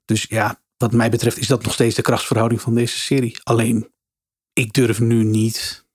Dus 0.05 0.23
ja, 0.23 0.61
wat 0.77 0.91
mij 0.91 1.09
betreft 1.09 1.37
is 1.37 1.47
dat 1.47 1.63
nog 1.63 1.73
steeds 1.73 1.95
de 1.95 2.01
krachtsverhouding 2.01 2.61
van 2.61 2.75
deze 2.75 2.97
serie. 2.97 3.39
Alleen, 3.43 3.91
ik 4.53 4.73
durf 4.73 4.99
nu 4.99 5.23
niet 5.23 5.85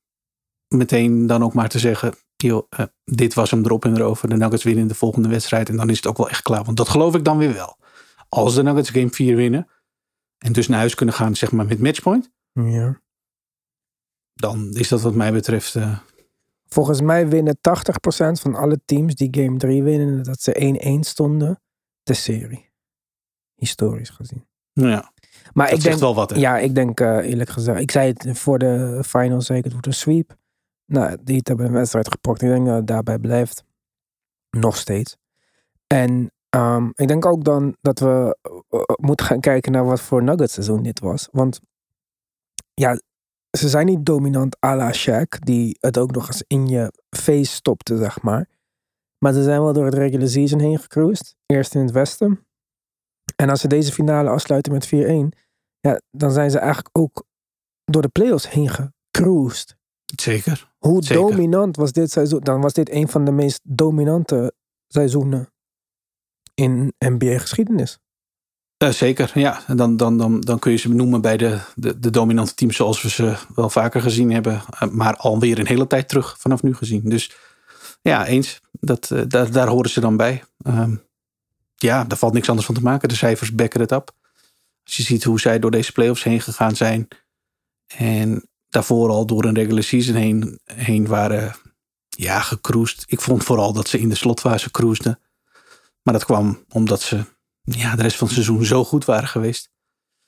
meteen 0.69 1.27
dan 1.27 1.43
ook 1.43 1.55
maar 1.55 1.69
te 1.69 1.79
zeggen... 1.79 2.15
Joh, 2.43 2.67
eh, 2.71 2.85
dit 3.05 3.35
was 3.35 3.51
hem 3.51 3.65
erop 3.65 3.85
en 3.85 3.97
erover. 3.97 4.29
De 4.29 4.37
Nuggets 4.37 4.63
winnen 4.65 4.83
in 4.83 4.89
de 4.89 4.95
volgende 4.95 5.29
wedstrijd. 5.29 5.69
En 5.69 5.77
dan 5.77 5.91
is 5.91 5.97
het 5.97 6.07
ook 6.07 6.17
wel 6.17 6.29
echt 6.29 6.43
klaar. 6.43 6.65
Want 6.65 6.77
dat 6.77 6.89
geloof 6.89 7.15
ik 7.15 7.25
dan 7.25 7.39
weer 7.39 7.53
wel. 7.53 7.77
Als 8.29 8.55
de 8.55 8.63
Nuggets 8.63 8.91
game 8.91 9.11
4 9.11 9.37
winnen. 9.37 9.69
En 10.39 10.53
dus 10.53 10.69
naar 10.69 10.79
huis 10.79 10.95
kunnen 10.95 11.15
gaan 11.15 11.37
zeg 11.37 11.53
maar 11.53 11.67
met 11.67 11.79
matchpoint. 11.81 12.31
Ja. 12.53 13.01
Dan 14.35 14.69
is 14.73 14.89
dat 14.89 15.01
wat 15.01 15.15
mij 15.15 15.33
betreft... 15.33 15.75
eh, 15.75 15.99
Volgens 16.67 17.01
mij 17.01 17.29
winnen 17.29 17.57
80% 17.57 18.41
van 18.41 18.55
alle 18.55 18.81
teams 18.85 19.15
die 19.15 19.29
game 19.31 19.57
3 19.57 19.83
winnen, 19.83 20.23
dat 20.25 20.41
ze 20.43 20.77
1-1 21.05 21.09
stonden, 21.09 21.61
de 22.03 22.15
serie. 22.15 22.71
Historisch 23.55 24.11
gezien. 24.11 24.47
nou 24.73 24.89
ja, 24.91 25.13
Maar 25.53 25.69
dat 25.69 25.79
ik 25.79 25.85
denk, 25.85 25.99
wel 25.99 26.15
wat. 26.15 26.31
Hè? 26.31 26.37
ja, 26.37 26.59
ik 26.59 26.75
denk 26.75 27.01
eh, 27.01 27.17
eerlijk 27.17 27.51
gezegd, 27.51 27.81
ik 27.81 27.91
zei 27.91 28.13
het 28.17 28.39
voor 28.39 28.59
de 28.59 29.03
finals, 29.07 29.47
zei 29.47 29.59
ik 29.59 29.65
het 29.65 29.73
wordt 29.73 29.87
een 29.89 29.95
sweep. 29.95 30.37
Nou, 30.89 31.17
die 31.23 31.41
hebben 31.43 31.67
een 31.67 31.73
wedstrijd 31.73 32.09
gepakt. 32.09 32.43
Ik 32.43 32.49
denk 32.49 32.67
dat 32.67 32.77
het 32.77 32.87
daarbij 32.87 33.19
blijft. 33.19 33.65
Nog 34.51 34.77
steeds. 34.77 35.17
En 35.87 36.33
ehm, 36.49 36.89
ik 36.95 37.09
denk 37.09 37.27
ook 37.27 37.45
dan 37.45 37.77
dat 37.81 37.99
we 37.99 38.37
eh, 38.43 38.53
eh, 38.69 38.81
moeten 38.97 39.27
gaan 39.27 39.41
kijken 39.41 39.73
naar 39.73 39.85
wat 39.85 40.01
voor 40.01 40.23
Nuggets 40.23 40.53
seizoen 40.53 40.83
dit 40.83 41.01
was. 41.01 41.29
Want 41.33 41.61
ja, 42.75 43.01
ze 43.59 43.69
zijn 43.69 43.87
niet 43.87 44.07
dominant 44.07 44.65
à 44.65 44.77
la 44.77 44.93
Shaq, 44.93 45.39
die 45.39 45.77
het 45.81 45.99
ook 45.99 46.11
nog 46.11 46.27
eens 46.27 46.45
in 46.47 46.67
je 46.67 46.93
face 47.17 47.53
stopte, 47.53 47.97
zeg 47.97 48.23
maar. 48.23 48.49
Maar 49.19 49.33
ze 49.33 49.43
zijn 49.43 49.63
wel 49.63 49.73
door 49.73 49.85
het 49.85 49.95
regular 49.95 50.29
season 50.29 50.61
heen 50.61 50.79
gecruised. 50.79 51.37
Eerst 51.47 51.75
in 51.75 51.81
het 51.81 51.91
westen. 51.91 52.47
En 53.37 53.51
als 53.51 53.61
ze 53.61 53.69
deze 53.69 53.93
finale 53.93 54.31
afsluiten 54.31 54.73
met 54.73 54.87
4-1, 54.87 54.89
ja, 55.81 56.01
dan 56.11 56.31
zijn 56.31 56.51
ze 56.51 56.59
eigenlijk 56.59 56.99
ook 56.99 57.25
door 57.85 58.03
de 58.03 58.09
playoffs 58.09 58.51
heen 58.51 58.69
gecruised. 58.69 59.78
Zeker. 60.17 60.71
Hoe 60.79 61.05
Zeker. 61.05 61.23
dominant 61.23 61.77
was 61.77 61.93
dit 61.93 62.11
seizoen? 62.11 62.41
Dan 62.41 62.61
was 62.61 62.73
dit 62.73 62.91
een 62.91 63.09
van 63.09 63.25
de 63.25 63.31
meest 63.33 63.61
dominante 63.63 64.53
seizoenen 64.89 65.53
in 66.55 66.93
NBA-geschiedenis. 66.99 67.99
Eh, 68.77 68.89
zeker, 68.89 69.31
ja. 69.35 69.63
En 69.67 69.77
Dan, 69.77 69.97
dan, 69.97 70.19
dan, 70.19 70.41
dan 70.41 70.59
kun 70.59 70.71
je 70.73 70.77
ze 70.79 70.89
noemen 70.89 71.21
bij 71.21 71.37
de, 71.37 71.61
de, 71.75 71.99
de 71.99 72.11
dominante 72.11 72.55
teams 72.55 72.77
zoals 72.77 73.03
we 73.03 73.09
ze 73.11 73.37
wel 73.55 73.71
vaker 73.71 74.01
gezien 74.01 74.33
hebben. 74.33 74.63
eh, 74.79 74.89
Maar 74.89 75.17
alweer 75.17 75.59
een 75.59 75.67
hele 75.67 75.87
tijd 75.87 76.09
terug 76.09 76.37
vanaf 76.39 76.63
nu 76.63 76.75
gezien. 76.75 77.03
Dus 77.05 77.37
ja, 78.03 78.27
eens. 78.27 78.61
Dat, 78.73 79.11
eh, 79.11 79.23
daar, 79.29 79.51
daar 79.51 79.69
horen 79.69 79.91
ze 79.91 80.01
dan 80.01 80.17
bij. 80.17 80.45
Ehm, 80.59 80.97
ja, 81.77 82.05
daar 82.05 82.19
valt 82.19 82.33
niks 82.33 82.49
anders 82.49 82.67
van 82.67 82.75
te 82.75 82.83
maken. 82.83 83.09
De 83.09 83.15
cijfers 83.15 83.55
backen 83.55 83.81
het 83.81 83.93
up. 83.93 84.13
Als 84.85 84.97
je 84.97 85.03
ziet 85.03 85.25
hoe 85.25 85.41
zij 85.41 85.59
door 85.59 85.71
deze 85.71 85.93
playoffs 85.93 86.23
heen 86.23 86.41
gegaan 86.41 86.77
zijn. 86.77 87.09
En 87.97 88.49
daarvoor 88.69 89.09
al 89.11 89.27
door 89.27 89.45
een 89.45 89.55
regular 89.55 89.83
season 89.83 90.15
heen, 90.15 90.61
heen 90.65 91.07
waren 91.07 91.55
ja, 92.09 92.41
gecruised. 92.41 93.05
Ik 93.07 93.21
vond 93.21 93.45
vooral 93.45 93.73
dat 93.73 93.89
ze 93.89 93.99
in 93.99 94.09
de 94.09 94.15
slotfase 94.15 94.71
cruisden. 94.71 95.21
Maar 96.03 96.15
dat 96.15 96.25
kwam 96.25 96.65
omdat 96.69 97.01
ze 97.03 97.25
ja, 97.63 97.97
de 97.97 98.03
rest 98.03 98.17
van 98.17 98.27
het 98.27 98.37
seizoen 98.37 98.65
zo 98.65 98.85
goed 98.85 99.05
waren 99.05 99.29
geweest. 99.29 99.71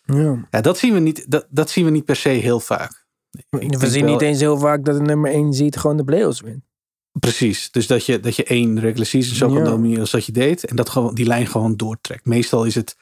Ja. 0.01 0.49
Ja, 0.51 0.61
dat 0.61 0.79
zien 0.79 0.93
we 0.95 1.01
niet, 1.01 1.31
dat, 1.31 1.47
dat 1.51 1.71
zien 1.71 1.85
we 1.85 1.91
niet 1.91 2.05
per 2.05 2.17
se 2.17 2.29
heel 2.29 2.61
vaak. 2.61 3.07
Ik 3.31 3.79
We 3.79 3.91
zien 3.91 4.05
wel- 4.05 4.13
niet 4.13 4.23
eens 4.23 4.41
heel 4.41 4.59
vaak 4.59 4.85
dat 4.85 4.97
de 4.97 5.03
nummer 5.03 5.31
1 5.31 5.53
ziet 5.53 5.77
gewoon 5.77 5.97
de 5.97 6.05
playoffs 6.05 6.41
wint. 6.41 6.65
Precies. 7.21 7.71
Dus 7.71 7.87
dat 7.87 8.07
je, 8.07 8.21
dat 8.21 8.37
je 8.37 8.45
één 8.45 8.81
regular 8.81 9.07
season 9.07 9.35
zo 9.35 9.55
kan 9.55 9.65
domineren 9.65 10.01
als 10.01 10.11
dat 10.11 10.27
je 10.27 10.33
deed. 10.33 10.65
En 10.65 10.77
dat 10.77 10.89
gewoon, 10.89 11.15
die 11.15 11.27
lijn 11.27 11.47
gewoon 11.47 11.77
doortrekt. 11.77 12.25
Meestal 12.25 12.65
is 12.65 12.75
het, 12.75 12.97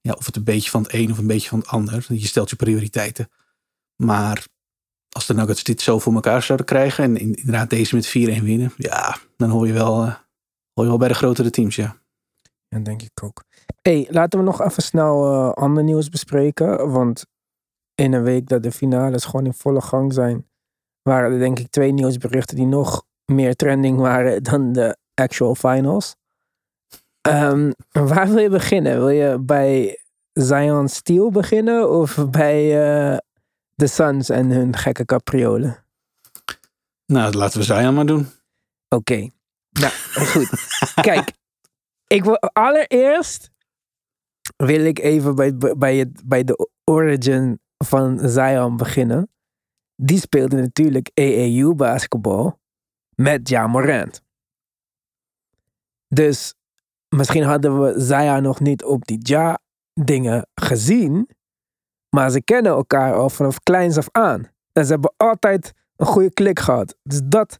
ja, 0.00 0.12
of 0.12 0.26
het 0.26 0.36
een 0.36 0.44
beetje 0.44 0.70
van 0.70 0.82
het 0.82 0.92
een 0.92 1.10
of 1.10 1.18
een 1.18 1.26
beetje 1.26 1.48
van 1.48 1.58
het 1.58 1.68
ander. 1.68 2.06
Je 2.08 2.26
stelt 2.26 2.50
je 2.50 2.56
prioriteiten. 2.56 3.28
Maar 3.96 4.46
als 5.16 5.26
de 5.26 5.34
Nuggets 5.34 5.64
dit 5.64 5.80
zo 5.80 5.98
voor 5.98 6.14
elkaar 6.14 6.42
zouden 6.42 6.66
krijgen. 6.66 7.04
En 7.04 7.16
in- 7.16 7.34
inderdaad 7.34 7.70
deze 7.70 7.94
met 7.94 8.06
4-1 8.06 8.44
winnen. 8.44 8.72
Ja, 8.76 9.16
dan 9.36 9.50
hoor 9.50 9.66
je 9.66 9.72
wel, 9.72 10.02
eh, 10.02 10.14
hoor 10.72 10.84
je 10.84 10.90
wel 10.90 10.98
bij 10.98 11.08
de 11.08 11.14
grotere 11.14 11.50
teams, 11.50 11.76
ja. 11.76 11.96
Ja, 12.68 12.78
denk 12.78 13.02
ik 13.02 13.22
ook. 13.22 13.44
hey, 13.82 14.06
laten 14.10 14.38
we 14.38 14.44
nog 14.44 14.62
even 14.62 14.82
snel 14.82 15.24
eh, 15.32 15.52
ander 15.52 15.84
nieuws 15.84 16.08
bespreken. 16.08 16.90
Want 16.90 17.26
in 17.94 18.12
een 18.12 18.22
week 18.22 18.48
dat 18.48 18.62
de 18.62 18.72
finales 18.72 19.24
gewoon 19.24 19.46
in 19.46 19.52
volle 19.54 19.80
gang 19.80 20.12
zijn, 20.12 20.48
waren 21.02 21.32
er 21.32 21.38
denk 21.38 21.58
ik 21.58 21.70
twee 21.70 21.92
nieuwsberichten 21.92 22.56
die 22.56 22.66
nog 22.66 23.04
meer 23.24 23.54
trending 23.56 23.98
waren 23.98 24.42
dan 24.50 24.72
de 24.72 24.96
actual 25.14 25.54
finals. 25.54 26.16
Ehm, 27.20 27.70
waar 27.90 28.28
wil 28.28 28.38
je 28.38 28.48
beginnen? 28.50 28.98
Wil 28.98 29.08
je 29.08 29.38
bij 29.40 30.00
Zion 30.32 30.88
Steel 30.88 31.30
beginnen 31.30 31.90
of 31.90 32.26
bij 32.30 32.84
eh, 33.12 33.18
de 33.76 33.86
Suns 33.86 34.28
en 34.28 34.50
hun 34.50 34.76
gekke 34.76 35.04
capriolen? 35.04 35.84
Nou, 37.06 37.32
laten 37.32 37.58
we 37.58 37.64
Zion 37.64 37.94
maar 37.94 38.06
doen. 38.06 38.28
Oké. 38.88 39.30
Nou, 39.70 39.92
goed. 40.32 40.48
Kijk, 40.94 41.32
ik 42.06 42.24
wil 42.24 42.38
allereerst 42.38 43.50
wil 44.56 44.84
ik 44.84 44.98
even 44.98 45.34
bij, 45.34 45.56
bij, 45.56 45.96
het, 45.96 46.22
bij 46.24 46.44
de 46.44 46.68
origin 46.84 47.60
van 47.84 48.28
Zion 48.28 48.76
beginnen. 48.76 49.30
Die 49.94 50.18
speelde 50.20 50.56
natuurlijk 50.56 51.10
AAU 51.14 51.74
basketbal 51.74 52.60
met 53.14 53.48
Ja 53.48 53.66
Morant. 53.66 54.22
Dus 56.08 56.54
misschien 57.08 57.42
hadden 57.42 57.82
we 57.82 58.00
Zion 58.00 58.42
nog 58.42 58.60
niet 58.60 58.84
op 58.84 59.04
die 59.04 59.18
Ja 59.20 59.58
dingen 59.92 60.48
gezien. 60.54 61.28
Maar 62.16 62.30
ze 62.30 62.42
kennen 62.42 62.72
elkaar 62.72 63.14
al 63.14 63.30
vanaf 63.30 63.60
kleins 63.60 63.96
af 63.96 64.08
aan. 64.12 64.50
En 64.72 64.84
ze 64.84 64.92
hebben 64.92 65.14
altijd 65.16 65.72
een 65.96 66.06
goede 66.06 66.32
klik 66.32 66.60
gehad. 66.60 66.96
Dus 67.02 67.20
dat 67.24 67.58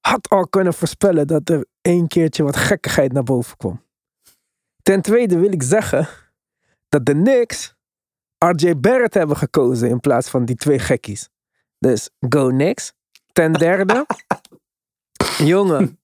had 0.00 0.28
al 0.28 0.48
kunnen 0.48 0.74
voorspellen 0.74 1.26
dat 1.26 1.48
er 1.48 1.66
één 1.80 2.08
keertje 2.08 2.42
wat 2.42 2.56
gekkigheid 2.56 3.12
naar 3.12 3.22
boven 3.22 3.56
kwam. 3.56 3.82
Ten 4.82 5.02
tweede 5.02 5.38
wil 5.38 5.52
ik 5.52 5.62
zeggen 5.62 6.08
dat 6.88 7.06
de 7.06 7.12
Knicks 7.12 7.74
RJ 8.38 8.76
Barrett 8.76 9.14
hebben 9.14 9.36
gekozen 9.36 9.88
in 9.88 10.00
plaats 10.00 10.28
van 10.28 10.44
die 10.44 10.56
twee 10.56 10.78
gekkies. 10.78 11.28
Dus 11.78 12.10
go 12.28 12.48
Knicks. 12.48 12.92
Ten 13.32 13.52
derde, 13.52 14.06
jongen, 15.52 15.98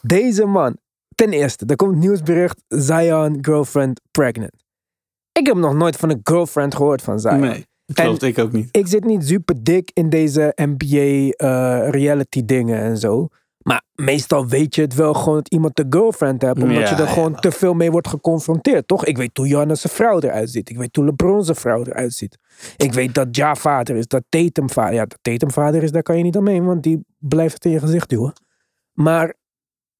deze 0.00 0.44
man. 0.44 0.78
Ten 1.14 1.32
eerste, 1.32 1.66
er 1.66 1.76
komt 1.76 1.96
nieuwsbericht 1.96 2.62
Zion 2.68 3.38
girlfriend 3.40 4.00
pregnant. 4.10 4.63
Ik 5.38 5.46
heb 5.46 5.56
nog 5.56 5.74
nooit 5.74 5.96
van 5.96 6.10
een 6.10 6.20
girlfriend 6.22 6.74
gehoord 6.74 7.02
van 7.02 7.20
Zion. 7.20 7.40
Nee, 7.40 7.66
dat 7.86 8.00
geloof 8.00 8.22
ik 8.22 8.38
ook 8.38 8.52
niet. 8.52 8.68
Ik 8.70 8.86
zit 8.86 9.04
niet 9.04 9.26
super 9.26 9.62
dik 9.62 9.90
in 9.94 10.08
deze 10.08 10.52
NBA 10.54 11.30
eh, 11.30 11.90
reality 11.90 12.44
dingen 12.44 12.78
en 12.80 12.98
zo. 12.98 13.28
Maar 13.58 13.82
meestal 13.94 14.46
weet 14.46 14.74
je 14.74 14.80
het 14.80 14.94
wel 14.94 15.14
gewoon 15.14 15.34
dat 15.34 15.48
iemand 15.48 15.78
een 15.78 15.86
girlfriend 15.90 16.42
hebt. 16.42 16.62
Omdat 16.62 16.76
Ja, 16.76 16.96
je 16.96 17.02
er 17.02 17.08
gewoon 17.08 17.34
te 17.40 17.50
veel 17.52 17.74
mee 17.74 17.90
wordt 17.90 18.08
geconfronteerd, 18.08 18.88
toch? 18.88 19.04
Ik 19.04 19.16
weet 19.16 19.36
hoe 19.36 19.46
Janne 19.46 19.74
zijn 19.74 19.92
vrouw 19.92 20.20
eruit 20.20 20.50
ziet. 20.50 20.70
Ik 20.70 20.76
weet 20.76 20.96
hoe 20.96 21.04
LeBron 21.04 21.44
zijn 21.44 21.56
vrouw 21.56 21.84
eruit 21.84 22.12
ziet. 22.12 22.38
Ik 22.76 22.92
weet 22.92 23.14
dat 23.14 23.36
Ja 23.36 23.54
vader 23.54 23.96
is, 23.96 24.06
dat 24.06 24.22
Tatum 24.28 24.70
vader. 24.70 24.94
Ja, 24.94 25.06
dat 25.06 25.18
Tatum 25.22 25.50
vader 25.50 25.82
is, 25.82 25.90
daar 25.90 26.02
kan 26.02 26.16
je 26.16 26.22
niet 26.22 26.36
omheen. 26.36 26.64
Want 26.64 26.82
die 26.82 27.04
blijft 27.18 27.54
het 27.54 27.64
in 27.64 27.70
je 27.70 27.78
gezicht 27.78 28.08
duwen. 28.08 28.32
Maar 28.92 29.34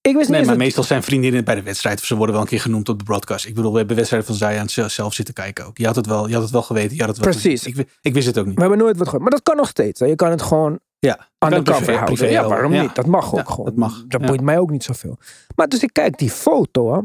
ik 0.09 0.14
wist 0.17 0.29
Nee, 0.29 0.38
maar 0.40 0.49
dat- 0.49 0.57
meestal 0.59 0.83
zijn 0.85 1.03
vriendinnen 1.03 1.45
bij 1.45 1.55
de 1.55 1.62
wedstrijd. 1.62 1.99
Of 1.99 2.05
ze 2.05 2.17
worden 2.17 2.35
wel 2.35 2.45
een 2.45 2.51
keer 2.51 2.61
genoemd 2.61 2.88
op 2.88 2.99
de 2.99 3.05
broadcast. 3.05 3.47
Ik 3.47 3.55
bedoel, 3.55 3.71
we 3.73 3.79
hebben 3.79 3.97
wedstrijden 3.97 4.29
van 4.29 4.37
Zion 4.38 4.69
zelf- 4.69 4.90
zelf 4.90 5.14
zitten 5.14 5.35
kijken 5.35 5.67
ook. 5.67 5.79
Je 5.79 5.87
had 5.87 5.97
het 5.97 6.07
wel, 6.07 6.27
je 6.29 6.35
had 6.35 6.43
het 6.43 6.53
wel 6.53 6.62
geweten. 6.62 6.97
Je 6.97 7.03
had 7.05 7.17
het 7.17 7.25
wel 7.25 7.31
Precies. 7.33 7.64
Ik, 7.67 7.88
ik 8.01 8.14
wist 8.14 8.27
het 8.27 8.38
ook 8.38 8.47
niet. 8.47 8.55
We 8.55 8.61
hebben 8.61 8.79
nooit 8.79 8.97
wat 8.97 9.05
gehoord. 9.05 9.23
Maar 9.23 9.33
dat 9.33 9.43
kan 9.43 9.57
nog 9.57 9.69
steeds. 9.69 10.01
hè. 10.01 10.07
Je 10.07 10.14
kan 10.17 10.31
het 10.31 10.43
gewoon 10.43 10.79
Ja, 10.99 11.29
undercover 11.38 11.75
privé- 11.83 11.93
houden. 11.99 12.14
privé 12.14 12.31
ja, 12.33 12.37
houden. 12.38 12.57
waarom 12.57 12.73
Ja. 12.75 12.83
niet? 12.83 12.95
Dat 12.95 13.07
mag 13.07 13.27
ook 13.33 13.38
Ja, 13.38 13.45
gewoon. 13.45 13.64
dat 13.64 13.77
mag. 13.77 14.05
Dat 14.09 14.27
boeit 14.27 14.40
mij 14.40 14.59
ook 14.59 14.71
niet 14.71 14.85
zoveel. 14.85 15.19
Maar 15.57 15.69
dus 15.69 15.83
ik 15.83 15.93
kijk 15.93 16.19
die 16.19 16.31
foto 16.31 16.93
hè, 16.95 17.01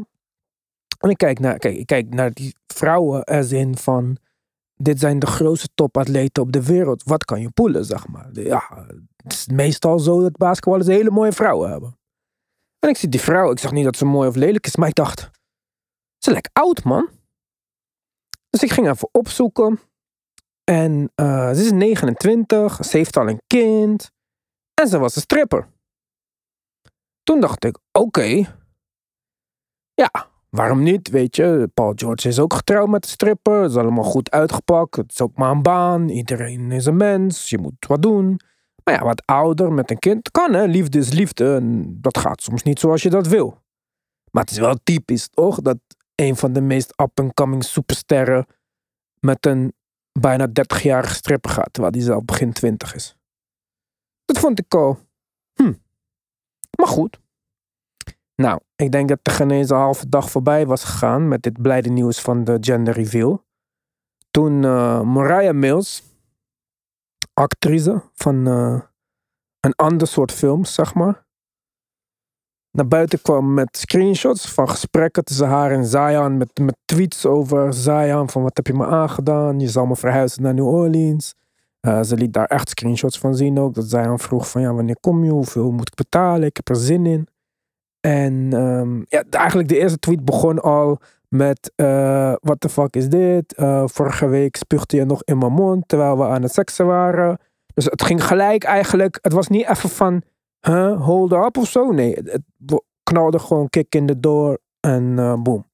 en 0.98 1.10
ik 1.10 1.16
kijk 1.16 1.38
naar, 1.38 1.58
kijk, 1.58 1.76
ik 1.76 1.86
kijk 1.86 2.14
naar 2.14 2.32
die 2.32 2.54
vrouwen 2.66 3.24
als 3.24 3.52
in 3.52 3.76
van 3.76 4.16
dit 4.76 5.00
zijn 5.00 5.18
de 5.18 5.26
grootste 5.26 5.68
topatleten 5.74 6.42
op 6.42 6.52
de 6.52 6.64
wereld. 6.64 7.02
Wat 7.04 7.24
kan 7.24 7.40
je 7.40 7.50
poelen, 7.50 7.84
zeg 7.84 8.08
maar. 8.08 8.28
Ja, 8.32 8.62
het 9.16 9.32
is 9.32 9.46
meestal 9.46 9.98
zo 9.98 10.20
dat 10.22 10.36
basketballers 10.36 10.86
hele 10.88 11.10
mooie 11.10 11.32
vrouwen 11.32 11.70
hebben. 11.70 11.98
En 12.80 12.88
ik 12.88 12.96
zie 12.96 13.08
die 13.08 13.20
vrouw, 13.20 13.50
ik 13.50 13.58
zeg 13.58 13.72
niet 13.72 13.84
dat 13.84 13.96
ze 13.96 14.04
mooi 14.04 14.28
of 14.28 14.34
lelijk 14.34 14.66
is, 14.66 14.76
maar 14.76 14.88
ik 14.88 14.94
dacht, 14.94 15.30
ze 16.18 16.30
lijkt 16.30 16.50
oud, 16.52 16.84
man. 16.84 17.08
Dus 18.50 18.62
ik 18.62 18.70
ging 18.70 18.88
even 18.88 19.08
opzoeken. 19.12 19.80
En 20.64 21.12
eh, 21.14 21.50
ze 21.50 21.64
is 21.64 21.70
29, 21.70 22.84
ze 22.84 22.96
heeft 22.96 23.16
al 23.16 23.28
een 23.28 23.42
kind. 23.46 24.10
En 24.74 24.88
ze 24.88 24.98
was 24.98 25.16
een 25.16 25.22
stripper. 25.22 25.68
Toen 27.22 27.40
dacht 27.40 27.64
ik, 27.64 27.78
oké. 27.92 28.58
Ja, 29.94 30.28
waarom 30.48 30.82
niet, 30.82 31.08
weet 31.10 31.36
je. 31.36 31.70
Paul 31.74 31.92
George 31.94 32.28
is 32.28 32.38
ook 32.38 32.54
getrouwd 32.54 32.88
met 32.88 33.04
een 33.04 33.10
stripper. 33.10 33.62
Het 33.62 33.70
is 33.70 33.76
allemaal 33.76 34.04
goed 34.04 34.30
uitgepakt. 34.30 34.96
Het 34.96 35.10
is 35.10 35.20
ook 35.20 35.36
maar 35.36 35.50
een 35.50 35.62
baan. 35.62 36.08
Iedereen 36.08 36.72
is 36.72 36.86
een 36.86 36.96
mens. 36.96 37.50
Je 37.50 37.58
moet 37.58 37.86
wat 37.86 38.02
doen. 38.02 38.40
Maar 38.84 38.94
ja, 38.94 39.04
wat 39.04 39.26
ouder 39.26 39.72
met 39.72 39.90
een 39.90 39.98
kind 39.98 40.30
kan, 40.30 40.52
hè. 40.52 40.64
Liefde 40.64 40.98
is 40.98 41.12
liefde. 41.12 41.54
En 41.54 41.98
dat 42.00 42.18
gaat 42.18 42.42
soms 42.42 42.62
niet 42.62 42.78
zoals 42.78 43.02
je 43.02 43.10
dat 43.10 43.26
wil. 43.26 43.58
Maar 44.30 44.42
het 44.42 44.52
is 44.52 44.58
wel 44.58 44.78
typisch, 44.84 45.28
toch? 45.28 45.60
Dat 45.60 45.78
een 46.14 46.36
van 46.36 46.52
de 46.52 46.60
meest 46.60 47.00
up-and-coming 47.00 47.64
supersterren 47.64 48.46
met 49.20 49.46
een 49.46 49.72
bijna 50.12 50.48
30-jarige 50.48 51.14
stripper 51.14 51.50
gaat. 51.50 51.72
Terwijl 51.72 51.92
die 51.92 52.02
zelf 52.02 52.24
begin 52.24 52.52
20 52.52 52.94
is. 52.94 53.16
Dat 54.24 54.38
vond 54.38 54.58
ik 54.58 54.74
al. 54.74 54.98
Hm. 55.54 55.72
Maar 56.78 56.88
goed. 56.88 57.20
Nou, 58.34 58.60
ik 58.76 58.92
denk 58.92 59.08
dat 59.08 59.40
eens 59.40 59.70
een 59.70 59.76
halve 59.76 60.08
dag 60.08 60.30
voorbij 60.30 60.66
was 60.66 60.84
gegaan 60.84 61.28
met 61.28 61.42
dit 61.42 61.62
blijde 61.62 61.88
nieuws 61.88 62.20
van 62.20 62.44
de 62.44 62.56
gender 62.60 62.94
reveal. 62.94 63.44
Toen 64.30 64.64
eh 64.64 65.02
Mariah 65.02 65.54
Mills, 65.54 66.02
actrice 67.40 68.02
van 68.14 68.46
eh, 68.46 68.80
een 69.60 69.74
ander 69.74 70.06
soort 70.06 70.32
films, 70.32 70.74
zeg 70.74 70.94
maar, 70.94 71.24
naar 72.70 72.88
buiten 72.88 73.22
kwam 73.22 73.54
met 73.54 73.76
screenshots 73.76 74.52
van 74.52 74.68
gesprekken 74.68 75.24
tussen 75.24 75.48
haar 75.48 75.70
en 75.70 75.84
Zion, 75.84 76.36
met, 76.36 76.58
met 76.58 76.76
tweets 76.84 77.26
over 77.26 77.74
Zion, 77.74 78.30
van 78.30 78.42
wat 78.42 78.56
heb 78.56 78.66
je 78.66 78.74
me 78.74 78.86
aangedaan, 78.86 79.60
je 79.60 79.68
zal 79.68 79.86
me 79.86 79.96
verhuizen 79.96 80.42
naar 80.42 80.54
New 80.54 80.66
Orleans. 80.66 81.34
Eh, 81.80 82.02
ze 82.02 82.16
liet 82.16 82.32
daar 82.32 82.46
echt 82.46 82.68
screenshots 82.68 83.18
van 83.18 83.34
zien 83.34 83.58
ook. 83.58 83.74
Dat 83.74 83.88
zij 83.88 84.06
aan 84.06 84.18
vroeg 84.18 84.50
van 84.50 84.60
ja, 84.60 84.72
wanneer 84.72 85.00
kom 85.00 85.24
je? 85.24 85.30
Hoeveel 85.30 85.70
moet 85.70 85.88
ik 85.88 85.94
betalen? 85.94 86.48
Ik 86.48 86.56
heb 86.56 86.68
er 86.68 86.76
zin 86.76 87.06
in. 87.06 87.26
En 88.00 88.48
ehm, 88.52 88.98
ja, 89.08 89.24
eigenlijk 89.30 89.68
de 89.68 89.78
eerste 89.78 89.98
tweet 89.98 90.24
begon 90.24 90.62
al 90.62 90.98
met 91.30 91.72
uh, 91.76 92.34
what 92.40 92.60
the 92.60 92.68
fuck 92.68 92.96
is 92.96 93.08
dit? 93.08 93.54
Eh, 93.54 93.82
vorige 93.86 94.28
week 94.28 94.56
spuugde 94.56 94.96
je 94.96 95.04
nog 95.04 95.24
in 95.24 95.38
mijn 95.38 95.52
mond 95.52 95.88
terwijl 95.88 96.18
we 96.18 96.24
aan 96.24 96.42
het 96.42 96.52
seksen 96.52 96.86
waren. 96.86 97.38
Dus 97.74 97.84
het 97.84 98.02
ging 98.02 98.24
gelijk 98.24 98.64
eigenlijk. 98.64 99.18
Het 99.22 99.32
was 99.32 99.48
niet 99.48 99.68
even 99.68 99.88
van 99.88 100.22
huh, 100.60 101.06
hold 101.06 101.32
up 101.32 101.56
of 101.56 101.68
zo. 101.68 101.90
Nee, 101.90 102.14
het, 102.14 102.42
knalde 103.02 103.38
gewoon 103.38 103.68
kick 103.68 103.94
in 103.94 104.06
de 104.06 104.20
door 104.20 104.58
en 104.80 105.18
eh 105.18 105.42
boom. 105.42 105.68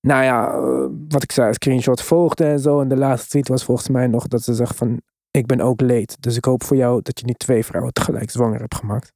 Nou 0.00 0.24
ja, 0.24 0.60
wat 1.08 1.22
ik 1.22 1.32
zei, 1.32 1.52
screenshot 1.52 2.02
volgde 2.02 2.44
en 2.44 2.60
zo. 2.60 2.80
En 2.80 2.88
de 2.88 2.96
laatste 2.96 3.28
tweet 3.28 3.48
was 3.48 3.64
volgens 3.64 3.88
mij 3.88 4.06
nog 4.06 4.28
dat 4.28 4.42
ze 4.42 4.54
zegt 4.54 4.76
van... 4.76 5.00
Ik 5.30 5.46
ben 5.46 5.60
ook 5.60 5.80
late, 5.80 6.16
dus 6.20 6.36
ik 6.36 6.44
hoop 6.44 6.62
voor 6.62 6.76
jou 6.76 7.02
dat 7.02 7.20
je 7.20 7.26
niet 7.26 7.38
twee 7.38 7.64
vrouwen 7.64 7.92
tegelijk 7.92 8.30
zwanger 8.30 8.60
hebt 8.60 8.74
gemaakt. 8.74 9.12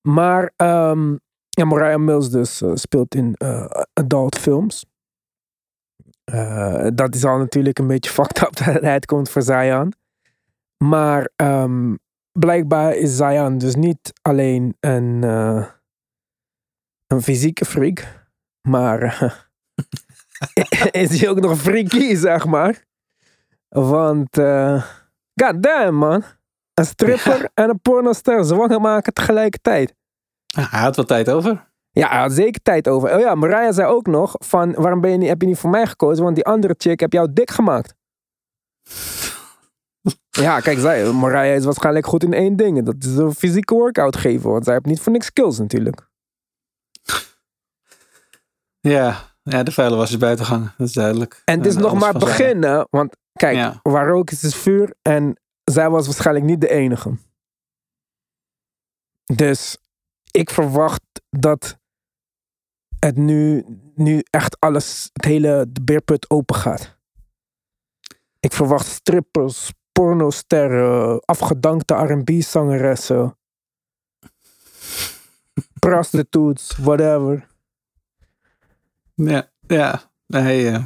Maar 0.00 0.52
ehm 0.56 1.14
ja, 1.58 1.64
Mariah 1.64 1.98
Mills 1.98 2.30
dus 2.30 2.62
eh, 2.62 2.70
speelt 2.74 3.14
in 3.14 3.34
eh, 3.34 3.66
adult 3.92 4.38
films. 4.38 4.84
Eh, 6.24 6.86
dat 6.94 7.14
is 7.14 7.24
al 7.24 7.38
natuurlijk 7.38 7.78
een 7.78 7.86
beetje 7.86 8.10
fucked 8.18 8.42
up 8.42 8.56
dat 8.56 8.74
het 8.74 8.82
uitkomt 8.82 9.30
voor 9.30 9.42
Zion. 9.42 9.92
Maar 10.84 11.30
ehm, 11.36 11.94
blijkbaar 12.32 12.94
is 12.94 13.16
Zion 13.16 13.58
dus 13.58 13.74
niet 13.74 14.12
alleen 14.22 14.76
een, 14.80 15.22
een 17.06 17.22
fysieke 17.22 17.64
freak. 17.64 18.26
Maar 18.68 19.00
is 20.90 21.20
hij 21.20 21.28
ook 21.28 21.40
nog 21.40 21.58
freaky, 21.58 22.14
zeg 22.14 22.46
maar. 22.46 22.86
Want, 23.68 24.38
uh, 24.38 24.84
god 25.34 25.62
damn 25.62 25.96
man. 25.96 26.22
Een 26.74 26.84
stripper 26.84 27.50
en 27.54 27.68
een 27.68 27.80
pornoster 27.80 28.44
zwanger 28.44 28.80
maken 28.80 29.12
tegelijkertijd. 29.12 29.97
Ah, 30.56 30.70
hij 30.72 30.80
had 30.80 30.96
wat 30.96 31.08
tijd 31.08 31.30
over. 31.30 31.66
Ja, 31.90 32.08
hij 32.08 32.20
had 32.20 32.32
zeker 32.32 32.62
tijd 32.62 32.88
over. 32.88 33.14
Oh 33.14 33.20
ja, 33.20 33.34
Mariah 33.34 33.74
zei 33.74 33.88
ook 33.88 34.06
nog 34.06 34.34
van, 34.38 34.72
waarom 34.74 35.00
ben 35.00 35.10
je 35.10 35.16
niet, 35.16 35.28
heb 35.28 35.40
je 35.40 35.46
niet 35.46 35.58
voor 35.58 35.70
mij 35.70 35.86
gekozen? 35.86 36.24
Want 36.24 36.34
die 36.36 36.44
andere 36.44 36.74
chick 36.78 37.00
heb 37.00 37.12
jou 37.12 37.32
dik 37.32 37.50
gemaakt. 37.50 37.94
ja, 40.30 40.60
kijk, 40.60 40.78
zij, 40.78 41.12
Mariah 41.12 41.54
is 41.56 41.64
waarschijnlijk 41.64 42.06
goed 42.06 42.22
in 42.22 42.32
één 42.32 42.56
ding. 42.56 42.84
Dat 42.84 42.94
is 42.98 43.16
een 43.16 43.34
fysieke 43.34 43.74
workout 43.74 44.16
geven. 44.16 44.50
Want 44.50 44.64
zij 44.64 44.72
heeft 44.74 44.86
niet 44.86 45.00
voor 45.00 45.12
niks 45.12 45.26
skills 45.26 45.58
natuurlijk. 45.58 46.06
Ja, 48.80 49.16
ja 49.42 49.62
de 49.62 49.72
vuile 49.72 49.96
was 49.96 50.10
is 50.10 50.16
buiten. 50.16 50.72
Dat 50.78 50.86
is 50.86 50.92
duidelijk. 50.92 51.42
En 51.44 51.58
het 51.58 51.66
is 51.66 51.74
En 51.74 51.80
nog 51.80 51.92
maar 51.98 52.12
van 52.12 52.20
zijn- 52.20 52.36
begin, 52.36 52.62
hè? 52.62 52.84
Want 52.90 53.16
kijk, 53.32 53.56
Ja. 53.56 53.80
waar 53.82 54.08
rook 54.08 54.30
is, 54.30 54.44
is 54.44 54.54
vuur. 54.54 54.94
En 55.02 55.40
zij 55.64 55.90
was 55.90 56.06
waarschijnlijk 56.06 56.46
niet 56.46 56.60
de 56.60 56.68
enige. 56.68 57.16
Dus 59.34 59.76
ik 60.38 60.50
verwacht 60.50 61.02
dat 61.30 61.78
het 62.98 63.16
nu, 63.16 63.64
nu 63.94 64.22
echt 64.30 64.60
alles, 64.60 65.10
het 65.12 65.24
hele 65.24 65.66
de 65.68 65.82
beerput 65.82 66.30
open 66.30 66.56
gaat. 66.56 66.96
Ik 68.40 68.52
verwacht 68.52 68.86
strippers, 68.86 69.70
pornosterren, 69.92 71.20
afgedankte 71.24 71.94
R&B-zangeressen, 71.94 73.38
prostitutes, 75.80 76.76
whatever. 76.76 77.46
Ja, 79.14 79.50
ja. 79.66 80.10
Hij, 80.26 80.72
eh, 80.72 80.84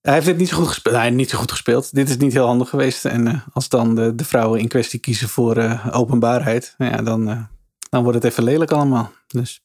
hij 0.00 0.14
heeft 0.14 0.26
dit 0.26 0.36
niet 0.36 0.48
zo 0.48 0.56
goed 0.56 0.68
gespeeld. 0.68 0.96
Nee, 0.96 1.10
niet 1.10 1.30
zo 1.30 1.38
goed 1.38 1.50
gespeeld. 1.50 1.94
Dit 1.94 2.08
is 2.08 2.16
niet 2.16 2.32
heel 2.32 2.46
handig 2.46 2.68
geweest. 2.68 3.04
En 3.04 3.26
eh, 3.26 3.40
als 3.52 3.68
dan 3.68 3.94
de, 3.94 4.14
de 4.14 4.24
vrouwen 4.24 4.60
in 4.60 4.68
kwestie 4.68 5.00
kiezen 5.00 5.28
voor 5.28 5.56
eh, 5.56 5.88
openbaarheid, 5.92 6.74
ja, 6.78 7.02
dan, 7.02 7.48
dan 7.96 8.04
wordt 8.04 8.22
het 8.22 8.32
even 8.32 8.44
lelijk 8.44 8.70
allemaal. 8.70 9.10
Dus 9.26 9.60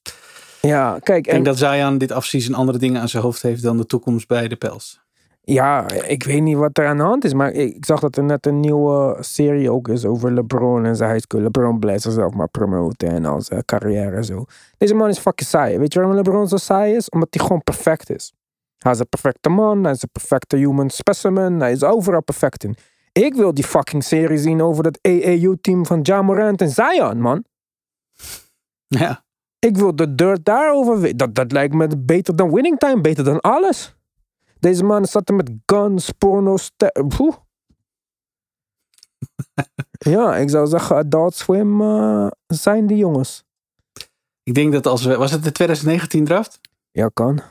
Ja, 0.61 0.99
kijk, 1.03 1.17
ik 1.17 1.23
denk 1.23 1.37
en, 1.37 1.43
dat 1.43 1.57
Zayan 1.57 1.97
dit 1.97 2.11
afseason 2.11 2.53
andere 2.53 2.77
dingen 2.77 3.01
aan 3.01 3.09
zijn 3.09 3.23
hoofd 3.23 3.41
heeft 3.41 3.63
dan 3.63 3.77
de 3.77 3.85
toekomst 3.85 4.27
bij 4.27 4.47
de 4.47 4.55
Pels. 4.55 5.01
ja, 5.41 5.89
ik 5.89 6.23
weet 6.23 6.41
niet 6.41 6.57
wat 6.57 6.77
er 6.77 6.87
aan 6.87 6.97
de 6.97 7.03
hand 7.03 7.23
is, 7.23 7.33
maar 7.33 7.51
ik, 7.51 7.85
zag 7.85 7.99
dat 7.99 8.17
er 8.17 8.23
net 8.23 8.45
een 8.45 8.59
nieuwe 8.59 9.17
serie 9.19 9.71
ook 9.71 9.87
is 9.87 10.05
over 10.05 10.33
LeBron 10.33 10.85
en 10.85 10.95
zijn 10.95 11.11
high 11.11 11.23
school. 11.23 11.41
LeBron 11.41 11.79
blijft 11.79 12.01
zichzelf 12.01 12.33
maar 12.33 12.49
promoten 12.49 13.09
en 13.09 13.25
al 13.25 13.41
zijn 13.41 13.65
carrière 13.65 14.15
en 14.15 14.25
zo. 14.25 14.45
Deze 14.77 14.93
man 14.93 15.09
is 15.09 15.19
fucking 15.19 15.49
saai. 15.49 15.77
Weet 15.77 15.93
je 15.93 15.99
waarom 15.99 16.17
LeBron 16.17 16.47
zo 16.47 16.57
saai 16.57 16.95
is? 16.95 17.09
Omdat 17.09 17.27
hij 17.31 17.43
gewoon 17.43 17.63
perfect 17.63 18.09
is. 18.09 18.33
Hij 18.77 18.91
is 18.91 18.99
een 18.99 19.09
perfecte 19.09 19.49
man, 19.49 19.83
hij 19.83 19.91
is 19.91 20.01
een 20.01 20.09
perfecte 20.11 20.57
human 20.57 20.89
specimen, 20.89 21.59
hij 21.59 21.71
is 21.71 21.83
overal 21.83 22.23
perfect 22.23 22.63
in. 22.63 22.75
Ik 23.11 23.33
wil 23.33 23.53
die 23.53 23.63
fucking 23.63 24.03
serie 24.03 24.37
zien 24.37 24.61
over 24.61 24.83
dat 24.83 24.99
AAU-team 25.01 25.85
van 25.85 25.99
Ja 26.03 26.21
Morant 26.21 26.61
en 26.61 26.69
Zion, 26.69 27.21
man. 27.21 27.43
Ja, 28.99 29.23
Ik 29.59 29.77
wil 29.77 29.95
de 29.95 30.15
dirt 30.15 30.45
daarover. 30.45 31.17
Dat, 31.17 31.35
dat 31.35 31.51
lijkt 31.51 31.73
me 31.73 31.97
beter 31.97 32.35
dan 32.35 32.51
winning 32.51 32.77
time, 32.77 33.01
beter 33.01 33.23
dan 33.23 33.39
alles. 33.39 33.95
Deze 34.59 34.83
man 34.83 35.05
zat 35.05 35.29
er 35.29 35.35
met 35.35 35.51
guns, 35.65 36.11
Poeh. 36.11 37.35
ja, 40.13 40.35
ik 40.35 40.49
zou 40.49 40.67
zeggen, 40.67 40.95
Adult 40.95 41.35
Swim 41.35 41.81
eh, 41.81 42.27
zijn 42.47 42.87
die 42.87 42.97
jongens. 42.97 43.43
ik 44.43 44.53
denk 44.53 44.73
dat 44.73 44.85
als 44.85 45.03
we, 45.03 45.17
was 45.17 45.31
het 45.31 45.43
de 45.43 45.51
2019 45.51 46.25
draft? 46.25 46.59
Ja, 46.91 47.09
kan. 47.13 47.41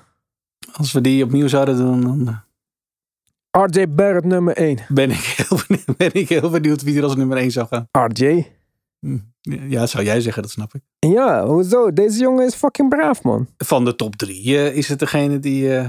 Als 0.72 0.93
we 0.93 1.01
die 1.01 1.24
opnieuw 1.24 1.49
zouden 1.49 1.76
doen, 1.76 2.01
dan 2.01 2.28
eh, 2.28 3.64
RJ 3.64 3.88
Barrett 3.88 4.24
nummer 4.24 4.57
1. 4.57 4.78
ben 4.88 5.11
ik 5.11 5.16
heel 5.36 5.59
benieuwd, 5.66 5.97
ben 5.97 6.12
ik 6.12 6.28
heel 6.28 6.51
benieuwd 6.51 6.82
wie 6.82 6.97
er 6.97 7.03
als 7.05 7.16
nummer 7.16 7.36
1 7.36 7.51
zou 7.51 7.66
gaan. 7.66 7.88
RJ? 7.93 8.53
Hm. 8.99 9.18
Ja, 9.41 9.86
zou 9.86 10.05
jij 10.05 10.20
zeggen, 10.20 10.43
dat 10.43 10.51
snap 10.51 10.74
ik. 10.74 10.82
Ja, 10.99 11.47
hoezo? 11.47 11.93
Deze 11.93 12.18
jongen 12.18 12.47
is 12.47 12.55
fucking 12.55 12.88
braaf, 12.88 13.22
man. 13.22 13.49
Van 13.57 13.84
de 13.84 13.97
top 13.97 14.16
drie 14.16 14.59
eh, 14.59 14.76
is 14.76 14.88
het 14.88 14.99
degene 14.99 15.38
die 15.38 15.76
eh, 15.76 15.84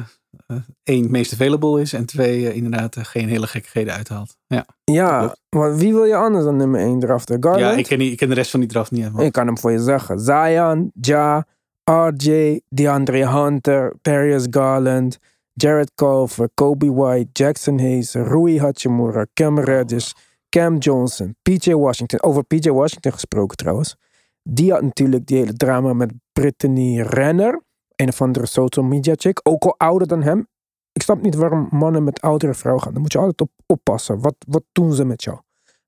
eh, 0.47 0.58
één 0.84 1.02
het 1.02 1.12
meest 1.12 1.34
available 1.34 1.82
is 1.82 1.93
en 1.93 2.06
twee 2.06 2.54
inderdaad 2.54 2.97
geen 3.02 3.28
hele 3.30 3.47
gekkigheden 3.47 3.93
uithaalt. 3.93 4.38
Ja, 4.47 4.66
Ja, 4.84 5.36
maar 5.49 5.78
wie 5.78 5.93
wil 5.93 6.04
je 6.06 6.16
anders 6.16 6.45
dan 6.45 6.56
nummer 6.56 6.80
1 6.80 6.99
draften? 6.99 7.43
Garland? 7.43 7.66
ja 7.66 7.78
ik, 7.78 7.86
ken 7.86 7.99
die, 7.99 8.12
ik 8.12 8.18
ken 8.18 8.30
de 8.30 8.36
rest 8.36 8.52
van 8.52 8.60
die 8.60 8.70
draft 8.70 8.91
niet 8.91 9.02
helemaal. 9.02 9.26
Ik 9.26 9.32
kan 9.32 9.45
hem 9.45 9.58
voor 9.58 9.72
je 9.72 9.80
zeggen. 9.80 10.20
Zion, 10.20 10.91
Ja, 11.02 11.45
RJ, 11.84 12.62
DeAndre 12.70 13.28
Hunter, 13.28 13.95
Darius 14.02 14.47
Garland, 14.49 15.18
Jared 15.54 15.91
Culver, 15.95 16.49
Kobe 16.54 16.93
White, 16.93 17.30
Jackson 17.34 17.80
Hayes, 17.80 18.14
Rui 18.14 18.60
Hachimura, 18.60 19.26
Cam 19.34 19.60
Reddish, 19.60 20.12
Cam 20.56 20.78
Johnson, 20.78 21.36
PJ 21.41 21.74
Washington. 21.74 22.22
Over 22.24 22.43
PJ 22.43 22.70
Washington 22.70 23.12
gesproken 23.12 23.58
trouwens. 23.58 23.95
Die 24.43 24.72
had 24.72 24.82
natuurlijk 24.82 25.26
die 25.26 25.38
hele 25.38 25.54
drama 25.54 25.93
met 25.93 26.12
Brittany 26.32 27.02
Renner. 27.02 27.62
Een 27.95 28.08
of 28.08 28.22
andere 28.22 28.45
social 28.45 28.86
media 28.86 29.14
chick. 29.18 29.39
Ook 29.43 29.64
al 29.64 29.76
ouder 29.78 30.08
dan 30.08 30.22
hem. 30.22 30.47
Ik 30.91 31.02
snap 31.02 31.22
niet 31.22 31.36
waarom 31.36 31.68
mannen 31.72 32.04
met 32.04 32.22
oudere 32.22 32.54
vrouwen 32.54 32.84
gaan. 32.84 32.93
Daar 32.93 33.02
moet 33.02 33.12
je 33.12 33.18
altijd 33.18 33.41
op 33.41 33.52
oppassen. 33.66 34.22
Wat, 34.22 34.36
wat 34.47 34.64
doen 34.72 34.93
ze 34.93 35.06
met 35.06 35.24
jou? 35.24 35.39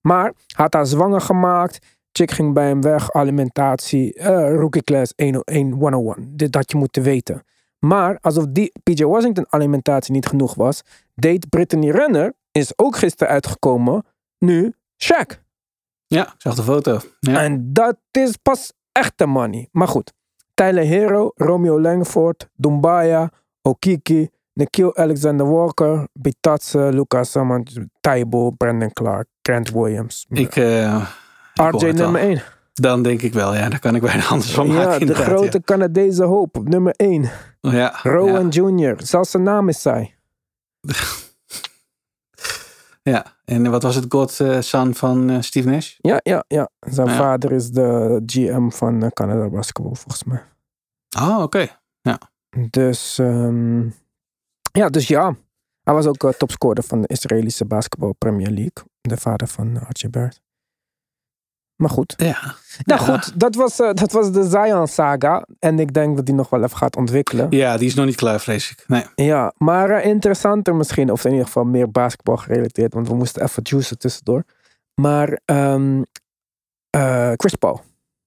Maar 0.01 0.33
had 0.55 0.73
haar 0.73 0.85
zwanger 0.85 1.21
gemaakt. 1.21 1.85
Chick 2.11 2.31
ging 2.31 2.53
bij 2.53 2.67
hem 2.67 2.81
weg, 2.81 3.11
alimentatie, 3.11 4.13
eh, 4.13 4.55
rookie 4.55 4.83
class 4.83 5.13
101, 5.15 5.71
101. 5.71 6.31
Dit 6.35 6.55
had 6.55 6.71
je 6.71 6.77
moeten 6.77 7.03
weten. 7.03 7.43
Maar 7.79 8.17
alsof 8.21 8.45
die 8.49 8.71
PJ 8.83 9.03
Washington 9.03 9.45
alimentatie 9.49 10.13
niet 10.13 10.25
genoeg 10.25 10.55
was, 10.55 10.81
deed 11.15 11.49
Brittany 11.49 11.89
Renner, 11.89 12.33
is 12.51 12.77
ook 12.77 12.95
gisteren 12.95 13.33
uitgekomen, 13.33 14.05
nu 14.43 14.73
Shaq. 15.03 15.41
Ja, 16.07 16.23
ik 16.23 16.33
zag 16.37 16.55
de 16.55 16.63
foto. 16.63 16.99
Ja. 17.19 17.41
En 17.41 17.73
dat 17.73 17.97
is 18.11 18.37
pas 18.37 18.73
echte 18.91 19.25
money. 19.25 19.69
Maar 19.71 19.87
goed, 19.87 20.13
Tyler 20.53 20.85
Hero, 20.85 21.31
Romeo 21.35 21.81
Langford, 21.81 22.49
Dumbaya, 22.55 23.31
Okiki, 23.61 24.29
Nikhil 24.53 24.95
Alexander 24.95 25.49
Walker, 25.49 26.07
Bitatse, 26.13 26.89
Lucas 26.93 27.31
Saman, 27.31 27.67
Taibo, 28.01 28.51
Brandon 28.51 28.93
Clark, 28.93 29.27
Grant 29.41 29.71
Williams. 29.71 30.25
ik, 30.29 30.55
eh, 30.55 31.07
RJ 31.53 31.91
nummer 31.91 32.21
1. 32.21 32.41
Dan 32.73 33.03
denk 33.03 33.21
ik 33.21 33.33
wel, 33.33 33.55
ja, 33.55 33.69
daar 33.69 33.79
kan 33.79 33.95
ik 33.95 34.01
weinig 34.01 34.31
anders 34.31 34.51
van 34.51 34.67
maken. 34.67 34.99
Ja, 34.99 35.13
de 35.13 35.15
grote 35.15 35.61
Canadese 35.61 36.23
hoop 36.23 36.57
op 36.57 36.67
nummer 36.67 36.93
1. 36.97 37.29
Ja, 37.61 37.71
ja, 37.71 37.99
Rowan 38.03 38.47
Jr. 38.49 38.95
Zelfs 38.97 39.31
zijn 39.31 39.43
naam 39.43 39.69
is 39.69 39.81
saai. 39.81 40.15
ja. 43.13 43.32
En 43.45 43.71
wat 43.71 43.83
was 43.83 43.95
het 43.95 44.05
godson 44.09 44.93
van 44.93 45.29
eh, 45.29 45.41
Steve 45.41 45.69
Nash? 45.69 45.95
Ja, 45.97 46.19
ja, 46.23 46.43
ja. 46.47 46.69
Zijn 46.79 47.07
Ja. 47.07 47.15
vader 47.15 47.51
is 47.51 47.69
de 47.69 48.21
GM 48.25 48.69
van 48.69 49.03
eh, 49.03 49.09
Canada 49.09 49.49
Basketball, 49.49 49.95
volgens 49.95 50.23
mij. 50.23 50.43
Oh, 51.19 51.41
oké. 51.41 51.67
Dus, 52.69 53.19
ehm, 53.19 53.81
ja, 54.71 54.89
dus 54.89 55.07
ja. 55.07 55.35
Hij 55.83 55.93
was 55.93 56.05
ook 56.05 56.23
eh, 56.23 56.29
topscorer 56.29 56.83
van 56.83 57.01
de 57.01 57.07
Israëlische 57.07 57.65
Basketball 57.65 58.13
Premier 58.17 58.49
League. 58.49 58.83
De 59.01 59.17
vader 59.17 59.47
van 59.47 59.75
eh, 59.75 59.81
Archie 59.87 60.09
Bert. 60.09 60.41
Maar 61.75 61.89
goed. 61.89 62.13
Ja. 62.17 62.55
Nou 62.83 63.01
Ja. 63.05 63.17
goed, 63.17 63.39
dat 63.39 63.55
was, 63.55 63.79
eh, 63.79 63.93
dat 63.93 64.11
was 64.11 64.31
de 64.31 64.43
Zion 64.49 64.87
saga. 64.87 65.47
En 65.59 65.79
ik 65.79 65.93
denk 65.93 66.15
dat 66.15 66.25
die 66.25 66.35
nog 66.35 66.49
wel 66.49 66.63
even 66.63 66.77
gaat 66.77 66.95
ontwikkelen. 66.95 67.47
Ja, 67.49 67.77
die 67.77 67.87
is 67.87 67.93
nog 67.93 68.05
niet 68.05 68.15
klaar, 68.15 68.39
vrees 68.39 68.71
ik. 68.71 68.83
Nee. 68.87 69.05
Ja, 69.15 69.53
maar 69.57 69.89
eh, 69.89 70.05
interessanter 70.05 70.75
misschien, 70.75 71.11
of 71.11 71.25
in 71.25 71.31
ieder 71.31 71.45
geval 71.45 71.63
meer 71.63 71.91
basketbal 71.91 72.37
gerelateerd, 72.37 72.93
want 72.93 73.07
we 73.07 73.15
moesten 73.15 73.43
even 73.43 73.61
juicen 73.65 73.97
tussendoor. 73.97 74.43
Maar 75.01 75.39
ehm 75.45 76.01
eh, 76.89 77.31
Chris 77.35 77.55
Paul. 77.55 77.81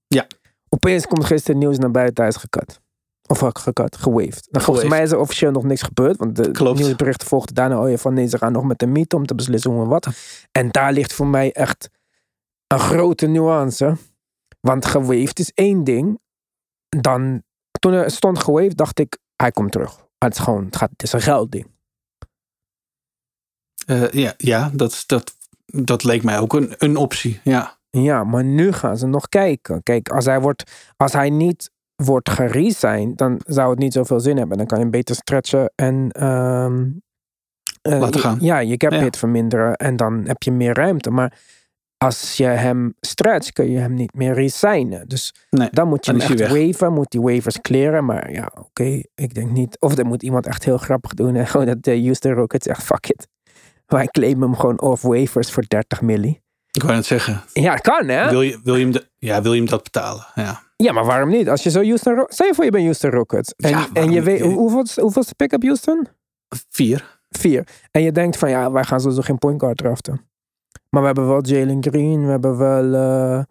Ja. 0.07 0.27
Opeens 0.69 1.07
komt 1.07 1.25
gisteren 1.25 1.59
nieuws 1.59 1.79
naar 1.79 1.91
buiten, 1.91 2.25
hij 2.25 2.33
is 2.33 2.37
gekat. 2.39 2.81
Of 3.29 3.39
gekat, 3.53 3.97
gewaved. 3.97 4.49
Nou, 4.51 4.65
volgens 4.65 4.89
mij 4.89 5.03
is 5.03 5.11
er 5.11 5.19
officieel 5.19 5.51
nog 5.51 5.63
niks 5.65 5.83
gebeurd, 5.83 6.17
want 6.17 6.37
de 6.37 6.51
Klopt. 6.51 6.79
nieuwsberichten 6.79 7.27
volgden 7.29 7.55
daarna 7.55 7.81
oh 7.83 7.91
ja, 7.91 7.97
van 7.97 8.15
nee, 8.15 8.27
ze 8.29 8.39
gaan 8.39 8.53
nog 8.53 8.65
met 8.65 8.79
de 8.79 8.87
meet 8.87 9.15
om 9.15 9.27
te 9.27 9.35
beslissen 9.35 9.71
hoe 9.71 9.83
en 9.83 9.89
wat. 9.89 10.09
En 10.53 10.71
daar 10.71 10.93
ligt 10.93 11.13
voor 11.13 11.27
mij 11.27 11.53
echt 11.53 11.91
een 12.67 12.79
grote 12.79 13.27
nuance. 13.27 13.97
Want 14.61 14.87
gewaved 14.87 15.39
is 15.39 15.53
één 15.53 15.85
ding. 15.85 16.19
Dan, 16.89 17.43
toen 17.79 17.93
er 17.93 18.11
stond 18.11 18.39
gewaved, 18.39 18.77
dacht 18.77 18.99
ik, 18.99 19.19
hij 19.37 19.51
komt 19.51 19.73
terug. 19.73 20.07
Het 20.19 20.33
is 20.33 20.39
gewoon, 20.39 20.65
het, 20.65 20.77
gaat, 20.77 20.91
het 20.91 21.03
is 21.03 21.13
een 21.13 21.21
geldding. 21.21 21.67
Eh, 23.87 24.11
ja, 24.11 24.35
ja 24.37 24.71
dat, 24.75 25.05
dat, 25.07 25.37
dat 25.67 26.05
leek 26.05 26.23
mij 26.23 26.39
ook 26.39 26.53
een, 26.53 26.75
een 26.79 26.97
optie. 26.97 27.41
Ja. 27.45 27.79
Ja, 27.91 28.25
maar 28.25 28.45
nu 28.45 28.73
gaan 28.73 28.99
ze 28.99 29.07
nog 29.07 29.29
kijken. 29.29 29.83
Kijk, 29.83 30.09
als 30.09 30.25
hij, 30.25 30.41
wordt, 30.41 30.93
als 30.97 31.13
hij 31.13 31.31
niet 31.31 31.71
wordt 31.97 32.31
geresigned, 32.31 33.19
dan 33.19 33.41
zou 33.47 33.71
het 33.71 33.79
niet 33.79 33.93
zoveel 33.93 34.21
zin 34.21 34.37
hebben. 34.37 34.57
Dan 34.57 34.67
kan 34.67 34.77
je 34.79 34.83
hem 34.83 34.93
beter 34.93 35.15
stretchen 35.15 35.73
en 35.75 36.11
ehm, 36.11 36.91
eh, 37.83 38.01
Laten 38.01 38.21
gaan. 38.21 38.39
Ja, 38.41 38.59
je 38.59 38.77
cap 38.77 38.93
Ja. 38.93 39.01
hit 39.01 39.17
verminderen 39.17 39.75
en 39.77 39.97
dan 39.97 40.25
heb 40.27 40.43
je 40.43 40.53
meer 40.53 40.75
ruimte. 40.75 41.11
Maar 41.11 41.39
als 41.99 42.37
je 42.37 42.45
hem 42.45 42.95
stretcht, 43.01 43.53
kun 43.53 43.71
je 43.71 43.79
hem 43.79 43.95
niet 43.95 44.15
meer 44.15 44.35
resignen. 44.35 45.09
Dus 45.09 45.35
Nee, 45.51 45.69
dan 45.71 45.89
moet 45.89 46.07
je 46.07 46.13
dan 46.13 46.21
hem 46.21 46.39
echt 46.39 46.53
waven, 46.71 46.93
moet 46.93 47.11
die 47.11 47.21
waivers 47.21 47.61
clearen. 47.61 48.05
Maar 48.05 48.33
ja, 48.33 48.51
oké, 48.59 49.03
ik 49.15 49.35
denk 49.35 49.51
niet. 49.51 49.77
Of 49.81 49.99
er 49.99 50.07
moet 50.07 50.23
iemand 50.23 50.47
echt 50.47 50.65
heel 50.65 50.79
grappig 50.79 51.15
doen 51.15 51.35
en 51.37 51.47
gewoon 51.47 51.67
dat 51.73 51.83
de 51.83 52.01
Houston 52.03 52.33
Rockets 52.33 52.67
echt 52.67 52.83
fuck 52.83 53.07
it. 53.09 53.29
Wij 53.87 54.07
claimen 54.07 54.43
hem 54.49 54.57
gewoon 54.57 54.81
off 54.81 55.03
waivers 55.03 55.51
voor 55.53 55.65
30 55.69 56.01
milli. 56.01 56.41
Ik 56.71 56.83
wou 56.83 56.95
net 56.95 57.07
zeggen. 57.07 57.43
Ja, 57.53 57.77
kan 57.77 58.09
hè? 58.09 58.31
Wil 58.31 58.43
je, 58.43 58.61
wil, 58.65 58.77
je 58.77 58.83
hem 58.83 58.93
de, 58.93 59.07
ja, 59.19 59.43
wil 59.43 59.53
je 59.53 59.61
hem 59.61 59.69
dat 59.69 59.83
betalen? 59.83 60.27
Ja. 60.35 60.63
Ja, 60.77 60.93
maar 60.93 61.05
waarom 61.05 61.29
niet? 61.29 61.49
Als 61.49 61.63
je 61.63 61.71
zo 61.71 61.83
Houston 61.83 62.15
Rockets... 62.15 62.35
Stel 62.35 62.47
je 62.47 62.55
voor 62.55 62.65
je 62.65 62.71
bent 62.71 62.85
Houston 62.85 63.11
Rockets. 63.11 63.53
En, 63.57 63.71
Ja, 63.71 63.87
en 63.93 64.11
je 64.11 64.23
weet... 64.23 64.41
hoe- 64.41 64.53
Hoeveel, 64.55 65.03
hoeveel 65.03 65.23
is 65.23 65.29
de 65.29 65.35
pick-up 65.35 65.63
Houston? 65.63 66.07
Vier. 66.71 67.19
Vier. 67.31 67.67
En 67.91 68.03
je 68.03 68.13
denkt 68.13 68.37
van 68.37 68.51
ja, 68.51 68.71
wij 68.71 68.85
gaan 68.85 69.01
sowieso 69.01 69.23
geen 69.23 69.39
point 69.39 69.61
guard 69.61 69.77
draften. 69.77 70.21
Maar 70.91 71.01
we 71.01 71.07
hebben 71.07 71.27
wel 71.29 71.45
Jalen 71.45 71.83
Green. 71.83 72.25
We 72.25 72.31
hebben 72.31 72.57
wel 72.57 72.95
eh, 72.95 73.43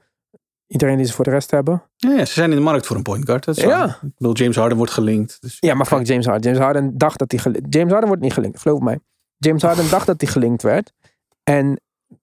iedereen 0.67 0.97
die 0.97 1.05
ze 1.05 1.13
voor 1.13 1.23
de 1.25 1.29
rest 1.31 1.51
hebben. 1.51 1.83
Ja, 1.95 2.11
ja, 2.11 2.25
ze 2.25 2.33
zijn 2.33 2.49
in 2.49 2.55
de 2.55 2.63
markt 2.63 2.85
voor 2.85 2.95
een 2.95 3.01
point 3.03 3.25
guard. 3.25 3.45
Dat 3.45 3.57
is 3.57 3.63
Ja. 3.63 3.69
waar. 3.69 3.99
Ik 4.01 4.11
bedoel, 4.17 4.33
James 4.35 4.55
Harden 4.55 4.77
wordt 4.77 4.91
gelinkt. 4.91 5.37
Dus 5.41 5.57
Ja, 5.59 5.73
maar 5.73 5.85
fuck 5.85 6.05
James 6.07 6.25
Harden. 6.25 6.43
James 6.43 6.59
Harden 6.65 6.97
dacht 6.97 7.19
dat 7.19 7.31
hij... 7.31 7.39
geli- 7.39 7.61
James 7.69 7.89
Harden 7.91 8.07
wordt 8.07 8.23
niet 8.23 8.33
gelinkt, 8.33 8.59
geloof 8.61 8.79
mij. 8.79 8.99
James 9.37 9.61
Harden 9.61 9.89
dacht 9.89 10.05
dat 10.05 10.21
hij 10.21 10.29
gelinkt 10.31 10.61
werd. 10.63 10.91
En 11.43 11.79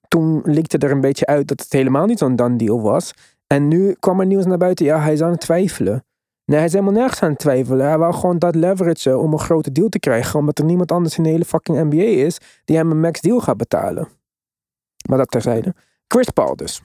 toen 0.08 0.40
likte 0.44 0.78
er 0.78 0.90
een 0.90 1.00
beetje 1.00 1.26
uit 1.26 1.48
dat 1.48 1.60
het 1.60 1.72
helemaal 1.72 2.06
niet 2.06 2.18
zo'n 2.18 2.36
done 2.36 2.56
deal 2.56 2.80
was. 2.82 3.12
En 3.46 3.68
nu 3.68 3.96
kwam 4.00 4.20
er 4.20 4.26
nieuws 4.26 4.44
naar 4.46 4.58
buiten. 4.58 4.84
Ja, 4.86 5.00
hij 5.00 5.12
is 5.12 5.22
aan 5.22 5.30
het 5.30 5.40
twijfelen. 5.40 6.04
Nee, 6.44 6.56
hij 6.56 6.66
is 6.66 6.72
helemaal 6.72 6.94
nergens 6.94 7.22
aan 7.22 7.30
het 7.30 7.38
twijfelen. 7.38 7.86
Hij 7.86 7.98
wou 7.98 8.14
gewoon 8.14 8.38
dat 8.38 8.54
leveragen 8.54 9.18
om 9.20 9.32
een 9.32 9.38
grote 9.38 9.72
deal 9.72 9.88
te 9.88 9.98
krijgen. 9.98 10.38
Omdat 10.38 10.58
er 10.58 10.64
niemand 10.64 10.92
anders 10.92 11.16
in 11.16 11.22
de 11.22 11.28
hele 11.28 11.44
fucking 11.44 11.78
NBA 11.90 12.02
is 12.02 12.38
die 12.64 12.76
hem 12.76 12.90
een 12.90 13.00
max 13.00 13.20
deal 13.20 13.40
gaat 13.40 13.56
betalen. 13.56 14.08
Maar 15.08 15.18
dat 15.18 15.30
terzijde. 15.30 15.74
Chris 16.06 16.28
Paul 16.30 16.56
dus. 16.56 16.82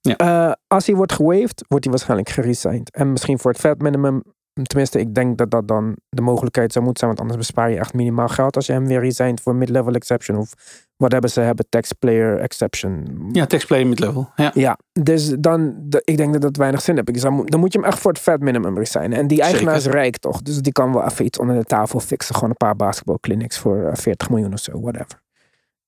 Ja. 0.00 0.16
Eh, 0.16 0.52
als 0.66 0.86
hij 0.86 0.94
wordt 0.94 1.12
gewaved, 1.12 1.64
wordt 1.68 1.84
hij 1.84 1.92
waarschijnlijk 1.92 2.28
geresigned. 2.28 2.90
En 2.90 3.12
misschien 3.12 3.38
voor 3.38 3.50
het 3.50 3.60
vet 3.60 3.82
minimum 3.82 4.22
tenminste, 4.66 5.00
ik 5.00 5.14
denk 5.14 5.38
dat 5.38 5.50
dat 5.50 5.68
dan 5.68 5.96
de 6.08 6.22
mogelijkheid 6.22 6.72
zou 6.72 6.84
moeten 6.84 7.04
zijn. 7.06 7.16
Want 7.16 7.30
anders 7.30 7.46
bespaar 7.46 7.70
je 7.70 7.78
echt 7.78 7.94
minimaal 7.94 8.28
geld 8.28 8.56
als 8.56 8.66
je 8.66 8.72
hem 8.72 8.86
weer 8.86 9.00
resignt 9.00 9.40
voor 9.40 9.54
mid-level 9.54 9.92
exception. 9.92 10.38
Of 10.38 10.52
wat 10.96 11.12
hebben 11.12 11.30
ze 11.30 11.40
hebben? 11.40 11.66
Text 11.68 11.98
player 11.98 12.38
exception. 12.38 13.06
Ja, 13.32 13.46
textplay 13.46 13.84
mid-level. 13.84 14.30
Ja. 14.36 14.50
Ja, 14.54 14.78
dus 15.02 15.28
dan, 15.38 15.74
ik 16.04 16.16
denk 16.16 16.32
dat 16.32 16.42
dat 16.42 16.56
weinig 16.56 16.80
zin 16.80 16.94
heeft. 16.94 17.22
Dan, 17.22 17.32
moet- 17.60 17.72
je 17.72 17.78
hem 17.78 17.88
echt 17.88 17.98
voor 17.98 18.12
het 18.12 18.20
vet 18.20 18.40
minimum 18.40 18.78
resignen. 18.78 19.18
En 19.18 19.26
die 19.26 19.42
eigenaar 19.42 19.76
is 19.76 19.86
rijk 19.86 20.16
toch? 20.18 20.42
Dus 20.42 20.60
die 20.60 20.72
kan 20.72 20.92
wel 20.92 21.04
even 21.04 21.24
iets 21.24 21.38
onder 21.38 21.56
de 21.56 21.64
tafel 21.64 22.00
fixen. 22.00 22.34
Gewoon 22.34 22.50
een 22.50 22.56
paar 22.56 22.76
basketbalclinics 22.76 23.58
voor 23.58 23.84
eh, 23.84 23.94
40 23.94 24.30
miljoen 24.30 24.52
of 24.52 24.58
zo, 24.58 24.80
whatever. 24.80 25.22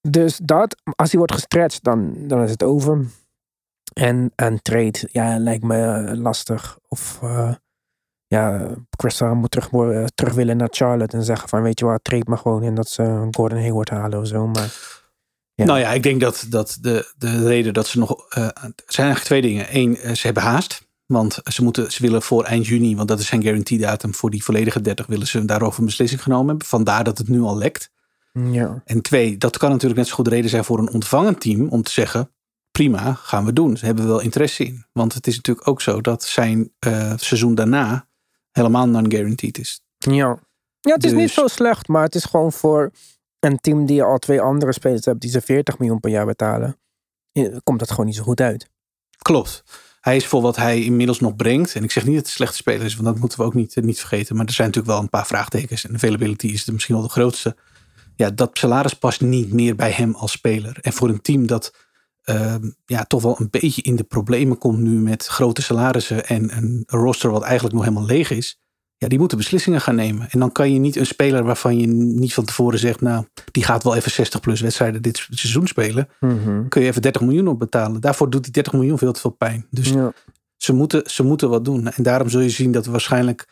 Dus 0.08 0.36
dat, 0.42 0.76
als 0.96 1.10
hij 1.10 1.18
wordt 1.18 1.34
gestretched, 1.34 1.82
dan, 1.82 2.14
dan 2.28 2.42
is 2.42 2.50
het 2.50 2.62
over. 2.62 3.06
En 3.92 4.32
een 4.36 4.62
trade, 4.62 5.08
ja, 5.12 5.38
lijkt 5.38 5.64
me 5.64 5.82
eh, 5.82 6.18
lastig. 6.18 6.78
Of 6.88 7.18
eh, 7.22 7.54
ja, 8.26 8.68
Chris 8.90 9.20
moet 9.20 9.50
terug, 9.50 9.72
eh, 9.72 10.04
terug 10.14 10.34
willen 10.34 10.56
naar 10.56 10.68
Charlotte 10.70 11.16
en 11.16 11.24
zeggen 11.24 11.48
van, 11.48 11.62
weet 11.62 11.78
je 11.78 11.84
wat, 11.84 12.04
trade 12.04 12.30
me 12.30 12.36
gewoon 12.36 12.62
in 12.62 12.74
dat 12.74 12.88
ze 12.88 13.28
Gordon 13.30 13.60
Hayward 13.60 13.90
halen 13.90 14.20
of 14.20 14.26
zo. 14.26 14.46
Maar. 14.46 14.98
Nou 15.54 15.78
ja, 15.78 15.92
ik 15.92 16.02
denk 16.02 16.20
dat, 16.20 16.46
dat 16.48 16.78
de, 16.80 17.12
de 17.18 17.46
reden 17.46 17.74
dat 17.74 17.86
ze 17.86 17.98
nog... 17.98 18.26
er 18.28 18.52
zijn 18.86 19.06
eigenlijk 19.06 19.24
twee 19.24 19.42
dingen. 19.42 19.66
Eén, 19.70 20.16
ze 20.16 20.26
hebben 20.26 20.42
haast. 20.42 20.88
Want 21.06 21.38
ze, 21.44 21.62
moeten, 21.62 21.92
ze 21.92 22.02
willen 22.02 22.22
voor 22.22 22.44
eind 22.44 22.66
juni, 22.66 22.96
want 22.96 23.08
dat 23.08 23.20
is 23.20 23.26
zijn 23.26 23.42
guarantee 23.42 23.78
datum 23.78 24.14
voor 24.14 24.30
die 24.30 24.44
volledige 24.44 24.80
30, 24.80 25.06
willen 25.06 25.26
ze 25.26 25.44
daarover 25.44 25.80
een 25.80 25.86
beslissing 25.86 26.22
genomen 26.22 26.48
hebben. 26.48 26.66
Vandaar 26.66 27.04
dat 27.04 27.18
het 27.18 27.28
nu 27.28 27.40
al 27.40 27.58
lekt. 27.58 27.90
Ja, 28.32 28.82
En 28.84 29.00
twee, 29.02 29.36
dat 29.38 29.56
kan 29.58 29.70
natuurlijk 29.70 29.98
net 29.98 30.08
zo 30.08 30.14
goed 30.14 30.24
de 30.24 30.30
reden 30.30 30.50
zijn 30.50 30.64
voor 30.64 30.78
een 30.78 30.90
ontvangend 30.90 31.40
team 31.40 31.68
om 31.68 31.82
te 31.82 31.90
zeggen: 31.90 32.30
prima, 32.70 33.14
gaan 33.14 33.44
we 33.44 33.52
doen. 33.52 33.76
Ze 33.76 33.84
hebben 33.84 34.06
wel 34.06 34.20
interesse 34.20 34.64
in. 34.64 34.84
Want 34.92 35.14
het 35.14 35.26
is 35.26 35.36
natuurlijk 35.36 35.68
ook 35.68 35.80
zo 35.80 36.00
dat 36.00 36.24
zijn 36.24 36.72
eh, 36.78 37.12
seizoen 37.16 37.54
daarna 37.54 38.06
helemaal 38.50 38.88
non-guaranteed 38.88 39.58
is. 39.58 39.80
Ja. 39.98 40.38
Ja, 40.80 40.94
het 40.94 41.04
is 41.04 41.12
niet 41.12 41.20
Dus- 41.20 41.34
zo 41.34 41.46
slecht, 41.46 41.88
maar 41.88 42.02
het 42.02 42.14
is 42.14 42.24
gewoon 42.24 42.52
voor 42.52 42.90
een 43.40 43.58
team 43.60 43.86
die 43.86 44.02
al 44.02 44.18
twee 44.18 44.40
andere 44.40 44.72
spelers 44.72 45.04
hebt 45.04 45.20
die 45.20 45.30
ze 45.30 45.40
40 45.40 45.78
miljoen 45.78 46.00
per 46.00 46.10
jaar 46.10 46.26
betalen. 46.26 46.78
eh, 47.32 47.56
Komt 47.62 47.78
dat 47.78 47.90
gewoon 47.90 48.06
niet 48.06 48.14
zo 48.14 48.22
goed 48.22 48.40
uit. 48.40 48.68
Klopt. 49.18 49.62
Hij 50.00 50.16
is 50.16 50.26
voor 50.26 50.42
wat 50.42 50.56
hij 50.56 50.82
inmiddels 50.82 51.20
nog 51.20 51.36
brengt. 51.36 51.74
En 51.74 51.82
ik 51.84 51.90
zeg 51.90 52.02
niet 52.04 52.12
dat 52.14 52.20
het 52.22 52.30
een 52.30 52.36
slechte 52.36 52.56
speler 52.56 52.84
is, 52.84 52.94
want 52.94 53.06
dat 53.06 53.18
moeten 53.18 53.38
we 53.38 53.44
ook 53.44 53.54
niet, 53.54 53.74
eh, 53.76 53.84
niet 53.84 53.98
vergeten. 53.98 54.36
Maar 54.36 54.46
er 54.46 54.52
zijn 54.52 54.66
natuurlijk 54.66 54.94
wel 54.94 55.02
een 55.02 55.10
paar 55.10 55.26
vraagtekens. 55.26 55.84
En 55.86 55.94
availability 55.94 56.46
is 56.46 56.66
er 56.66 56.72
misschien 56.72 56.94
wel 56.94 57.04
de 57.04 57.10
grootste. 57.10 57.56
Ja, 58.20 58.30
dat 58.30 58.50
salaris 58.58 58.94
past 58.94 59.20
niet 59.20 59.52
meer 59.52 59.74
bij 59.76 59.90
hem 59.90 60.14
als 60.14 60.32
speler. 60.32 60.78
En 60.80 60.92
voor 60.92 61.08
een 61.08 61.20
team 61.20 61.46
dat 61.46 61.74
ehm, 62.22 62.70
ja, 62.86 63.04
toch 63.04 63.22
wel 63.22 63.36
een 63.40 63.50
beetje 63.50 63.82
in 63.82 63.96
de 63.96 64.02
problemen 64.02 64.58
komt 64.58 64.78
nu 64.78 64.90
met 64.90 65.26
grote 65.26 65.62
salarissen 65.62 66.26
en 66.26 66.56
een 66.56 66.82
roster 66.86 67.30
wat 67.30 67.42
eigenlijk 67.42 67.74
nog 67.74 67.84
helemaal 67.84 68.06
leeg 68.06 68.30
is. 68.30 68.60
Ja, 68.96 69.08
die 69.08 69.18
moeten 69.18 69.38
beslissingen 69.38 69.80
gaan 69.80 69.94
nemen. 69.94 70.30
En 70.30 70.38
dan 70.38 70.52
kan 70.52 70.72
je 70.72 70.78
niet 70.78 70.96
een 70.96 71.06
speler 71.06 71.44
waarvan 71.44 71.78
je 71.78 71.86
niet 71.86 72.34
van 72.34 72.44
tevoren 72.44 72.78
zegt, 72.78 73.00
nou, 73.00 73.24
die 73.50 73.64
gaat 73.64 73.82
wel 73.82 73.94
even 73.94 74.10
60 74.10 74.40
plus 74.40 74.60
wedstrijden 74.60 75.02
dit 75.02 75.26
seizoen 75.30 75.66
spelen. 75.66 76.08
Kun 76.68 76.82
je 76.82 76.88
even 76.88 77.02
30 77.02 77.22
miljoen 77.22 77.48
op 77.48 77.58
betalen. 77.58 78.00
Daarvoor 78.00 78.30
doet 78.30 78.42
die 78.44 78.52
30 78.52 78.72
miljoen 78.72 78.98
veel 78.98 79.12
te 79.12 79.20
veel 79.20 79.30
pijn. 79.30 79.66
Dus 79.70 79.88
Ja. 79.88 80.12
ze 80.56 80.72
moeten, 80.72 81.02
ze 81.10 81.22
moeten 81.22 81.48
wat 81.48 81.64
doen. 81.64 81.88
En 81.90 82.02
daarom 82.02 82.28
zul 82.28 82.40
je 82.40 82.50
zien 82.50 82.72
dat 82.72 82.84
we 82.84 82.90
waarschijnlijk 82.90 83.48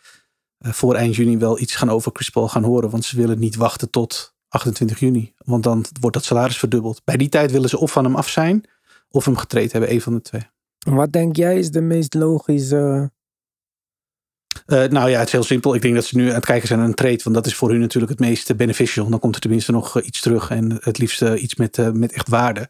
eh, 0.58 0.72
voor 0.72 0.94
eind 0.94 1.16
juni 1.16 1.38
wel 1.38 1.58
iets 1.60 1.76
gaan 1.76 1.90
over 1.90 2.10
Chris 2.14 2.28
Paul 2.30 2.48
gaan 2.48 2.64
horen. 2.64 2.90
Want 2.90 3.04
ze 3.04 3.16
willen 3.16 3.38
niet 3.38 3.56
wachten 3.56 3.90
tot 3.90 4.36
28 4.48 4.98
juni. 4.98 5.32
Want 5.36 5.62
dan 5.62 5.84
wordt 6.00 6.16
dat 6.16 6.24
salaris 6.24 6.58
verdubbeld. 6.58 7.04
Bij 7.04 7.16
die 7.16 7.28
tijd 7.28 7.50
willen 7.50 7.68
ze 7.68 7.78
of 7.78 7.92
van 7.92 8.04
hem 8.04 8.16
af 8.16 8.28
zijn. 8.28 8.64
Of 9.10 9.24
hem 9.24 9.36
getraind 9.36 9.72
hebben. 9.72 9.92
Een 9.92 10.00
van 10.00 10.14
de 10.14 10.20
twee. 10.20 10.42
Wat 10.78 11.12
denk 11.12 11.36
jij 11.36 11.58
is 11.58 11.70
de 11.70 11.80
meest 11.80 12.14
logische... 12.14 13.10
Eh, 14.66 14.84
nou 14.84 15.10
ja, 15.10 15.18
het 15.18 15.26
is 15.26 15.32
heel 15.32 15.42
simpel. 15.42 15.74
Ik 15.74 15.82
denk 15.82 15.94
dat 15.94 16.04
ze 16.04 16.16
nu 16.16 16.28
aan 16.28 16.34
het 16.34 16.44
kijken 16.44 16.66
zijn 16.66 16.78
naar 16.78 16.88
een 16.88 16.94
trade. 16.94 17.20
Want 17.22 17.36
dat 17.36 17.46
is 17.46 17.54
voor 17.54 17.70
hun 17.70 17.80
natuurlijk 17.80 18.12
het 18.12 18.20
meest 18.20 18.56
beneficial. 18.56 19.08
Dan 19.08 19.18
komt 19.18 19.34
er 19.34 19.40
tenminste 19.40 19.72
nog 19.72 19.96
eh, 19.98 20.06
iets 20.06 20.20
terug. 20.20 20.50
En 20.50 20.78
het 20.80 20.98
liefst 20.98 21.22
iets 21.22 21.54
met, 21.54 21.78
eh, 21.78 21.90
met 21.90 22.12
echt 22.12 22.28
waarde. 22.28 22.68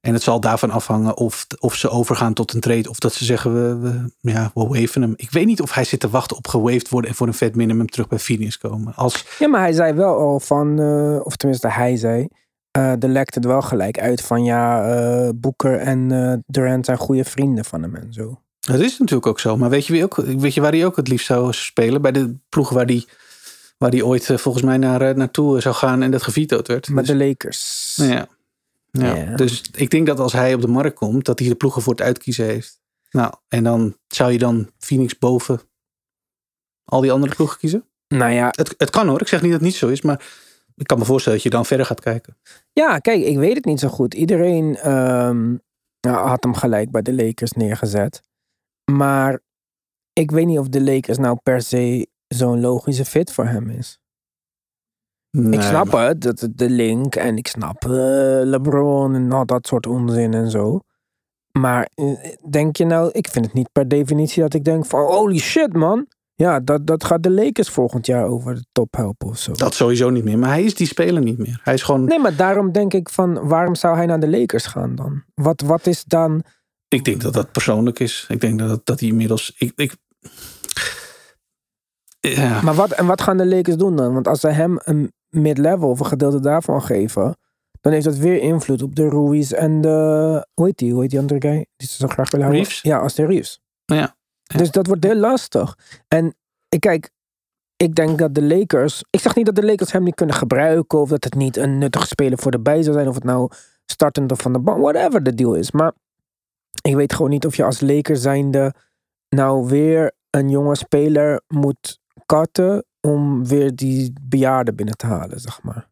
En 0.00 0.12
het 0.12 0.22
zal 0.22 0.40
daarvan 0.40 0.70
afhangen 0.70 1.16
of, 1.16 1.46
of 1.58 1.74
ze 1.74 1.88
overgaan 1.90 2.32
tot 2.32 2.52
een 2.54 2.60
trade. 2.60 2.88
Of 2.88 2.98
dat 2.98 3.12
ze 3.12 3.24
zeggen, 3.24 3.54
we, 3.54 3.88
we, 4.20 4.30
ja, 4.30 4.50
we 4.54 4.66
waven 4.80 5.02
hem. 5.02 5.12
Ik 5.16 5.30
weet 5.30 5.46
niet 5.46 5.60
of 5.60 5.74
hij 5.74 5.84
zit 5.84 6.00
te 6.00 6.08
wachten 6.08 6.36
op 6.36 6.48
gewaved 6.48 6.88
worden. 6.88 7.10
En 7.10 7.16
voor 7.16 7.26
een 7.26 7.34
vet 7.34 7.54
minimum 7.54 7.86
terug 7.90 8.08
bij 8.08 8.18
Phoenix 8.18 8.58
komen. 8.58 8.94
Als, 8.94 9.24
Ja, 9.38 9.48
maar 9.48 9.60
hij 9.60 9.72
zei 9.72 9.92
wel 9.92 10.16
al 10.18 10.40
van... 10.40 10.80
eh, 10.80 11.20
of 11.26 11.36
tenminste 11.36 11.68
hij 11.68 11.96
zei... 11.96 12.28
eh 12.70 13.02
er 13.02 13.08
lekte 13.08 13.38
het 13.38 13.48
wel 13.48 13.62
gelijk 13.62 13.98
uit 13.98 14.20
van 14.22 14.44
ja, 14.44 14.84
eh 14.84 15.28
Boeker 15.34 15.78
en 15.78 16.42
Durant 16.46 16.84
zijn 16.84 16.98
goede 16.98 17.24
vrienden 17.24 17.64
van 17.64 17.82
hem 17.82 17.94
en 17.94 18.12
zo. 18.12 18.40
dat 18.60 18.80
is 18.80 18.98
natuurlijk 18.98 19.26
ook 19.26 19.40
zo. 19.40 19.56
Maar 19.56 19.70
weet 19.70 19.86
je, 19.86 19.92
wie 19.92 20.04
ook, 20.04 20.16
weet 20.16 20.54
je 20.54 20.60
waar 20.60 20.72
hij 20.72 20.84
ook 20.86 20.96
het 20.96 21.08
liefst 21.08 21.26
zou 21.26 21.52
spelen? 21.52 22.02
Bij 22.02 22.12
de 22.12 22.34
ploeg 22.48 22.68
waar 22.70 22.86
die, 22.86 23.08
waar 23.78 23.90
die 23.90 24.06
ooit 24.06 24.26
volgens 24.34 24.64
mij 24.64 24.76
naar, 24.76 25.16
naartoe 25.16 25.60
zou 25.60 25.74
gaan. 25.74 26.02
En 26.02 26.10
dat 26.10 26.22
gevetoed 26.22 26.66
werd. 26.68 26.88
Met 26.88 27.06
Dus- 27.06 27.18
de 27.18 27.24
Lakers. 27.26 27.94
Ja. 27.96 28.26
Ja. 28.90 29.14
Ja. 29.14 29.36
Dus 29.36 29.70
ik 29.76 29.90
denk 29.90 30.06
dat 30.06 30.18
als 30.18 30.32
hij 30.32 30.54
op 30.54 30.60
de 30.60 30.68
markt 30.68 30.96
komt, 30.96 31.24
dat 31.24 31.38
hij 31.38 31.48
de 31.48 31.54
ploegen 31.54 31.82
voor 31.82 31.92
het 31.92 32.02
uitkiezen 32.02 32.44
heeft. 32.44 32.80
Nou, 33.10 33.34
en 33.48 33.64
dan 33.64 33.96
zou 34.06 34.32
je 34.32 34.38
dan 34.38 34.70
Phoenix 34.78 35.18
boven 35.18 35.60
al 36.84 37.00
die 37.00 37.12
andere 37.12 37.34
ploegen 37.34 37.58
kiezen? 37.58 37.84
Nou 38.08 38.32
ja, 38.32 38.48
Het, 38.50 38.74
het 38.76 38.90
kan 38.90 39.08
hoor, 39.08 39.20
ik 39.20 39.28
zeg 39.28 39.42
niet 39.42 39.50
dat 39.50 39.60
het 39.60 39.68
niet 39.68 39.78
zo 39.78 39.88
is, 39.88 40.02
maar 40.02 40.24
ik 40.76 40.86
kan 40.86 40.98
me 40.98 41.04
voorstellen 41.04 41.38
dat 41.38 41.46
je 41.46 41.56
dan 41.56 41.66
verder 41.66 41.86
gaat 41.86 42.00
kijken. 42.00 42.36
Ja, 42.72 42.98
kijk, 42.98 43.22
ik 43.22 43.36
weet 43.36 43.56
het 43.56 43.64
niet 43.64 43.80
zo 43.80 43.88
goed. 43.88 44.14
Iedereen 44.14 44.76
ehm, 44.76 45.56
nou, 46.00 46.28
had 46.28 46.42
hem 46.44 46.54
gelijk 46.54 46.90
bij 46.90 47.02
de 47.02 47.14
Lakers 47.14 47.52
neergezet. 47.52 48.22
Maar 48.92 49.40
ik 50.12 50.30
weet 50.30 50.46
niet 50.46 50.58
of 50.58 50.68
de 50.68 50.82
Lakers 50.82 51.18
nou 51.18 51.38
per 51.42 51.62
se 51.62 52.08
zo'n 52.28 52.60
logische 52.60 53.04
fit 53.04 53.32
voor 53.32 53.46
hem 53.46 53.70
is. 53.70 53.99
Ik 55.30 55.62
snap 55.62 55.90
maar- 55.90 56.08
het, 56.08 56.20
dat, 56.20 56.48
de 56.54 56.70
link 56.70 57.14
en 57.16 57.36
ik 57.36 57.46
snap 57.46 57.84
eh, 57.84 57.90
LeBron 58.42 59.14
en 59.14 59.32
al 59.32 59.46
dat 59.46 59.66
soort 59.66 59.86
onzin 59.86 60.34
en 60.34 60.50
zo. 60.50 60.80
Maar 61.52 61.90
eh, 61.94 62.06
denk 62.50 62.76
je 62.76 62.84
nou, 62.84 63.10
ik 63.12 63.28
vind 63.28 63.44
het 63.44 63.54
niet 63.54 63.72
per 63.72 63.88
definitie 63.88 64.42
dat 64.42 64.54
ik 64.54 64.64
denk 64.64 64.86
van 64.86 65.04
holy 65.04 65.38
shit 65.38 65.72
man. 65.72 66.06
Ja, 66.34 66.60
dat, 66.60 66.86
dat 66.86 67.04
gaat 67.04 67.22
de 67.22 67.30
Lakers 67.30 67.68
volgend 67.68 68.06
jaar 68.06 68.24
over 68.26 68.54
de 68.54 68.64
top 68.72 68.96
helpen 68.96 69.28
of 69.28 69.38
zo. 69.38 69.52
Dat 69.52 69.74
sowieso 69.74 70.10
niet 70.10 70.24
meer, 70.24 70.38
maar 70.38 70.48
hij 70.48 70.62
is 70.62 70.74
die 70.74 70.86
speler 70.86 71.22
niet 71.22 71.38
meer. 71.38 71.60
Hij 71.64 71.74
is 71.74 71.82
gewoon, 71.82 72.04
Nee, 72.04 72.18
maar 72.18 72.36
daarom 72.36 72.72
denk 72.72 72.94
ik 72.94 73.08
van 73.08 73.48
waarom 73.48 73.74
zou 73.74 73.96
hij 73.96 74.06
naar 74.06 74.20
de 74.20 74.28
Lakers 74.28 74.66
gaan 74.66 74.94
dan? 74.94 75.22
Wat, 75.34 75.60
wat 75.60 75.86
is 75.86 76.04
dan... 76.04 76.42
ik 76.88 77.04
denk 77.04 77.20
dat 77.20 77.32
dat 77.32 77.52
persoonlijk 77.52 77.98
is. 77.98 78.24
Ik 78.28 78.40
denk 78.40 78.58
dat, 78.58 78.80
dat 78.86 79.00
hij 79.00 79.08
inmiddels, 79.08 79.54
ik, 79.58 79.72
ik, 79.76 79.96
ja, 82.20 82.62
Maar 82.62 82.74
wat, 82.74 82.90
en 82.90 83.06
wat 83.06 83.22
gaan 83.22 83.36
de 83.36 83.46
Lakers 83.46 83.76
doen 83.76 83.96
dan? 83.96 84.14
Want 84.14 84.28
als 84.28 84.40
ze 84.40 84.48
hem 84.48 84.78
een 84.84 85.12
mid-level 85.30 85.88
of 85.88 86.00
een 86.00 86.06
gedeelte 86.06 86.40
daarvan 86.40 86.82
geven, 86.82 87.36
dan 87.80 87.92
heeft 87.92 88.04
dat 88.04 88.16
weer 88.16 88.40
invloed 88.40 88.82
op 88.82 88.94
de 88.94 89.08
Ruiz 89.08 89.52
en 89.52 89.80
de. 89.80 90.46
Hoe 90.54 90.66
heet 90.66 90.78
die? 90.78 90.92
Hoe 90.92 91.00
heet 91.00 91.10
die 91.10 91.18
andere 91.18 91.40
guy? 91.40 91.66
Die 91.76 91.88
ze 91.88 91.96
zo 91.96 92.06
graag 92.06 92.30
willen 92.30 92.46
houden? 92.46 92.66
Reeves? 92.66 92.82
Ja, 92.82 92.98
als 92.98 93.14
de 93.14 93.26
Reeves. 93.26 93.60
Ja, 93.84 93.96
ja. 93.96 94.16
Dus 94.56 94.70
dat 94.70 94.86
wordt 94.86 95.04
heel 95.04 95.16
lastig. 95.16 95.78
En 96.08 96.34
ik 96.68 96.80
kijk, 96.80 97.10
ik 97.76 97.94
denk 97.94 98.18
dat 98.18 98.34
de 98.34 98.42
Lakers. 98.42 99.04
Ik 99.10 99.20
zeg 99.20 99.34
niet 99.34 99.46
dat 99.46 99.54
de 99.54 99.64
Lakers 99.64 99.92
hem 99.92 100.02
niet 100.02 100.14
kunnen 100.14 100.34
gebruiken. 100.34 100.98
Of 100.98 101.08
dat 101.08 101.24
het 101.24 101.34
niet 101.34 101.56
een 101.56 101.78
nuttige 101.78 102.06
speler 102.06 102.38
voor 102.38 102.50
de 102.50 102.60
bij 102.60 102.82
zou 102.82 102.94
zijn. 102.94 103.08
Of 103.08 103.14
het 103.14 103.24
nou 103.24 103.50
startend 103.84 104.32
of 104.32 104.40
van 104.40 104.52
de 104.52 104.58
bank. 104.58 104.78
Whatever 104.78 105.22
de 105.22 105.34
deal 105.34 105.54
is. 105.54 105.70
Maar 105.70 105.92
ik 106.82 106.94
weet 106.94 107.12
gewoon 107.14 107.30
niet 107.30 107.46
of 107.46 107.56
je 107.56 107.64
als 107.64 107.80
Lakers 107.80 108.20
zijnde. 108.20 108.74
Nou 109.28 109.68
weer 109.68 110.12
een 110.30 110.48
jonge 110.48 110.76
speler 110.76 111.40
moet 111.48 111.98
cutten. 112.26 112.84
Om 113.00 113.46
weer 113.46 113.74
die 113.74 114.12
bejaarden 114.22 114.74
binnen 114.74 114.96
te 114.96 115.06
halen, 115.06 115.40
zeg 115.40 115.62
maar. 115.62 115.88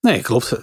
nee, 0.00 0.20
klopt. 0.20 0.62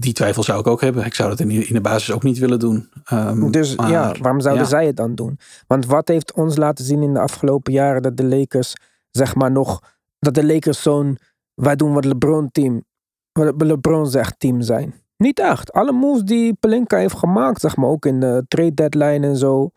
Die 0.00 0.12
twijfel 0.12 0.42
zou 0.42 0.60
ik 0.60 0.66
ook 0.66 0.80
hebben. 0.80 1.04
Ik 1.04 1.14
zou 1.14 1.28
dat 1.28 1.40
in, 1.40 1.48
de- 1.48 1.66
in 1.66 1.74
de 1.74 1.80
basis 1.80 2.10
ook 2.14 2.22
niet 2.22 2.38
willen 2.38 2.58
doen. 2.58 2.88
Ehm, 3.04 3.50
Dus 3.50 3.76
maar- 3.76 3.90
ja, 3.90 4.14
waarom 4.20 4.40
zouden 4.40 4.62
ja. 4.64 4.68
zij 4.70 4.86
het 4.86 4.96
dan 4.96 5.14
doen? 5.14 5.38
Want 5.66 5.86
wat 5.86 6.08
heeft 6.08 6.32
ons 6.32 6.56
laten 6.56 6.84
zien 6.84 7.02
in 7.02 7.12
de 7.12 7.20
afgelopen 7.20 7.72
jaren 7.72 8.02
dat 8.02 8.16
de 8.16 8.24
Lakers, 8.24 8.74
zeg 9.10 9.34
maar 9.34 9.50
nog, 9.50 9.96
dat 10.18 10.34
de 10.34 10.44
Lakers 10.46 10.82
zo'n, 10.82 11.18
wij 11.54 11.76
doen 11.76 11.92
wat 11.92 12.04
LeBron 12.04 12.50
team, 12.50 12.84
wat 13.32 13.62
LeBron 13.62 14.06
zegt 14.06 14.38
team 14.38 14.60
zijn? 14.62 14.94
Niet 15.16 15.38
echt. 15.38 15.72
Alle 15.72 15.92
moves 15.92 16.22
die 16.22 16.54
Pelinka 16.54 16.96
heeft 16.96 17.16
gemaakt, 17.16 17.60
zeg 17.60 17.76
maar, 17.76 17.88
ook 17.88 18.06
in 18.06 18.20
de 18.20 18.44
trade 18.48 18.74
deadline 18.74 19.26
en 19.26 19.36
zo, 19.36 19.70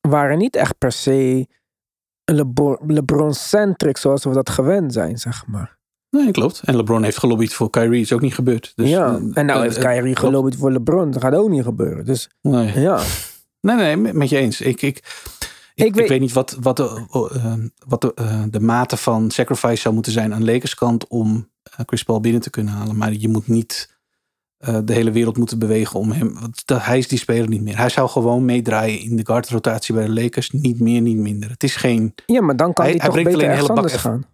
waren 0.00 0.38
niet 0.38 0.56
echt 0.56 0.78
per 0.78 0.92
se 0.92 1.46
Lebron- 2.24 2.78
LeBron-centric 2.86 3.96
zoals 3.96 4.24
we 4.24 4.32
dat 4.32 4.50
gewend 4.50 4.92
zijn, 4.92 5.18
zeg 5.18 5.46
maar. 5.46 5.78
Nee, 6.10 6.30
klopt. 6.30 6.60
En 6.64 6.76
LeBron 6.76 7.02
heeft 7.02 7.18
gelobbyd 7.18 7.54
voor 7.54 7.70
Kyrie. 7.70 8.00
Is 8.00 8.12
ook 8.12 8.20
niet 8.20 8.34
gebeurd. 8.34 8.72
Dus, 8.74 8.88
ja, 8.88 9.06
eh, 9.06 9.14
en 9.14 9.46
nou 9.46 9.58
eh, 9.58 9.60
heeft 9.60 9.76
eh, 9.76 9.82
Kyrie 9.82 10.02
klopt. 10.14 10.18
gelopen 10.18 10.58
voor 10.58 10.72
LeBron. 10.72 11.10
Dat 11.10 11.22
gaat 11.22 11.34
ook 11.34 11.48
niet 11.48 11.62
gebeuren. 11.62 12.04
Dus 12.04 12.30
Nee. 12.40 12.80
ja. 12.80 13.00
Nee, 13.60 13.76
nee, 13.96 14.12
met 14.12 14.28
je 14.28 14.36
eens. 14.36 14.60
Ik, 14.60 14.82
ik, 14.82 14.96
ik, 14.96 15.04
Ik 15.74 15.96
ik, 15.96 16.08
weet- 16.08 16.20
niet 16.20 16.32
wat, 16.32 16.56
wat, 16.60 16.76
de, 16.76 17.06
wat 17.86 18.00
de, 18.00 18.46
de 18.50 18.60
mate 18.60 18.96
van 18.96 19.30
sacrifice 19.30 19.76
zou 19.80 19.94
moeten 19.94 20.12
zijn 20.12 20.34
aan 20.34 20.44
Lakers 20.44 20.74
kant 20.74 21.08
om 21.08 21.50
Chris 21.86 22.02
Paul 22.02 22.20
binnen 22.20 22.40
te 22.40 22.50
kunnen 22.50 22.74
halen. 22.74 22.96
Maar 22.96 23.12
je 23.12 23.28
moet 23.28 23.48
niet 23.48 23.93
eh, 24.64 24.78
de 24.84 24.92
hele 24.92 25.10
wereld 25.10 25.36
moeten 25.36 25.58
bewegen 25.58 26.00
om 26.00 26.12
hem. 26.12 26.34
Want 26.40 26.66
dat, 26.66 26.84
hij 26.84 26.98
is 26.98 27.08
die 27.08 27.18
speler 27.18 27.48
niet 27.48 27.62
meer. 27.62 27.76
Hij 27.76 27.88
zou 27.88 28.08
gewoon 28.08 28.44
meedraaien 28.44 29.00
in 29.00 29.16
de 29.16 29.26
guardrotatie 29.26 29.94
bij 29.94 30.04
de 30.04 30.12
Lakers. 30.12 30.50
Niet 30.50 30.80
meer, 30.80 31.00
niet 31.00 31.16
minder. 31.16 31.50
Het 31.50 31.62
is 31.62 31.76
geen. 31.76 32.14
Ja, 32.26 32.40
maar 32.40 32.56
dan 32.56 32.72
kan 32.72 32.84
Hij- 32.84 32.98
toch 32.98 33.10
brengt 33.10 33.30
beter 33.30 33.44
alleen 33.48 33.60
hele 33.60 33.72
bak 33.72 33.90
gaan. 33.90 34.24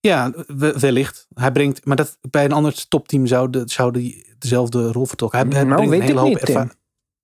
Ja, 0.00 0.32
we- 0.46 0.78
wellicht. 0.78 1.26
Hij 1.34 1.52
brengt. 1.52 1.84
Maar 1.86 1.96
dat, 1.96 2.18
bij 2.30 2.44
een 2.44 2.52
ander 2.52 2.88
topteam 2.88 3.26
zou, 3.26 3.50
de, 3.50 3.62
zou 3.64 3.92
die 3.92 4.34
dezelfde 4.38 4.92
rol 4.92 5.06
vertolken. 5.06 5.38
Hij, 5.38 5.48
hij 5.48 5.64
Nou, 5.64 5.74
brengt 5.74 5.90
weet 5.90 6.00
een 6.00 6.06
hele 6.06 6.20
ik 6.30 6.36
hoop 6.36 6.46
ervaring. 6.48 6.74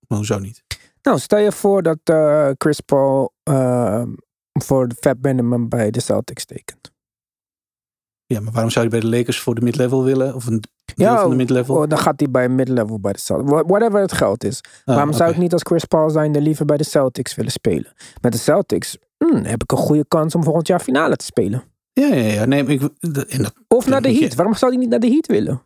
Maar 0.07 0.17
Hoezo 0.17 0.39
niet? 0.39 0.63
Nou, 1.01 1.19
stel 1.19 1.39
je 1.39 1.51
voor 1.51 1.83
dat 1.83 1.99
eh, 2.03 2.49
Chris 2.57 2.79
Paul 2.79 3.33
eh, 3.43 4.03
voor 4.53 4.87
de 4.87 4.95
Fat 4.99 5.17
Minimum 5.21 5.69
bij 5.69 5.91
de 5.91 5.99
Celtics 6.01 6.45
tekent. 6.45 6.91
Ja, 8.25 8.39
maar 8.39 8.51
waarom 8.53 8.71
zou 8.71 8.85
je 8.85 8.91
bij 8.91 8.99
de 8.99 9.07
Lakers 9.07 9.39
voor 9.39 9.55
de 9.55 9.61
mid-level 9.61 10.03
willen? 10.03 10.35
Of 10.35 10.45
een 10.47 10.63
Ja, 10.95 11.19
van 11.21 11.29
de 11.29 11.35
mid-level? 11.35 11.75
Oh, 11.75 11.87
dan 11.87 11.97
gaat 11.97 12.19
hij 12.19 12.31
bij 12.31 12.49
mid-level 12.49 12.99
bij 12.99 13.13
de 13.13 13.19
Celtics. 13.19 13.49
Wha- 13.51 13.63
Whatever 13.65 13.99
het 14.01 14.11
geld 14.11 14.43
is. 14.43 14.61
Ah, 14.85 14.95
Waarom 14.95 15.13
zou 15.13 15.29
ik 15.31 15.37
niet 15.37 15.53
als 15.53 15.61
Chris 15.61 15.85
Paul 15.85 16.09
zijn 16.09 16.37
liever 16.41 16.65
bij 16.65 16.77
de 16.77 16.83
Celtics 16.83 17.35
willen 17.35 17.51
spelen? 17.51 17.93
Met 18.21 18.31
de 18.31 18.37
Celtics 18.37 18.97
hmm, 19.17 19.43
heb 19.43 19.63
ik 19.63 19.71
een 19.71 19.77
goede 19.77 20.05
kans 20.07 20.35
om 20.35 20.43
volgend 20.43 20.67
jaar 20.67 20.79
finale 20.79 21.15
te 21.15 21.25
spelen. 21.25 21.63
Ja, 21.93 22.07
ja, 22.07 22.31
ja. 22.33 22.45
Nee, 22.45 22.63
ik, 22.65 22.89
de- 22.99 23.51
Of 23.67 23.87
naar 23.87 24.01
de 24.01 24.13
je- 24.13 24.19
Heat. 24.19 24.35
Waarom 24.35 24.55
zou 24.55 24.71
hij 24.71 24.79
niet 24.79 24.89
naar 24.89 24.99
de 24.99 25.07
Heat 25.09 25.27
willen? 25.27 25.61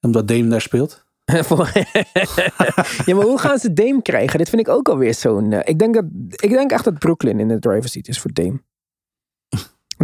omdat 0.00 0.28
Dame 0.28 0.48
daar 0.48 0.60
speelt. 0.60 1.04
Ja, 3.04 3.14
maar 3.14 3.24
hoe 3.24 3.38
gaan 3.38 3.58
ze 3.58 3.72
Dame 3.72 4.02
krijgen? 4.02 4.38
Dit 4.38 4.48
vind 4.48 4.60
ik 4.60 4.68
ook 4.68 4.88
alweer 4.88 5.14
zo'n... 5.14 5.52
eh, 5.52 5.60
ik, 5.64 5.78
denk 5.78 5.94
dat, 5.94 6.04
ik 6.30 6.50
denk 6.50 6.70
echt 6.70 6.84
dat 6.84 6.98
Brooklyn 6.98 7.40
in 7.40 7.48
de 7.48 7.58
driver's 7.58 7.92
seat 7.92 8.08
is 8.08 8.20
voor 8.20 8.32
Dame. 8.32 8.62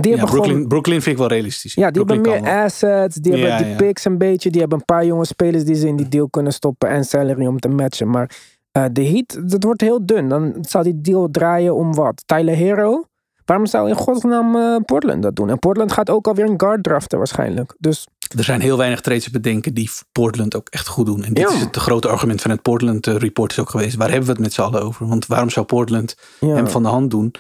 Die 0.01 0.11
Ja, 0.11 0.16
hebben 0.16 0.34
Brooklyn, 0.34 0.55
gewoon... 0.55 0.68
Brooklyn 0.68 1.03
vind 1.03 1.14
ik 1.14 1.18
wel 1.20 1.28
realistisch. 1.30 1.74
Ja, 1.74 1.90
die 1.90 2.05
Brooklyn 2.05 2.32
hebben 2.32 2.53
meer 2.53 2.62
assets. 2.64 3.16
Die 3.16 3.32
hebben 3.32 3.66
die 3.66 3.76
picks 3.76 4.05
een 4.05 4.18
beetje. 4.18 4.51
Die 4.51 4.61
hebben 4.61 4.78
een 4.78 4.84
paar 4.84 5.05
jonge 5.07 5.24
spelers 5.24 5.64
die 5.64 5.74
ze 5.74 5.86
in 5.86 5.96
die 5.96 6.09
deal 6.09 6.28
kunnen 6.28 6.53
stoppen. 6.53 6.88
En 6.88 7.05
salary 7.05 7.46
om 7.46 7.59
te 7.59 7.68
matchen. 7.68 8.11
Maar 8.11 8.30
eh, 8.72 8.84
de 8.92 9.05
Heat, 9.05 9.51
dat 9.51 9.64
wordt 9.64 9.80
heel 9.80 10.07
dun. 10.07 10.28
Dan 10.28 10.55
zou 10.61 10.84
die 10.84 11.01
deal 11.01 11.28
draaien 11.30 11.74
om 11.74 11.94
wat? 11.94 12.22
Tyler 12.26 12.55
Hero? 12.55 13.05
Waarom 13.44 13.66
zou 13.66 13.88
in 13.88 13.94
godsnaam 13.94 14.57
eh, 14.57 14.76
Portland 14.84 15.22
dat 15.22 15.36
doen? 15.36 15.51
En 15.51 15.59
Portland 15.59 15.92
gaat 15.92 16.11
ook 16.11 16.26
alweer 16.26 16.44
een 16.48 16.61
guard 16.61 16.82
draften 16.82 17.18
waarschijnlijk. 17.18 17.74
Dus 17.78 18.07
Er 18.36 18.44
zijn 18.44 18.61
heel 18.61 18.76
weinig 18.76 19.01
trades 19.01 19.24
te 19.24 19.30
bedenken 19.30 19.74
die 19.74 19.90
Portland 20.12 20.57
ook 20.57 20.68
echt 20.68 20.86
goed 20.88 21.07
doen. 21.07 21.24
En 21.24 21.32
dit 21.34 21.48
Ja. 21.51 21.55
is 21.57 21.61
het 21.61 21.76
grote 21.76 22.09
argument 22.09 22.40
van 22.42 22.51
het 22.51 22.62
Portland 22.62 23.07
eh, 23.07 23.14
report 23.16 23.51
is 23.51 23.59
ook 23.59 23.70
geweest. 23.70 23.96
Waar 23.96 24.09
hebben 24.09 24.26
we 24.26 24.32
het 24.32 24.40
met 24.40 24.53
z'n 24.53 24.61
allen 24.61 24.82
over? 24.82 25.07
Want 25.07 25.26
waarom 25.26 25.51
zou 25.51 25.66
Portland 25.66 26.14
ja. 26.40 26.55
hem 26.55 26.68
van 26.68 26.82
de 26.82 26.88
hand 26.88 27.11
doen? 27.11 27.34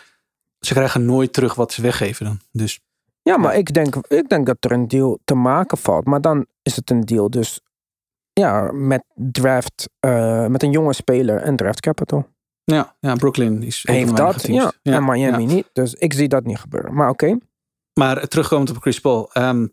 Ze 0.60 0.74
krijgen 0.74 1.04
nooit 1.04 1.32
terug 1.32 1.54
wat 1.54 1.72
ze 1.72 1.82
weggeven 1.82 2.24
dan. 2.24 2.40
Dus 2.52 2.80
Ja, 3.22 3.36
maar 3.36 3.56
ik 3.56 3.74
denk, 3.74 3.96
ik 3.96 4.28
denk 4.28 4.46
dat 4.46 4.56
er 4.60 4.72
een 4.72 4.88
deal 4.88 5.20
te 5.24 5.34
maken 5.34 5.78
valt. 5.78 6.04
Maar 6.04 6.20
dan 6.20 6.46
is 6.62 6.76
het 6.76 6.90
een 6.90 7.00
deal 7.00 7.30
dus 7.30 7.60
ja, 8.32 8.70
met 8.72 9.04
draft, 9.14 9.88
eh, 10.00 10.46
met 10.46 10.62
een 10.62 10.70
jonge 10.70 10.92
speler 10.92 11.40
en 11.40 11.56
draft 11.56 11.80
capital. 11.80 12.28
ja, 12.64 12.96
ja 13.00 13.14
Brooklyn 13.14 13.62
is 13.62 13.82
Heeft 13.82 14.16
dat, 14.16 14.38
teams. 14.42 14.72
ja. 14.82 14.94
En 14.94 15.04
Miami 15.04 15.42
ja. 15.42 15.52
niet. 15.52 15.70
Dus 15.72 15.94
ik 15.94 16.12
zie 16.12 16.28
dat 16.28 16.44
niet 16.44 16.58
gebeuren. 16.58 16.94
Maar 16.94 17.08
oké. 17.08 17.38
Maar 17.94 18.28
terugkomend 18.28 18.70
op 18.70 18.80
Chris 18.80 19.00
Paul. 19.00 19.32
ehm, 19.32 19.66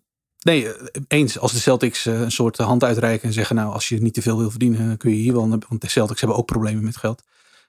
nee, 0.44 0.68
eens 1.08 1.40
als 1.40 1.52
de 1.52 1.60
Celtics 1.60 2.06
eh, 2.06 2.22
een 2.22 2.32
soort 2.32 2.58
hand 2.58 2.84
uitreiken 2.84 3.28
en 3.28 3.34
zeggen... 3.34 3.56
nou, 3.56 3.74
als 3.74 3.90
je 3.90 4.02
niet 4.02 4.14
te 4.14 4.22
veel 4.22 4.38
wil 4.38 4.50
verdienen, 4.50 4.98
kun 4.98 5.12
je 5.12 5.18
hier 5.18 5.34
wel... 5.34 5.50
Want 5.50 5.82
de 5.82 5.90
Celtics 5.90 6.20
hebben 6.20 6.38
ook 6.38 6.46
problemen 6.46 6.84
met 6.84 6.98
geld. 6.98 7.24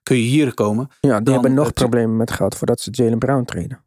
Kun 0.08 0.16
je 0.16 0.22
hier 0.22 0.54
komen. 0.54 0.88
Ja, 1.00 1.14
die 1.16 1.22
Dan 1.24 1.32
hebben 1.32 1.54
nog 1.54 1.66
het- 1.66 1.74
problemen 1.74 2.16
met 2.16 2.30
geld 2.30 2.54
voordat 2.54 2.80
ze 2.80 2.90
Jalen 2.90 3.18
Brown 3.18 3.44
treden. 3.44 3.80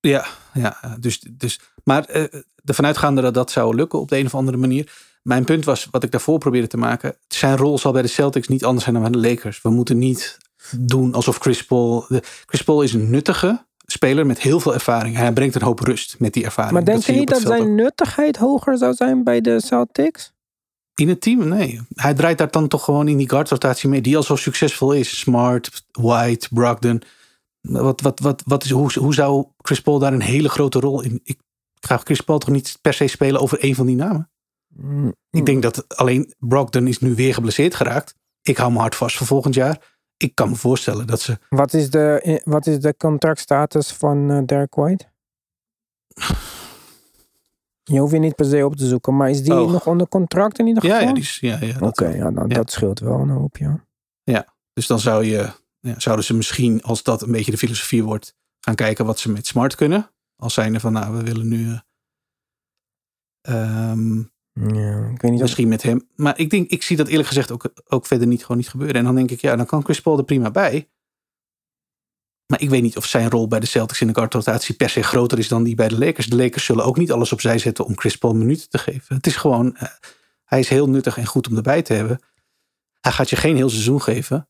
Ja, 0.00 0.26
ja 0.52 0.76
dus, 1.00 1.18
dus, 1.30 1.60
maar 1.84 2.04
eh 2.04 2.24
ervan 2.64 2.86
uitgaande 2.86 3.20
dat 3.22 3.34
dat 3.34 3.50
zou 3.50 3.74
lukken 3.74 3.98
op 4.00 4.08
de 4.08 4.18
een 4.18 4.26
of 4.26 4.34
andere 4.34 4.56
manier. 4.56 4.92
Mijn 5.22 5.44
punt 5.44 5.64
was, 5.64 5.88
wat 5.90 6.02
ik 6.02 6.10
daarvoor 6.10 6.38
probeerde 6.38 6.66
te 6.66 6.76
maken. 6.76 7.16
Zijn 7.28 7.56
rol 7.56 7.78
zal 7.78 7.92
bij 7.92 8.02
de 8.02 8.08
Celtics 8.08 8.48
niet 8.48 8.64
anders 8.64 8.84
zijn 8.84 8.96
dan 9.02 9.10
bij 9.12 9.20
de 9.20 9.28
Lakers. 9.28 9.62
We 9.62 9.70
moeten 9.70 9.98
niet 9.98 10.38
doen 10.78 11.14
alsof 11.14 11.38
Chris 11.38 11.64
Paul... 11.66 12.04
de- 12.08 12.22
Chris 12.46 12.62
Paul 12.62 12.82
is 12.82 12.92
een 12.92 13.10
nuttige 13.10 13.64
speler 13.86 14.26
met 14.26 14.40
heel 14.40 14.60
veel 14.60 14.74
ervaring. 14.74 15.14
En 15.16 15.20
hij 15.20 15.32
brengt 15.32 15.54
een 15.54 15.62
hoop 15.62 15.80
rust 15.80 16.16
met 16.18 16.32
die 16.32 16.44
ervaring. 16.44 16.72
Maar 16.72 16.84
denk 16.84 17.02
je 17.02 17.12
niet 17.12 17.28
dat 17.28 17.40
zijn 17.40 17.74
nuttigheid 17.74 18.36
hoger 18.36 18.78
zou 18.78 18.94
zijn 18.94 19.24
bij 19.24 19.40
de 19.40 19.60
Celtics? 19.60 20.32
In 20.96 21.08
het 21.08 21.20
team? 21.20 21.48
Nee. 21.48 21.80
Hij 21.94 22.14
draait 22.14 22.38
daar 22.38 22.50
dan 22.50 22.68
toch 22.68 22.84
gewoon 22.84 23.08
in 23.08 23.16
die 23.16 23.28
guardrotatie 23.28 23.88
mee. 23.88 24.00
Die 24.00 24.16
al 24.16 24.22
zo 24.22 24.36
succesvol 24.36 24.92
is. 24.92 25.18
Smart, 25.18 25.86
White, 25.92 26.48
Brogdon. 26.50 27.02
Wat, 27.60 28.00
wat, 28.00 28.20
wat, 28.20 28.42
wat 28.46 28.64
is, 28.64 28.70
hoe, 28.70 28.92
hoe 28.98 29.14
zou 29.14 29.46
Chris 29.58 29.80
Paul 29.80 29.98
daar 29.98 30.12
een 30.12 30.20
hele 30.20 30.48
grote 30.48 30.80
rol 30.80 31.02
in... 31.02 31.20
Ik 31.22 31.38
ga 31.80 31.96
Chris 31.96 32.20
Paul 32.20 32.38
toch 32.38 32.50
niet 32.50 32.78
per 32.80 32.94
se 32.94 33.06
spelen 33.06 33.40
over 33.40 33.64
een 33.64 33.74
van 33.74 33.86
die 33.86 33.96
namen? 33.96 34.30
Ik 35.30 35.46
denk 35.46 35.62
dat 35.62 35.96
alleen 35.96 36.34
Brogdon 36.38 36.86
is 36.86 36.98
nu 36.98 37.14
weer 37.14 37.34
geblesseerd 37.34 37.74
geraakt. 37.74 38.14
Ik 38.42 38.56
hou 38.56 38.72
me 38.72 38.78
hard 38.78 38.94
vast 38.94 39.16
voor 39.16 39.26
volgend 39.26 39.54
jaar. 39.54 39.94
Ik 40.16 40.34
kan 40.34 40.48
me 40.48 40.54
voorstellen 40.54 41.06
dat 41.06 41.20
ze... 41.20 41.38
Wat 41.48 41.74
is 41.74 41.90
de, 41.90 42.40
wat 42.44 42.66
is 42.66 42.78
de 42.78 42.96
contractstatus 42.96 43.92
van 43.92 44.30
eh 44.30 44.42
Derek 44.46 44.74
White? 44.74 45.06
Je 47.88 47.98
hoeft 47.98 48.12
je 48.12 48.18
niet 48.18 48.34
per 48.34 48.46
se 48.46 48.64
op 48.64 48.76
te 48.76 48.86
zoeken, 48.86 49.16
maar 49.16 49.30
is 49.30 49.42
die 49.42 49.60
Oh. 49.60 49.70
nog 49.70 49.86
onder 49.86 50.08
contract 50.08 50.58
in 50.58 50.66
ieder 50.66 50.82
geval? 50.82 50.98
Ja, 51.00 51.06
ja, 51.06 51.12
die 51.12 51.22
is, 51.22 51.38
ja, 51.40 51.58
ja, 51.60 51.72
dat 51.78 51.82
Oké, 51.82 52.08
ja, 52.08 52.30
nou, 52.30 52.48
Ja. 52.48 52.54
dat 52.54 52.70
scheelt 52.70 53.00
wel 53.00 53.18
een 53.18 53.28
hoop, 53.28 53.56
ja. 53.56 53.84
Dus 54.72 54.86
dan 54.86 54.98
zou 54.98 55.24
je, 55.24 55.50
ja, 55.80 56.00
zouden 56.00 56.24
ze 56.24 56.34
misschien, 56.34 56.82
als 56.82 57.02
dat 57.02 57.22
een 57.22 57.32
beetje 57.32 57.50
de 57.50 57.56
filosofie 57.58 58.04
wordt, 58.04 58.34
gaan 58.60 58.74
kijken 58.74 59.04
wat 59.06 59.18
ze 59.18 59.30
met 59.30 59.46
Smart 59.46 59.74
kunnen. 59.74 60.10
Als 60.36 60.54
zijnde 60.54 60.80
van, 60.80 60.92
nou, 60.92 61.16
we 61.16 61.22
willen 61.22 61.48
nu... 61.48 61.70
eh, 61.70 61.78
ehm, 63.90 64.18
ja 64.52 65.08
ik 65.12 65.20
weet 65.20 65.30
niet 65.30 65.34
of... 65.34 65.40
Misschien 65.40 65.68
met 65.68 65.82
hem. 65.82 66.08
Maar 66.16 66.38
ik 66.38 66.50
denk, 66.50 66.70
ik 66.70 66.82
zie 66.82 66.96
dat 66.96 67.08
eerlijk 67.08 67.28
gezegd 67.28 67.50
ook, 67.52 67.72
ook 67.88 68.06
verder 68.06 68.26
niet 68.26 68.42
gewoon 68.42 68.56
niet 68.56 68.68
gebeuren. 68.68 68.96
En 68.96 69.04
dan 69.04 69.14
denk 69.14 69.30
ik, 69.30 69.40
ja, 69.40 69.56
dan 69.56 69.66
kan 69.66 69.84
Chris 69.84 70.00
Paul 70.00 70.18
er 70.18 70.24
prima 70.24 70.50
bij. 70.50 70.88
Maar 72.46 72.60
ik 72.60 72.70
weet 72.70 72.82
niet 72.82 72.96
of 72.96 73.06
zijn 73.06 73.30
rol 73.30 73.48
bij 73.48 73.60
de 73.60 73.66
Celtics 73.66 74.00
in 74.00 74.06
de 74.06 74.14
guardrotatie 74.14 74.74
per 74.74 74.90
se 74.90 75.02
groter 75.02 75.38
is 75.38 75.48
dan 75.48 75.62
die 75.62 75.74
bij 75.74 75.88
de 75.88 75.98
Lakers. 75.98 76.26
De 76.26 76.36
Lakers 76.36 76.64
zullen 76.64 76.84
ook 76.84 76.96
niet 76.96 77.12
alles 77.12 77.32
opzij 77.32 77.58
zetten 77.58 77.84
om 77.84 77.98
Chris 77.98 78.16
Paul 78.16 78.34
minuten 78.34 78.68
te 78.68 78.78
geven. 78.78 79.16
Het 79.16 79.26
is 79.26 79.36
gewoon, 79.36 79.76
eh, 79.76 79.88
hij 80.44 80.58
is 80.58 80.68
heel 80.68 80.88
nuttig 80.88 81.18
en 81.18 81.26
goed 81.26 81.48
om 81.48 81.56
erbij 81.56 81.82
te 81.82 81.92
hebben. 81.92 82.20
Hij 83.00 83.12
gaat 83.12 83.30
je 83.30 83.36
geen 83.36 83.56
heel 83.56 83.70
seizoen 83.70 84.02
geven. 84.02 84.48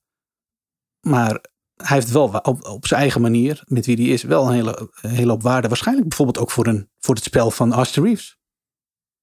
Maar 1.01 1.41
hij 1.77 1.97
heeft 1.97 2.11
wel 2.11 2.41
op, 2.43 2.65
op 2.65 2.87
zijn 2.87 3.01
eigen 3.01 3.21
manier, 3.21 3.63
met 3.67 3.87
wie 3.87 3.97
hij 3.97 4.05
is, 4.05 4.23
wel 4.23 4.47
een 4.47 4.55
hele, 4.55 4.91
een 5.01 5.11
hele 5.11 5.31
hoop 5.31 5.43
waarde. 5.43 5.69
Waarschijnlijk 5.69 6.09
bijvoorbeeld 6.09 6.39
ook 6.39 6.51
voor, 6.51 6.67
een, 6.67 6.91
voor 6.99 7.15
het 7.15 7.25
spel 7.25 7.51
van 7.51 7.73
Austin 7.73 8.03
Reeves. 8.03 8.39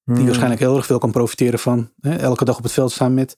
Die 0.04 0.14
Hmm. 0.14 0.24
waarschijnlijk 0.24 0.60
heel 0.60 0.76
erg 0.76 0.86
veel 0.86 0.98
kan 0.98 1.10
profiteren 1.10 1.58
van 1.58 1.92
hè, 2.00 2.16
elke 2.16 2.44
dag 2.44 2.56
op 2.56 2.62
het 2.62 2.72
veld 2.72 2.92
staan 2.92 3.14
met, 3.14 3.36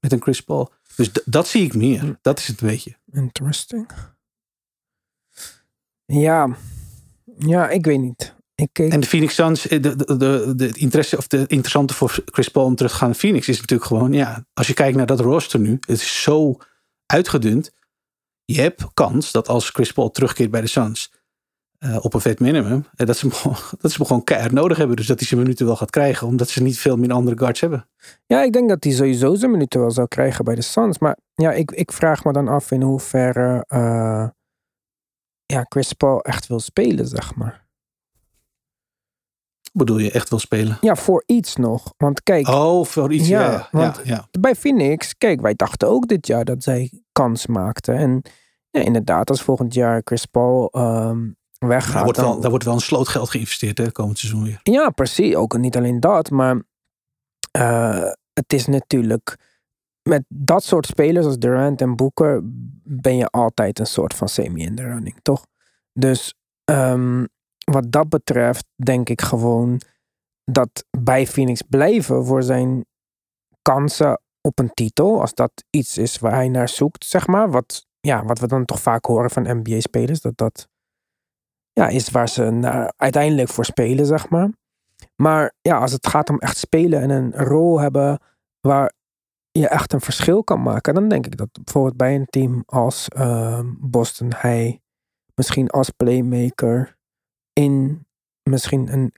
met 0.00 0.12
een 0.12 0.22
Chris 0.22 0.40
Paul. 0.40 0.72
Dus 0.96 1.10
dat 1.24 1.48
zie 1.48 1.64
ik 1.64 1.74
meer. 1.74 2.18
Dat 2.22 2.38
is 2.38 2.46
het 2.46 2.60
een 2.60 2.68
beetje. 2.68 2.96
Interesting. 3.12 3.88
Ja. 6.10 6.56
Ja, 7.38 7.68
ik 7.68 7.84
weet 7.84 8.00
niet. 8.00 8.34
Ik. 8.54 8.78
En 8.78 9.00
de 9.00 9.06
Phoenix 9.06 9.34
Suns, 9.34 9.68
eh, 9.68 9.82
de, 9.82 9.96
de, 9.96 10.16
de, 10.16 10.52
de 10.56 10.70
interesse 10.72 11.16
of 11.16 11.26
de 11.26 11.38
interessante 11.46 11.94
voor 11.94 12.18
Chris 12.24 12.48
Paul 12.48 12.66
om 12.66 12.74
terug 12.74 12.92
te 12.92 12.98
gaan 12.98 13.08
naar 13.08 13.16
Phoenix 13.16 13.48
is 13.48 13.60
natuurlijk 13.60 13.88
gewoon, 13.88 14.12
ja, 14.12 14.44
als 14.54 14.66
je 14.66 14.74
kijkt 14.74 14.96
naar 14.96 15.06
dat 15.06 15.20
roster 15.20 15.60
nu, 15.60 15.70
het 15.70 16.00
is 16.00 16.22
zo 16.22 16.56
uitgedund. 17.06 17.72
Je 18.44 18.60
hebt 18.60 18.86
kans 18.94 19.32
dat 19.32 19.48
als 19.48 19.70
Chris 19.70 19.92
Paul 19.92 20.10
terugkeert 20.10 20.50
bij 20.50 20.60
de 20.60 20.66
Suns 20.66 21.12
eh, 21.78 22.04
op 22.04 22.14
een 22.14 22.20
vet 22.20 22.40
minimum, 22.40 22.84
eh, 22.94 23.06
dat, 23.06 23.16
ze 23.16 23.26
hem 23.26 23.34
gewoon, 23.40 23.56
dat 23.78 23.90
ze 23.90 23.96
hem 23.96 24.06
gewoon 24.06 24.24
keihard 24.24 24.52
nodig 24.52 24.76
hebben. 24.76 24.96
Dus 24.96 25.06
dat 25.06 25.18
hij 25.18 25.28
zijn 25.28 25.40
minuten 25.40 25.66
wel 25.66 25.76
gaat 25.76 25.90
krijgen, 25.90 26.26
omdat 26.26 26.48
ze 26.48 26.62
niet 26.62 26.78
veel 26.78 26.96
meer 26.96 27.12
andere 27.12 27.38
guards 27.38 27.60
hebben. 27.60 27.88
Ja, 28.26 28.42
ik 28.42 28.52
denk 28.52 28.68
dat 28.68 28.84
hij 28.84 28.92
sowieso 28.92 29.34
zijn 29.34 29.50
minuten 29.50 29.80
wel 29.80 29.90
zou 29.90 30.08
krijgen 30.08 30.44
bij 30.44 30.54
de 30.54 30.62
Suns. 30.62 30.98
Maar 30.98 31.16
ja, 31.34 31.52
ik, 31.52 31.70
ik 31.70 31.92
vraag 31.92 32.24
me 32.24 32.32
dan 32.32 32.48
af 32.48 32.70
in 32.70 32.82
hoeverre 32.82 33.64
ja, 35.50 35.64
Chris 35.68 35.92
Paul 35.92 36.20
echt 36.20 36.46
wil 36.46 36.60
spelen, 36.60 37.06
zeg 37.06 37.34
maar. 37.34 37.68
Bedoel 39.72 39.98
je 39.98 40.10
echt 40.10 40.28
wil 40.28 40.38
spelen? 40.38 40.78
Ja, 40.80 40.96
voor 40.96 41.22
iets 41.26 41.56
nog. 41.56 41.92
Want 41.96 42.22
kijk, 42.22 42.48
Oh, 42.48 42.84
voor 42.84 43.12
iets. 43.12 43.28
Ja, 43.28 43.40
Ja, 43.50 43.68
want- 43.70 43.96
ja, 43.96 44.02
ja. 44.04 44.40
bij 44.40 44.54
Phoenix, 44.54 45.16
kijk, 45.18 45.40
wij 45.40 45.54
dachten 45.54 45.88
ook 45.88 46.06
dit 46.08 46.26
jaar 46.26 46.44
dat 46.44 46.62
zij 46.62 47.02
kans 47.12 47.46
maakten. 47.46 47.96
En 47.96 48.22
ja, 48.70 48.80
inderdaad, 48.80 49.30
als 49.30 49.42
volgend 49.42 49.74
jaar 49.74 50.00
Chris 50.04 50.26
Paul 50.26 50.68
ehm, 50.70 51.28
weggaat. 51.58 51.92
Daar 51.94 52.02
wordt, 52.04 52.18
dan- 52.18 52.28
wel, 52.30 52.40
daar 52.40 52.50
wordt 52.50 52.64
wel 52.64 52.74
een 52.74 52.80
sloot 52.80 53.08
geld 53.08 53.30
geïnvesteerd 53.30 53.78
hè, 53.78 53.92
komend 53.92 54.18
seizoen 54.18 54.42
weer. 54.44 54.60
Ja, 54.62 54.90
precies. 54.90 55.34
Ook 55.34 55.58
niet 55.58 55.76
alleen 55.76 56.00
dat, 56.00 56.30
maar 56.30 56.62
eh, 57.50 58.10
het 58.32 58.52
is 58.52 58.66
natuurlijk 58.66 59.36
met 60.02 60.24
dat 60.28 60.64
soort 60.64 60.86
spelers 60.86 61.26
als 61.26 61.38
Durant 61.38 61.80
en 61.80 61.96
Booker 61.96 62.42
ben 62.92 63.16
je 63.16 63.26
altijd 63.26 63.78
een 63.78 63.86
soort 63.86 64.14
van 64.14 64.28
semi 64.28 64.62
in 64.62 64.74
de 64.74 64.82
running, 64.82 65.18
toch? 65.22 65.46
Dus 65.92 66.34
ehm, 66.64 67.24
wat 67.64 67.92
dat 67.92 68.08
betreft 68.08 68.66
denk 68.74 69.08
ik 69.08 69.20
gewoon 69.20 69.80
dat 70.44 70.84
bij 70.98 71.26
Phoenix 71.26 71.62
blijven 71.62 72.24
voor 72.26 72.42
zijn 72.42 72.84
kansen 73.62 74.20
op 74.40 74.58
een 74.58 74.74
titel, 74.74 75.20
als 75.20 75.34
dat 75.34 75.64
iets 75.70 75.98
is 75.98 76.18
waar 76.18 76.34
hij 76.34 76.48
naar 76.48 76.68
zoekt, 76.68 77.04
zeg 77.04 77.26
maar, 77.26 77.50
wat, 77.50 77.86
ja, 78.00 78.24
wat 78.24 78.38
we 78.38 78.46
dan 78.46 78.64
toch 78.64 78.80
vaak 78.80 79.04
horen 79.04 79.30
van 79.30 79.56
NBA-spelers, 79.56 80.20
dat 80.20 80.36
dat 80.36 80.68
ja, 81.72 81.88
is 81.88 82.10
waar 82.10 82.28
ze 82.28 82.50
naar, 82.50 82.92
uiteindelijk 82.96 83.48
voor 83.48 83.64
spelen, 83.64 84.06
zeg 84.06 84.28
maar. 84.28 84.50
Maar 85.16 85.52
ja, 85.60 85.78
als 85.78 85.92
het 85.92 86.06
gaat 86.06 86.30
om 86.30 86.38
echt 86.38 86.56
spelen 86.56 87.00
en 87.00 87.10
een 87.10 87.32
rol 87.32 87.80
hebben 87.80 88.20
waar 88.60 88.92
je 89.52 89.68
echt 89.68 89.92
een 89.92 90.00
verschil 90.00 90.44
kan 90.44 90.62
maken, 90.62 90.94
dan 90.94 91.08
denk 91.08 91.26
ik 91.26 91.36
dat 91.36 91.48
bijvoorbeeld 91.52 91.96
bij 91.96 92.14
een 92.14 92.26
team 92.26 92.62
als 92.66 93.08
ehm, 93.08 93.66
Boston 93.78 94.32
hij 94.36 94.80
misschien 95.34 95.68
als 95.70 95.90
playmaker 95.90 96.96
in 97.52 98.06
misschien 98.42 98.92
een 98.92 99.12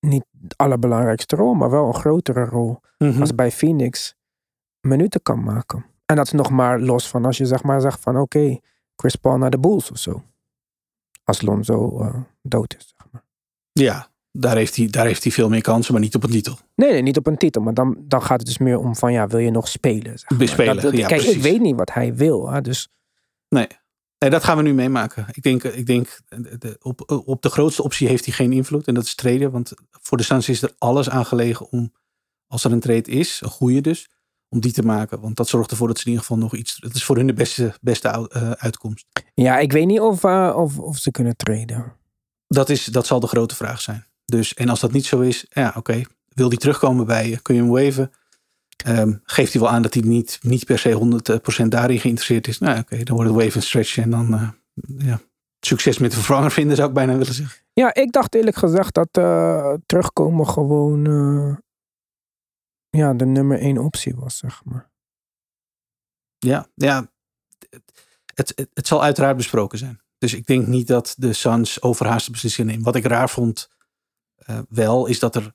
niet 0.00 0.24
de 0.30 0.54
allerbelangrijkste 0.56 1.36
rol, 1.36 1.54
maar 1.54 1.70
wel 1.70 1.86
een 1.86 1.94
grotere 1.94 2.44
rol 2.44 2.80
Mhm. 2.98 3.20
als 3.20 3.34
bij 3.34 3.50
Phoenix 3.50 4.14
minuten 4.80 5.22
kan 5.22 5.42
maken. 5.42 5.86
En 6.06 6.16
dat 6.16 6.26
is 6.26 6.32
nog 6.32 6.50
maar 6.50 6.80
los 6.80 7.08
van 7.08 7.24
als 7.24 7.36
je 7.36 7.46
zeg 7.46 7.62
maar 7.62 7.80
zegt 7.80 8.00
van 8.00 8.18
oké, 8.18 8.58
Chris 8.96 9.16
Paul 9.16 9.38
naar 9.38 9.50
de 9.50 9.58
Bulls 9.58 9.90
of 9.90 9.98
zo. 9.98 10.22
Als 11.24 11.42
Lonzo 11.42 12.00
eh, 12.00 12.20
dood 12.42 12.74
is. 12.78 12.94
Zeg 12.96 13.06
maar. 13.12 13.24
Ja, 13.72 14.08
daar 14.36 14.56
heeft, 14.56 14.76
hij, 14.76 14.86
daar 14.86 15.06
heeft 15.06 15.22
hij 15.22 15.32
veel 15.32 15.48
meer 15.48 15.60
kansen, 15.60 15.92
maar 15.92 16.02
niet 16.02 16.14
op 16.14 16.22
een 16.24 16.30
titel. 16.30 16.58
Nee, 16.74 16.90
nee, 16.90 17.02
niet 17.02 17.16
op 17.16 17.26
een 17.26 17.36
titel. 17.36 17.62
Maar 17.62 17.74
dan, 17.74 17.96
dan 18.00 18.22
gaat 18.22 18.38
het 18.38 18.46
dus 18.46 18.58
meer 18.58 18.78
om 18.78 18.96
van 18.96 19.12
ja, 19.12 19.26
wil 19.26 19.38
je 19.38 19.50
nog 19.50 19.68
spelen? 19.68 20.18
Zeg 20.18 20.28
maar. 20.30 20.38
Bespelen, 20.38 20.74
Dat- 20.74 20.82
dat- 20.84 20.92
ja, 20.96 21.06
kijk, 21.06 21.20
ik 21.20 21.26
precies. 21.26 21.42
weet 21.42 21.60
niet 21.60 21.76
wat 21.76 21.92
hij 21.92 22.14
wil. 22.14 22.50
Hè, 22.50 22.60
dus 22.60 22.88
Nee. 23.48 23.66
nee, 24.18 24.30
dat 24.30 24.44
gaan 24.44 24.56
we 24.56 24.62
nu 24.62 24.74
meemaken. 24.74 25.26
Ik 25.32 25.42
denk, 25.42 25.62
ik 25.64 25.86
denk 25.86 26.20
de, 26.58 26.76
op, 26.82 27.22
op 27.26 27.42
de 27.42 27.48
grootste 27.50 27.82
optie 27.82 28.08
heeft 28.08 28.24
hij 28.24 28.34
geen 28.34 28.52
invloed. 28.52 28.86
En 28.86 28.94
dat 28.94 29.04
is 29.04 29.14
traden. 29.14 29.50
Want 29.50 29.72
voor 29.90 30.16
de 30.16 30.22
Suns 30.22 30.48
is 30.48 30.62
er 30.62 30.74
alles 30.78 31.10
aan 31.10 31.26
gelegen 31.26 31.70
om, 31.70 31.92
als 32.46 32.64
er 32.64 32.72
een 32.72 32.80
trade 32.80 33.10
is, 33.10 33.40
een 33.44 33.50
goede 33.50 33.80
dus, 33.80 34.08
om 34.48 34.60
die 34.60 34.72
te 34.72 34.82
maken. 34.84 35.20
Want 35.20 35.36
dat 35.36 35.48
zorgt 35.48 35.70
ervoor 35.70 35.86
dat 35.88 35.96
ze 35.98 36.04
in 36.04 36.10
ieder 36.10 36.26
geval 36.26 36.42
nog 36.42 36.54
iets... 36.54 36.76
Het 36.80 36.94
is 36.94 37.04
voor 37.04 37.16
hun 37.16 37.26
de 37.26 37.32
beste, 37.32 37.74
beste 37.80 38.08
eh, 38.08 38.50
uitkomst. 38.50 39.06
ja, 39.34 39.58
ik 39.58 39.72
weet 39.72 39.86
niet 39.86 40.00
of, 40.00 40.24
eh, 40.24 40.54
of, 40.56 40.78
of 40.78 40.96
ze 40.98 41.10
kunnen 41.10 41.36
traden. 41.36 41.96
Dat, 42.48 42.68
is, 42.68 42.84
dat 42.84 43.06
zal 43.06 43.20
de 43.20 43.26
grote 43.26 43.54
vraag 43.54 43.80
zijn. 43.80 44.06
Dus, 44.24 44.54
en 44.54 44.68
als 44.68 44.80
dat 44.80 44.92
niet 44.92 45.06
zo 45.06 45.20
is, 45.20 45.46
ja 45.50 45.74
oké. 45.76 46.02
Wil 46.28 46.48
die 46.48 46.58
terugkomen 46.58 47.06
bij 47.06 47.28
je? 47.28 47.42
Kun 47.42 47.54
je 47.54 47.60
hem 47.60 47.70
waven? 47.70 48.12
Ehm, 48.84 49.14
geeft 49.24 49.52
hij 49.52 49.62
wel 49.62 49.70
aan 49.70 49.82
dat 49.82 49.94
hij 49.94 50.02
niet, 50.02 50.38
niet 50.42 50.64
per 50.64 50.78
se 50.78 50.92
100% 50.92 51.68
daarin 51.68 52.00
geïnteresseerd 52.00 52.48
is? 52.48 52.58
Nou 52.58 52.78
oké, 52.78 53.02
dan 53.02 53.16
wordt 53.16 53.30
het 53.30 53.42
wave 53.42 53.56
en 53.56 53.62
stretch. 53.62 53.96
En 53.96 54.10
dan 54.10 54.34
eh, 54.34 54.48
ja, 54.98 55.20
succes 55.60 55.98
met 55.98 56.10
de 56.10 56.16
vervanger 56.16 56.50
vinden 56.50 56.76
zou 56.76 56.88
ik 56.88 56.94
bijna 56.94 57.12
willen 57.16 57.34
zeggen. 57.34 57.62
Ja, 57.72 57.94
ik 57.94 58.12
dacht 58.12 58.34
eerlijk 58.34 58.56
gezegd 58.56 58.94
dat 58.94 59.08
eh, 59.10 59.74
terugkomen 59.86 60.48
gewoon 60.48 61.06
eh, 61.06 61.56
ja, 63.00 63.14
de 63.14 63.26
nummer 63.26 63.58
één 63.58 63.78
optie 63.78 64.14
was, 64.14 64.38
zeg 64.38 64.64
maar. 64.64 64.90
Ja, 66.38 66.66
ja 66.74 67.10
het, 68.34 68.52
het, 68.54 68.68
het 68.74 68.86
zal 68.86 69.02
uiteraard 69.02 69.36
besproken 69.36 69.78
zijn. 69.78 70.00
Dus 70.18 70.34
ik 70.34 70.46
denk 70.46 70.66
niet 70.66 70.86
dat 70.86 71.14
de 71.18 71.32
Suns 71.32 71.82
overhaaste 71.82 72.30
beslissingen 72.30 72.70
nemen. 72.70 72.84
Wat 72.84 72.96
ik 72.96 73.04
raar 73.04 73.30
vond 73.30 73.68
eh, 74.36 74.58
wel, 74.68 75.06
is 75.06 75.18
dat 75.18 75.34
er 75.34 75.54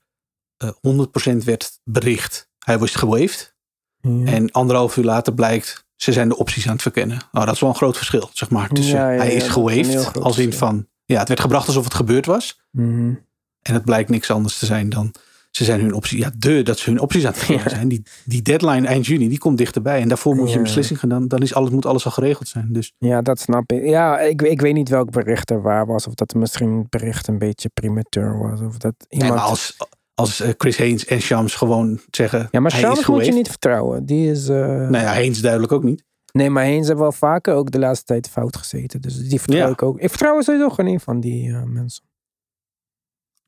eh 0.58 0.70
100% 0.70 1.44
werd 1.44 1.80
bericht. 1.84 2.50
Hij 2.60 2.80
was 2.80 2.96
gewaved. 2.96 3.56
Ja. 4.02 4.26
En 4.26 4.52
anderhalf 4.52 4.98
uur 4.98 5.04
later 5.04 5.34
blijkt, 5.34 5.86
ze 5.96 6.12
zijn 6.12 6.30
de 6.30 6.38
opties 6.38 6.66
aan 6.66 6.74
het 6.74 6.82
verkennen. 6.82 7.18
Nou, 7.32 7.46
dat 7.46 7.56
is 7.56 7.62
wel 7.62 7.70
een 7.70 7.76
groot 7.76 7.98
verschil, 7.98 8.30
zeg 8.34 8.50
maar. 8.50 8.70
Tussen, 8.70 8.98
Ja, 8.98 9.12
ja, 9.12 9.18
hij 9.18 9.34
is 9.34 9.48
gewaved, 9.48 10.22
als 10.22 10.38
in 10.38 10.54
van... 10.54 10.88
Ja, 11.06 11.20
het 11.20 11.28
werd 11.28 11.40
gebracht 11.40 11.68
alsof 11.68 11.84
het 11.84 11.94
gebeurd 11.94 12.26
was. 12.26 12.62
Mhm. 12.72 13.14
En 13.62 13.74
het 13.74 13.86
blijkt 13.86 14.10
niks 14.10 14.32
anders 14.32 14.58
te 14.60 14.66
zijn 14.66 14.90
dan... 14.90 15.12
Ze 15.52 15.64
zijn 15.64 15.80
hun 15.82 15.94
optie, 15.94 16.20
ja, 16.20 16.32
de, 16.38 16.64
dat 16.64 16.78
ze 16.80 16.90
hun 16.90 17.00
opties 17.00 17.26
aan 17.26 17.34
het 17.36 17.46
Ja. 17.48 17.70
zijn. 17.70 17.88
Die, 17.88 18.04
die 18.26 18.42
deadline 18.42 18.88
eind 18.88 19.06
juni, 19.06 19.30
die 19.30 19.38
komt 19.38 19.58
dichterbij. 19.58 20.02
En 20.02 20.08
daarvoor 20.08 20.36
moet 20.36 20.50
je 20.52 20.58
een 20.58 20.64
beslissing 20.64 21.00
gaan. 21.00 21.10
Dan, 21.10 21.28
dan 21.28 21.40
is 21.42 21.54
alles, 21.54 21.70
moet 21.70 21.86
alles 21.86 22.06
al 22.06 22.12
geregeld 22.12 22.48
zijn. 22.48 22.68
Dus 22.72 22.94
Ja, 22.98 23.22
dat 23.22 23.40
snap 23.40 23.72
ik. 23.72 23.86
Ja, 23.86 24.20
ik, 24.20 24.42
ik 24.42 24.62
weet 24.62 24.74
niet 24.74 24.90
welk 24.90 25.12
bericht 25.12 25.50
er 25.50 25.62
waar 25.62 25.86
was. 25.86 26.08
Of 26.08 26.14
dat 26.14 26.34
misschien 26.34 26.78
het 26.78 26.90
bericht 26.90 27.28
een 27.28 27.38
beetje 27.38 27.70
premature 27.74 28.38
was. 28.38 28.62
Of 28.62 28.78
dat 28.78 28.94
iemand... 29.10 29.40
als, 29.40 29.78
als 30.14 30.40
eh, 30.40 30.50
Chris 30.58 30.78
Haynes 30.78 31.06
en 31.06 31.22
Shams 31.22 31.56
gewoon 31.56 32.00
zeggen. 32.12 32.48
ja, 32.52 32.60
maar 32.60 32.72
Shams 32.72 33.06
moet 33.08 33.26
je 33.26 33.32
niet 33.34 33.48
vertrouwen. 33.50 34.06
Die 34.06 34.32
is... 34.32 34.50
eh, 34.50 34.58
Nou 34.66 34.92
ja, 34.98 35.14
Haynes 35.14 35.42
duidelijk 35.42 35.72
ook 35.72 35.84
niet. 35.84 36.04
Nee, 36.32 36.50
maar 36.50 36.64
Heen 36.64 36.84
heeft 36.84 36.98
wel 36.98 37.12
vaker 37.12 37.54
ook 37.54 37.72
de 37.72 37.80
laatste 37.80 38.06
tijd 38.06 38.30
fout 38.30 38.58
gezeten. 38.58 39.02
Dus 39.02 39.18
die 39.30 39.40
vertrouw 39.40 39.66
Ja. 39.66 39.72
ik 39.72 39.84
ook. 39.84 40.00
Ik 40.00 40.10
vertrouw 40.10 40.42
sowieso 40.42 40.70
geen 40.70 40.88
een 40.88 41.00
van 41.00 41.20
die 41.20 41.50
eh, 41.54 41.64
mensen. 41.64 42.04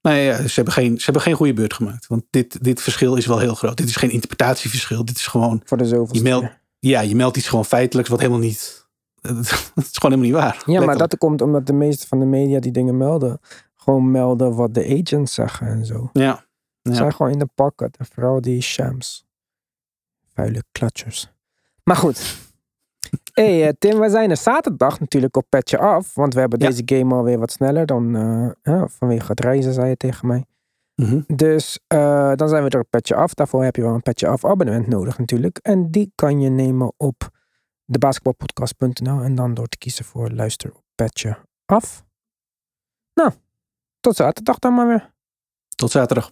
Nee, 0.02 0.26
ja, 0.26 0.48
ze, 0.48 0.52
hebben 0.56 0.74
geen, 0.74 0.98
ze 0.98 1.04
hebben 1.04 1.22
geen 1.22 1.34
goede 1.34 1.54
beurt 1.54 1.74
gemaakt. 1.74 2.08
Want 2.08 2.24
dit, 2.30 2.64
dit 2.64 2.82
verschil 2.82 3.16
is 3.16 3.26
wel 3.26 3.40
heel 3.40 3.56
groot. 3.56 3.78
Dit 3.78 3.88
is 3.88 3.96
geen 3.96 4.10
interpretatieverschil. 4.10 5.06
Dit 5.06 5.16
is 5.16 5.28
gewoon. 5.28 5.62
Voor 5.66 5.78
de 5.78 5.86
zoveelste 5.86 6.18
Je 6.18 6.24
meldt, 6.24 6.48
ja, 6.80 7.02
je 7.02 7.16
meldt 7.16 7.38
iets 7.38 7.48
gewoon 7.48 7.66
feitelijks 7.66 8.10
wat 8.10 8.20
helemaal 8.20 8.42
niet. 8.42 8.80
Het 9.22 9.38
is 9.76 9.98
gewoon 9.98 10.20
helemaal 10.20 10.20
niet 10.20 10.32
waar. 10.34 10.64
Ja, 10.66 10.86
maar 10.86 10.98
dat 10.98 11.18
komt 11.18 11.42
omdat 11.42 11.68
de 11.68 11.74
meeste 11.74 12.08
van 12.08 12.20
de 12.20 12.26
media 12.26 12.60
die 12.60 12.72
dingen 12.72 12.98
melden... 12.98 13.40
gewoon 13.76 14.12
melden 14.12 14.56
wat 14.56 14.74
de 14.74 15.00
agents 15.02 15.34
zeggen 15.34 15.68
en 15.68 15.86
zo. 15.86 16.10
Ja. 16.14 16.46
Ze 16.82 16.90
Ja. 16.90 16.96
zijn 16.96 17.14
gewoon 17.14 17.32
in 17.32 17.40
de 17.40 17.50
pakken. 17.56 17.92
En 17.98 18.06
vooral 18.14 18.42
die 18.42 18.62
shams. 18.62 19.26
Vuile 20.34 20.64
klatschers. 20.72 21.28
Maar 21.84 21.96
goed. 21.96 22.38
Hey, 23.34 23.68
eh, 23.68 23.74
Tim, 23.80 24.00
we 24.00 24.10
zijn 24.10 24.30
er 24.30 24.38
zaterdag 24.38 25.00
natuurlijk 25.00 25.38
op 25.38 25.46
Petje 25.50 25.78
Af. 25.78 26.16
Want 26.16 26.34
we 26.34 26.40
hebben 26.40 26.60
Ja. 26.60 26.68
deze 26.68 26.82
game 26.86 27.16
alweer 27.16 27.40
wat 27.40 27.52
sneller 27.52 27.86
dan... 27.86 28.12
ja, 28.62 28.88
vanwege 28.88 29.28
het 29.28 29.40
reizen, 29.40 29.74
zei 29.74 29.90
je 29.90 29.98
tegen 29.98 30.28
mij. 30.28 30.46
Mhm. 30.96 31.22
Dus 31.36 31.80
eh, 31.88 32.32
dan 32.36 32.50
zijn 32.50 32.64
we 32.64 32.70
er 32.70 32.80
op 32.80 32.90
Petje 32.90 33.16
Af. 33.16 33.34
Daarvoor 33.34 33.64
heb 33.64 33.76
je 33.76 33.82
wel 33.82 33.94
een 33.94 34.02
Petje 34.02 34.28
Af 34.28 34.46
abonnement 34.46 34.88
nodig 34.88 35.18
natuurlijk. 35.18 35.58
En 35.58 35.92
die 35.92 36.12
kan 36.16 36.40
je 36.42 36.50
nemen 36.50 36.94
op 36.98 37.30
debasketbalpodcast.nl 37.86 39.22
en 39.22 39.36
dan 39.36 39.54
door 39.54 39.68
te 39.68 39.78
kiezen 39.78 40.06
voor 40.06 40.30
luister 40.30 40.72
op 40.76 40.84
Petje 40.96 41.38
Af. 41.66 42.04
Nou, 43.14 43.32
tot 44.00 44.16
zaterdag 44.16 44.60
dan 44.60 44.74
maar 44.74 44.88
weer. 44.88 45.14
Tot 45.76 45.92
zaterdag. 45.92 46.32